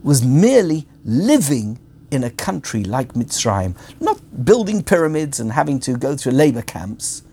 was 0.03 0.21
merely 0.21 0.89
living 1.05 1.79
in 2.11 2.25
a 2.25 2.31
country 2.31 2.83
like 2.83 3.13
Mitzrayim, 3.13 3.77
not 4.01 4.19
building 4.43 4.83
pyramids 4.83 5.39
and 5.39 5.53
having 5.53 5.79
to 5.79 5.93
go 5.95 6.17
through 6.17 6.33
labor 6.33 6.63
camps, 6.63 7.23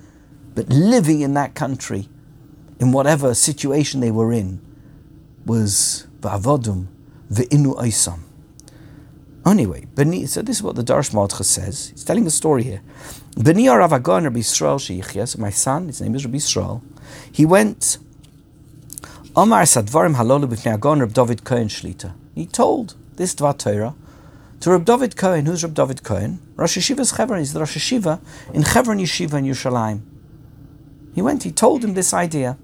but 0.54 0.68
living 0.68 1.22
in 1.22 1.34
that 1.34 1.56
country, 1.56 2.08
in 2.78 2.92
whatever 2.92 3.34
situation 3.34 4.00
they 4.00 4.10
were 4.10 4.32
in, 4.32 4.60
was 5.44 6.06
Va'avodum 6.20 6.86
ve'inu 7.30 7.76
oisam. 7.76 8.20
Anyway, 9.46 9.86
Beni, 9.94 10.26
so 10.26 10.42
this 10.42 10.56
is 10.56 10.62
what 10.62 10.74
the 10.74 10.82
Darsh 10.82 11.12
Mordcha 11.12 11.44
says. 11.44 11.90
He's 11.90 12.02
telling 12.02 12.26
a 12.26 12.30
story 12.30 12.64
here. 12.64 12.82
Beni 13.36 13.66
Ravagon 13.66 14.24
Rabbi 14.24 14.40
Yisrael 14.40 14.78
Sheichias, 14.78 15.38
my 15.38 15.50
son, 15.50 15.86
his 15.86 16.00
name 16.00 16.16
is 16.16 16.24
Rabbi 16.24 16.38
Yisrael, 16.38 16.82
he 17.30 17.46
went 17.46 17.98
Omar 19.36 19.62
Sadvarim 19.62 20.16
Halolu 20.16 20.46
b'fnei 20.46 20.74
Agon 20.74 20.98
Rabbi 20.98 21.12
David 21.12 21.44
Cohen 21.44 21.68
Shlita. 21.68 22.14
He 22.34 22.46
told 22.46 22.96
this 23.16 23.34
Dvar 23.34 23.56
Torah 23.56 23.94
to 24.60 24.70
Rabbi 24.70 24.84
David 24.84 25.16
Cohen. 25.16 25.46
Who's 25.46 25.62
Rabbi 25.62 25.74
David 25.74 26.02
Cohen? 26.02 26.40
Rosh 26.56 26.78
Yeshiva's 26.78 27.14
Chevron. 27.14 27.38
He's 27.38 27.52
the 27.52 27.60
Rosh 27.60 27.76
Yeshiva 27.76 28.20
in 28.52 28.64
Chevron 28.64 28.98
Yeshiva 28.98 29.34
in 29.34 29.44
Yerushalayim. 29.44 30.00
He 31.14 31.22
went, 31.22 31.44
he 31.44 31.52
told 31.52 31.84
him 31.84 31.94
this 31.94 32.12
idea. 32.12 32.58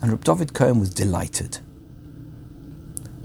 And 0.00 0.10
Reb 0.10 0.24
David 0.24 0.54
Cohen 0.54 0.80
was 0.80 0.90
delighted. 0.90 1.58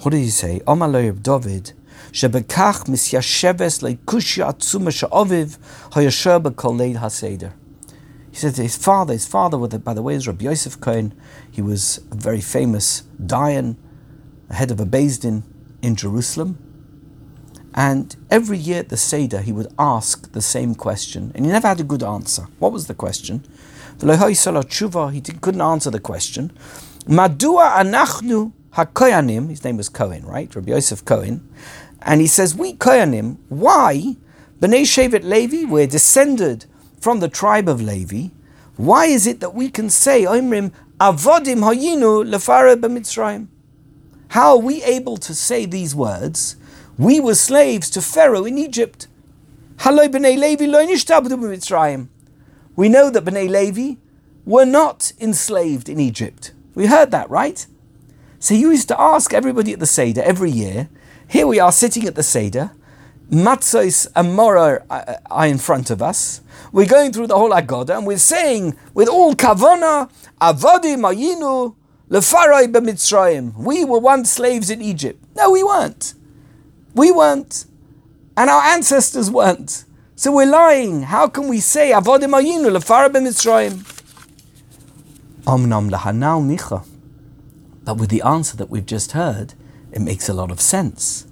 What 0.02 0.12
did 0.12 0.20
he 0.20 0.30
say? 0.30 0.62
Omalo 0.66 1.04
Reb 1.04 1.22
David, 1.22 1.74
Shebekach 2.12 2.86
misyasheves 2.88 3.82
leikushya 3.82 4.54
atzuma 4.54 4.92
she'oviv 4.92 5.58
hayasher 5.92 6.42
b'koleil 6.42 6.98
haseder. 6.98 7.54
He 8.32 8.38
said 8.38 8.56
to 8.56 8.62
his 8.64 8.78
father, 8.78 9.14
his 9.14 9.28
father, 9.28 9.58
by 9.80 9.94
the 9.94 10.02
way, 10.02 10.16
is 10.16 10.26
Rabbi 10.28 10.46
Yosef 10.46 10.80
Cohen. 10.80 11.14
He 11.52 11.62
was 11.62 12.00
a 12.12 12.16
very 12.16 12.40
famous 12.40 13.04
Dayan, 13.22 13.76
head 14.50 14.72
of 14.72 14.80
a 14.80 14.86
Din 14.86 15.44
in 15.82 15.96
Jerusalem. 15.96 16.58
And 17.74 18.16
every 18.30 18.58
year 18.58 18.80
at 18.80 18.90
the 18.90 18.98
Seder, 18.98 19.42
he 19.42 19.52
would 19.52 19.74
ask 19.78 20.32
the 20.32 20.42
same 20.42 20.76
question, 20.76 21.32
and 21.36 21.46
he 21.46 21.52
never 21.52 21.68
had 21.68 21.80
a 21.80 21.86
good 21.86 22.04
answer. 22.04 22.48
What 22.60 22.72
was 22.72 22.88
the 22.88 22.94
question? 22.94 23.46
He 24.00 24.06
couldn't 24.06 25.62
answer 25.62 25.92
the 25.92 26.00
question. 26.02 26.52
Madua 27.06 27.74
anachnu 27.74 28.54
hakoyanim, 28.74 29.50
his 29.50 29.64
name 29.64 29.78
was 29.78 29.90
Cohen, 29.90 30.26
right? 30.26 30.54
Rabbi 30.56 30.72
Yosef 30.72 31.04
Cohen. 31.04 31.48
And 32.02 32.22
he 32.22 32.28
says, 32.28 32.56
We 32.56 32.74
Koyanim, 32.74 33.38
why? 33.50 34.16
B'nai 34.60 34.84
Shevet 34.84 35.24
Levi, 35.24 35.66
we're 35.70 35.88
descended 35.88 36.66
from 37.00 37.20
the 37.20 37.28
tribe 37.28 37.68
of 37.68 37.82
Levi. 37.82 38.30
Why 38.78 39.06
is 39.06 39.28
it 39.28 39.40
that 39.40 39.54
we 39.54 39.70
can 39.70 39.90
say, 39.90 40.24
Avodim 40.24 40.72
Hayinu 41.00 42.24
Lefara 42.30 42.76
b'Mitzrayim? 42.76 43.48
How 44.30 44.52
are 44.52 44.58
we 44.60 44.84
able 44.84 45.18
to 45.18 45.34
say 45.36 45.66
these 45.66 45.96
words? 45.96 46.56
We 46.98 47.20
were 47.20 47.36
slaves 47.36 47.90
to 47.92 48.02
Pharaoh 48.02 48.46
in 48.46 48.58
Egypt. 48.58 49.08
Haloi 49.78 50.08
b'nei 50.10 50.38
Levi 50.38 50.66
lo 50.66 50.86
nishtabdu 50.86 51.32
b'Mitzrayim. 51.32 52.08
We 52.76 52.90
know 52.90 53.10
that 53.10 53.26
b'nei 53.26 53.50
Levi 53.50 54.00
were 54.46 54.66
not 54.66 55.14
enslaved 55.20 55.90
in 55.90 56.00
Egypt. 56.00 56.54
We 56.74 56.88
heard 56.88 57.12
that, 57.12 57.30
right? 57.30 57.66
So 58.40 58.54
you 58.54 58.72
used 58.72 58.88
to 58.88 59.00
ask 59.00 59.34
everybody 59.34 59.74
at 59.74 59.80
the 59.80 59.86
Seder 59.86 60.22
every 60.24 60.52
year, 60.52 60.90
here 61.28 61.46
we 61.46 61.60
are 61.60 61.72
sitting 61.72 62.08
at 62.08 62.16
the 62.16 62.24
Seder, 62.24 62.72
matzos 63.30 64.08
and 64.16 64.36
moror 64.36 64.86
uh, 64.90 65.04
uh, 65.08 65.16
are 65.30 65.48
in 65.48 65.58
front 65.58 65.90
of 65.90 66.02
us. 66.02 66.42
We're 66.72 66.88
going 66.88 67.14
through 67.14 67.28
the 67.28 67.38
whole 67.38 67.52
Agoda 67.52 67.98
and 67.98 68.06
we're 68.06 68.18
saying 68.18 68.78
with 68.94 69.08
all 69.08 69.34
kavana, 69.36 70.10
avodim 70.40 71.02
ayinu 71.02 71.76
lefarai 72.10 72.72
b'mitzrayim. 72.72 73.56
We 73.58 73.86
were 73.86 74.00
once 74.00 74.32
slaves 74.32 74.70
in 74.70 74.82
Egypt. 74.82 75.24
No, 75.36 75.52
we 75.52 75.64
weren't. 75.64 76.14
We 76.94 77.12
weren't. 77.12 77.66
And 78.36 78.50
our 78.50 78.64
ancestors 78.64 79.30
weren't. 79.30 79.86
So 80.22 80.32
we're 80.32 80.46
lying. 80.46 81.02
How 81.02 81.28
can 81.28 81.48
we 81.48 81.60
say 81.60 81.90
avodim 81.90 82.40
ayinu 82.40 82.70
lefarai 82.70 83.10
b'mitzrayim? 83.10 83.74
Omnam 85.46 85.90
lahanal 85.90 86.46
micha. 86.46 86.86
But 87.84 87.98
with 87.98 88.12
the 88.12 88.22
answer 88.22 88.56
that 88.58 88.70
we've 88.70 88.86
just 88.86 89.14
heard, 89.14 89.56
it 89.92 90.00
makes 90.00 90.30
a 90.30 90.34
lot 90.36 90.52
of 90.52 90.62
sense. 90.62 91.26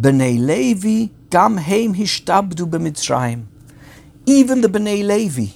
Bnei 0.00 0.38
Levi 0.38 1.12
gam 1.28 1.58
heim 1.58 1.94
hishtabdu 1.94 2.70
b'Mitzrayim. 2.70 3.48
Even 4.24 4.62
the 4.62 4.68
Bnei 4.68 5.06
Levi 5.06 5.48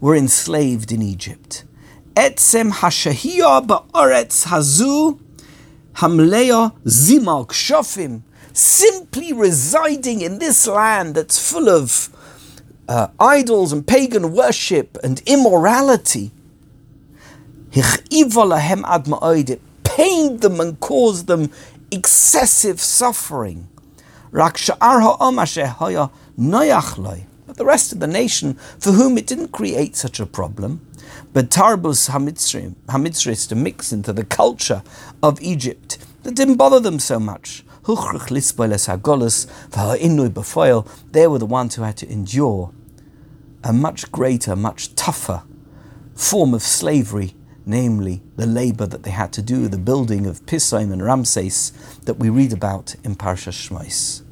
were 0.00 0.16
enslaved 0.16 0.92
in 0.92 1.02
Egypt. 1.02 1.64
Etzem 2.14 2.72
hashahiyah 2.72 3.66
ba'oretz 3.66 4.46
hazu 4.46 5.20
hamleya 5.96 6.72
zimal 6.86 7.46
shofim. 7.48 8.22
Simply 8.54 9.32
residing 9.32 10.20
in 10.20 10.38
this 10.38 10.66
land 10.66 11.16
that's 11.16 11.50
full 11.50 11.68
of 11.68 12.08
uh, 12.88 13.08
idols 13.18 13.72
and 13.72 13.86
pagan 13.86 14.32
worship 14.32 14.98
and 15.02 15.22
immorality. 15.26 16.30
It 17.72 19.60
pained 19.84 20.40
them 20.40 20.60
and 20.60 20.78
caused 20.80 21.26
them 21.26 21.50
excessive 21.90 22.80
suffering. 22.80 23.68
But 27.46 27.56
the 27.56 27.64
rest 27.64 27.92
of 27.92 28.00
the 28.00 28.06
nation, 28.06 28.54
for 28.78 28.92
whom 28.92 29.16
it 29.18 29.26
didn't 29.26 29.52
create 29.52 29.96
such 29.96 30.18
a 30.18 30.26
problem, 30.26 30.80
but 31.32 31.50
Tarbus 31.50 32.10
Hamitzris 32.10 33.48
to 33.48 33.54
mix 33.54 33.92
into 33.92 34.12
the 34.12 34.24
culture 34.24 34.82
of 35.22 35.40
Egypt, 35.40 35.98
that 36.22 36.34
didn't 36.34 36.56
bother 36.56 36.80
them 36.80 36.98
so 36.98 37.20
much. 37.20 37.64
They 37.86 37.92
were 41.26 41.38
the 41.38 41.46
ones 41.46 41.74
who 41.74 41.82
had 41.82 41.96
to 41.98 42.10
endure 42.10 42.72
a 43.62 43.72
much 43.72 44.10
greater, 44.12 44.56
much 44.56 44.94
tougher 44.94 45.42
form 46.14 46.54
of 46.54 46.62
slavery 46.62 47.34
namely 47.66 48.22
the 48.36 48.46
labor 48.46 48.86
that 48.86 49.02
they 49.02 49.10
had 49.10 49.32
to 49.32 49.42
do, 49.42 49.68
the 49.68 49.78
building 49.78 50.26
of 50.26 50.44
Pisaim 50.46 50.92
and 50.92 51.02
Ramses 51.02 51.72
that 52.04 52.14
we 52.14 52.28
read 52.28 52.52
about 52.52 52.94
in 53.04 53.16
Parsha 53.16 53.52
Shmos. 53.52 54.22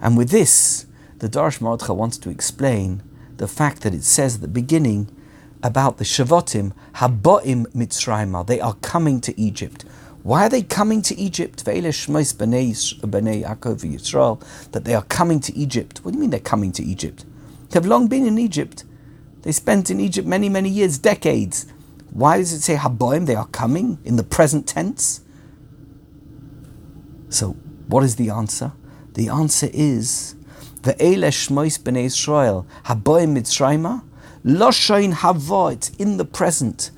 And 0.00 0.16
with 0.16 0.30
this, 0.30 0.86
the 1.18 1.28
Darsh 1.28 1.60
Mordcha 1.60 1.94
wants 1.94 2.18
to 2.18 2.30
explain 2.30 3.02
the 3.36 3.46
fact 3.46 3.82
that 3.82 3.94
it 3.94 4.04
says 4.04 4.36
at 4.36 4.40
the 4.40 4.48
beginning 4.48 5.08
about 5.62 5.98
the 5.98 6.04
Shavotim, 6.04 6.72
Haboim 6.96 7.66
Mitzrayim, 7.72 8.46
they 8.46 8.60
are 8.60 8.74
coming 8.74 9.20
to 9.20 9.40
Egypt. 9.40 9.84
Why 10.22 10.46
are 10.46 10.48
they 10.48 10.62
coming 10.62 11.02
to 11.02 11.18
Egypt? 11.18 11.64
That 11.64 11.72
they 14.84 14.94
are 14.94 15.02
coming 15.04 15.40
to 15.40 15.56
Egypt. 15.56 16.00
What 16.02 16.10
do 16.12 16.16
you 16.16 16.20
mean 16.20 16.30
they're 16.30 16.38
coming 16.40 16.72
to 16.72 16.82
Egypt? 16.82 17.24
They've 17.70 17.84
long 17.84 18.06
been 18.06 18.26
in 18.26 18.38
Egypt. 18.38 18.84
They 19.42 19.52
spent 19.52 19.90
in 19.90 19.98
Egypt 19.98 20.28
many, 20.28 20.48
many 20.48 20.68
years, 20.68 20.98
decades. 20.98 21.66
Why 22.10 22.36
does 22.38 22.52
it 22.52 22.60
say 22.60 22.76
Haboim? 22.76 23.26
They 23.26 23.34
are 23.34 23.48
coming 23.48 23.98
in 24.04 24.16
the 24.16 24.22
present 24.22 24.68
tense. 24.68 25.22
So, 27.28 27.56
what 27.88 28.04
is 28.04 28.16
the 28.16 28.30
answer? 28.30 28.72
The 29.14 29.28
answer 29.28 29.68
is 29.72 30.36
the 30.82 30.94
Shmois 30.94 31.78
b'nei 31.80 32.04
Israel 32.04 32.66
Haboim 32.84 33.36
mitzrayma 33.36 34.02
loshain. 34.44 35.72
It's 35.72 35.88
in 35.90 36.18
the 36.18 36.24
present. 36.24 36.90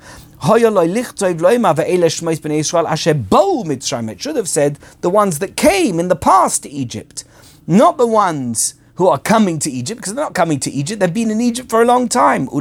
It 4.10 4.20
should 4.20 4.36
have 4.36 4.48
said 4.48 4.78
the 5.00 5.08
ones 5.08 5.38
that 5.38 5.56
came 5.56 5.98
in 5.98 6.08
the 6.08 6.16
past 6.16 6.64
to 6.64 6.68
Egypt, 6.68 7.24
not 7.66 7.96
the 7.96 8.06
ones 8.06 8.74
who 8.96 9.08
are 9.08 9.18
coming 9.18 9.58
to 9.60 9.70
Egypt, 9.70 10.00
because 10.00 10.12
they're 10.12 10.22
not 10.22 10.34
coming 10.34 10.60
to 10.60 10.70
Egypt, 10.70 11.00
they've 11.00 11.14
been 11.14 11.30
in 11.30 11.40
Egypt 11.40 11.70
for 11.70 11.80
a 11.80 11.86
long 11.86 12.08
time. 12.08 12.44
The 12.44 12.60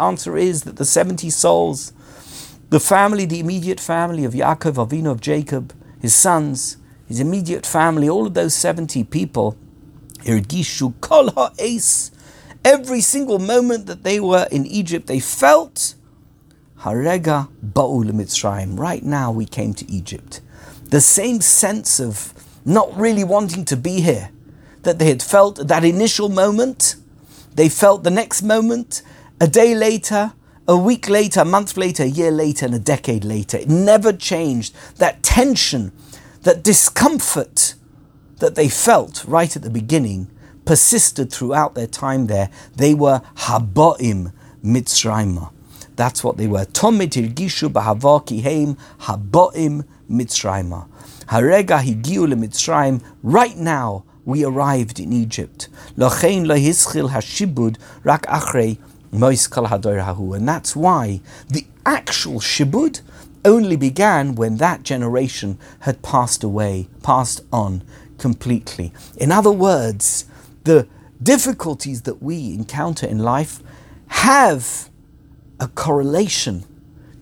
answer 0.00 0.36
is 0.36 0.62
that 0.64 0.76
the 0.76 0.84
70 0.84 1.30
souls, 1.30 1.92
the 2.70 2.80
family, 2.80 3.26
the 3.26 3.38
immediate 3.38 3.78
family 3.78 4.24
of 4.24 4.32
Yaakov, 4.32 4.88
Avinu 4.88 5.12
of 5.12 5.20
Jacob, 5.20 5.72
his 6.00 6.16
sons, 6.16 6.78
his 7.06 7.20
immediate 7.20 7.64
family, 7.64 8.08
all 8.08 8.26
of 8.26 8.34
those 8.34 8.54
70 8.54 9.04
people, 9.04 9.56
every 12.66 13.00
single 13.00 13.38
moment 13.38 13.86
that 13.86 14.02
they 14.02 14.18
were 14.18 14.48
in 14.50 14.66
Egypt, 14.66 15.06
they 15.06 15.20
felt 15.20 15.94
Harega 16.80 17.48
Ba'ul 17.64 18.10
Mitzrayim. 18.10 18.76
Right 18.76 19.04
now 19.04 19.30
we 19.30 19.46
came 19.46 19.72
to 19.74 19.88
Egypt. 19.90 20.40
the 20.88 21.00
same 21.00 21.40
sense 21.40 21.98
of 21.98 22.32
not 22.64 22.96
really 22.96 23.24
wanting 23.24 23.64
to 23.64 23.76
be 23.76 24.00
here 24.00 24.30
that 24.82 24.98
they 24.98 25.08
had 25.08 25.22
felt 25.22 25.58
at 25.58 25.68
that 25.68 25.84
initial 25.84 26.28
moment, 26.28 26.94
they 27.54 27.68
felt 27.68 28.04
the 28.04 28.10
next 28.10 28.42
moment, 28.42 29.02
a 29.40 29.48
day 29.48 29.74
later, 29.74 30.32
a 30.68 30.76
week 30.76 31.08
later, 31.08 31.40
a 31.40 31.44
month 31.44 31.76
later, 31.76 32.04
a 32.04 32.06
year 32.06 32.30
later, 32.30 32.66
and 32.66 32.74
a 32.74 32.78
decade 32.78 33.24
later. 33.24 33.58
It 33.58 33.68
never 33.68 34.12
changed. 34.12 34.74
That 34.98 35.22
tension, 35.24 35.90
that 36.42 36.62
discomfort 36.62 37.74
that 38.38 38.54
they 38.54 38.68
felt 38.68 39.24
right 39.24 39.54
at 39.56 39.62
the 39.62 39.70
beginning 39.70 40.30
persisted 40.66 41.32
throughout 41.32 41.74
their 41.74 41.86
time 41.86 42.26
there. 42.26 42.50
They 42.76 42.92
were 42.92 43.22
Haboim 43.36 44.32
Mitzrayim. 44.62 45.50
That's 45.96 46.22
what 46.22 46.36
they 46.36 46.46
were. 46.46 46.66
Tomit 46.66 47.12
irgishu 47.12 47.70
b'hava 47.70 48.42
heim 48.42 48.76
haboim 49.00 49.86
Mitzrayim. 50.10 50.86
Harega 51.28 51.80
higiu 51.80 52.26
Mitzrayim. 52.34 53.02
Right 53.22 53.56
now, 53.56 54.04
we 54.26 54.44
arrived 54.44 55.00
in 55.00 55.12
Egypt. 55.12 55.68
Lochein 55.96 56.44
lehischil 56.44 57.10
hashibud 57.10 57.78
rak 58.04 58.26
achrei 58.26 58.76
mois 59.12 59.46
kol 59.46 59.66
hahu. 59.66 60.36
And 60.36 60.46
that's 60.46 60.76
why 60.76 61.20
the 61.48 61.64
actual 61.86 62.40
shibud 62.40 63.00
only 63.44 63.76
began 63.76 64.34
when 64.34 64.56
that 64.56 64.82
generation 64.82 65.58
had 65.80 66.02
passed 66.02 66.42
away, 66.42 66.88
passed 67.04 67.40
on 67.52 67.82
completely. 68.18 68.92
In 69.16 69.30
other 69.30 69.52
words, 69.52 70.24
the 70.66 70.86
difficulties 71.22 72.02
that 72.02 72.20
we 72.20 72.52
encounter 72.52 73.06
in 73.06 73.20
life 73.20 73.62
have 74.08 74.90
a 75.60 75.68
correlation 75.68 76.64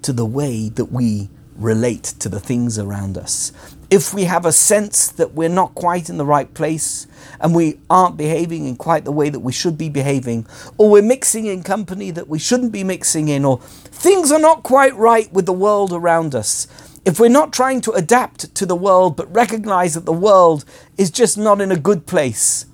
to 0.03 0.13
the 0.13 0.25
way 0.25 0.69
that 0.71 0.87
we 0.87 1.29
relate 1.55 2.03
to 2.03 2.29
the 2.29 2.41
things 2.41 2.79
around 2.79 3.17
us. 3.17 3.53
If 3.91 4.15
we 4.15 4.25
have 4.25 4.47
a 4.47 4.51
sense 4.51 5.09
that 5.09 5.35
we're 5.35 5.51
not 5.51 5.75
quite 5.75 6.09
in 6.09 6.17
the 6.17 6.25
right 6.25 6.53
place 6.55 7.07
and 7.39 7.55
we 7.55 7.79
aren't 7.89 8.17
behaving 8.17 8.67
in 8.67 8.77
quite 8.77 9.05
the 9.05 9.13
way 9.13 9.29
that 9.29 9.41
we 9.41 9.53
should 9.53 9.77
be 9.77 9.91
behaving, 9.91 10.47
or 10.79 10.91
we're 10.91 11.03
mixing 11.03 11.45
in 11.45 11.63
company 11.63 12.11
that 12.11 12.29
we 12.29 12.39
shouldn't 12.39 12.73
be 12.73 12.83
mixing 12.83 13.29
in, 13.29 13.45
or 13.45 13.59
things 13.61 14.33
are 14.33 14.41
not 14.41 14.63
quite 14.63 14.97
right 14.97 15.31
with 15.33 15.45
the 15.45 15.53
world 15.53 15.93
around 15.93 16.35
us, 16.35 16.67
if 17.05 17.21
we're 17.21 17.29
not 17.29 17.53
trying 17.53 17.83
to 17.83 17.93
adapt 17.93 18.55
to 18.55 18.65
the 18.65 18.75
world 18.75 19.17
but 19.17 19.33
recognize 19.33 19.93
that 19.93 20.07
the 20.07 20.13
world 20.13 20.65
is 20.97 21.11
just 21.11 21.37
not 21.37 21.61
in 21.61 21.71
a 21.71 21.79
good 21.79 22.07
place 22.07 22.65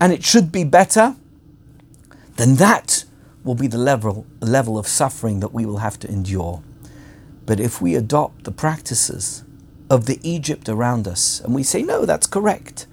and 0.00 0.12
it 0.12 0.24
should 0.24 0.52
be 0.52 0.64
better, 0.64 1.16
then 2.36 2.56
that 2.56 3.04
will 3.44 3.54
be 3.54 3.66
the 3.66 3.78
level, 3.78 4.26
level 4.40 4.78
of 4.78 4.86
suffering 4.86 5.40
that 5.40 5.52
we 5.52 5.66
will 5.66 5.78
have 5.78 5.98
to 6.00 6.08
endure. 6.08 6.62
But 7.46 7.60
if 7.60 7.80
we 7.80 7.94
adopt 7.94 8.44
the 8.44 8.52
practices 8.52 9.42
of 9.90 10.06
the 10.06 10.20
Egypt 10.22 10.68
around 10.68 11.08
us 11.08 11.40
and 11.40 11.54
we 11.54 11.62
say, 11.62 11.82
no, 11.82 12.04
that's 12.04 12.26
correct, 12.26 12.86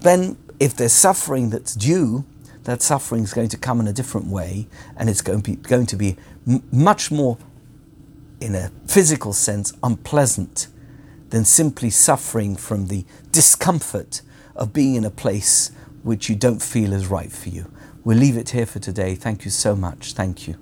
then 0.00 0.36
if 0.58 0.76
there's 0.76 0.92
suffering 0.92 1.50
that's 1.50 1.74
due, 1.74 2.24
that 2.64 2.82
suffering 2.82 3.22
is 3.22 3.32
going 3.32 3.48
to 3.48 3.56
come 3.56 3.80
in 3.80 3.88
a 3.88 3.92
different 3.92 4.26
way 4.26 4.68
and 4.96 5.08
it's 5.08 5.20
going 5.20 5.42
to 5.42 5.50
be, 5.50 5.56
going 5.56 5.86
to 5.86 5.96
be 5.96 6.16
m- 6.46 6.62
much 6.72 7.10
more 7.10 7.38
in 8.40 8.54
a 8.54 8.70
physical 8.86 9.32
sense, 9.32 9.72
unpleasant 9.82 10.66
than 11.30 11.44
simply 11.44 11.90
suffering 11.90 12.56
from 12.56 12.88
the 12.88 13.04
discomfort 13.30 14.20
of 14.54 14.72
being 14.72 14.96
in 14.96 15.04
a 15.04 15.10
place 15.10 15.70
which 16.02 16.28
you 16.28 16.36
don't 16.36 16.62
feel 16.62 16.92
is 16.92 17.06
right 17.06 17.32
for 17.32 17.48
you. 17.48 17.70
We'll 18.04 18.18
leave 18.18 18.36
it 18.36 18.50
here 18.50 18.66
for 18.66 18.78
today. 18.78 19.14
Thank 19.14 19.44
you 19.44 19.50
so 19.50 19.76
much. 19.76 20.12
Thank 20.14 20.48
you. 20.48 20.56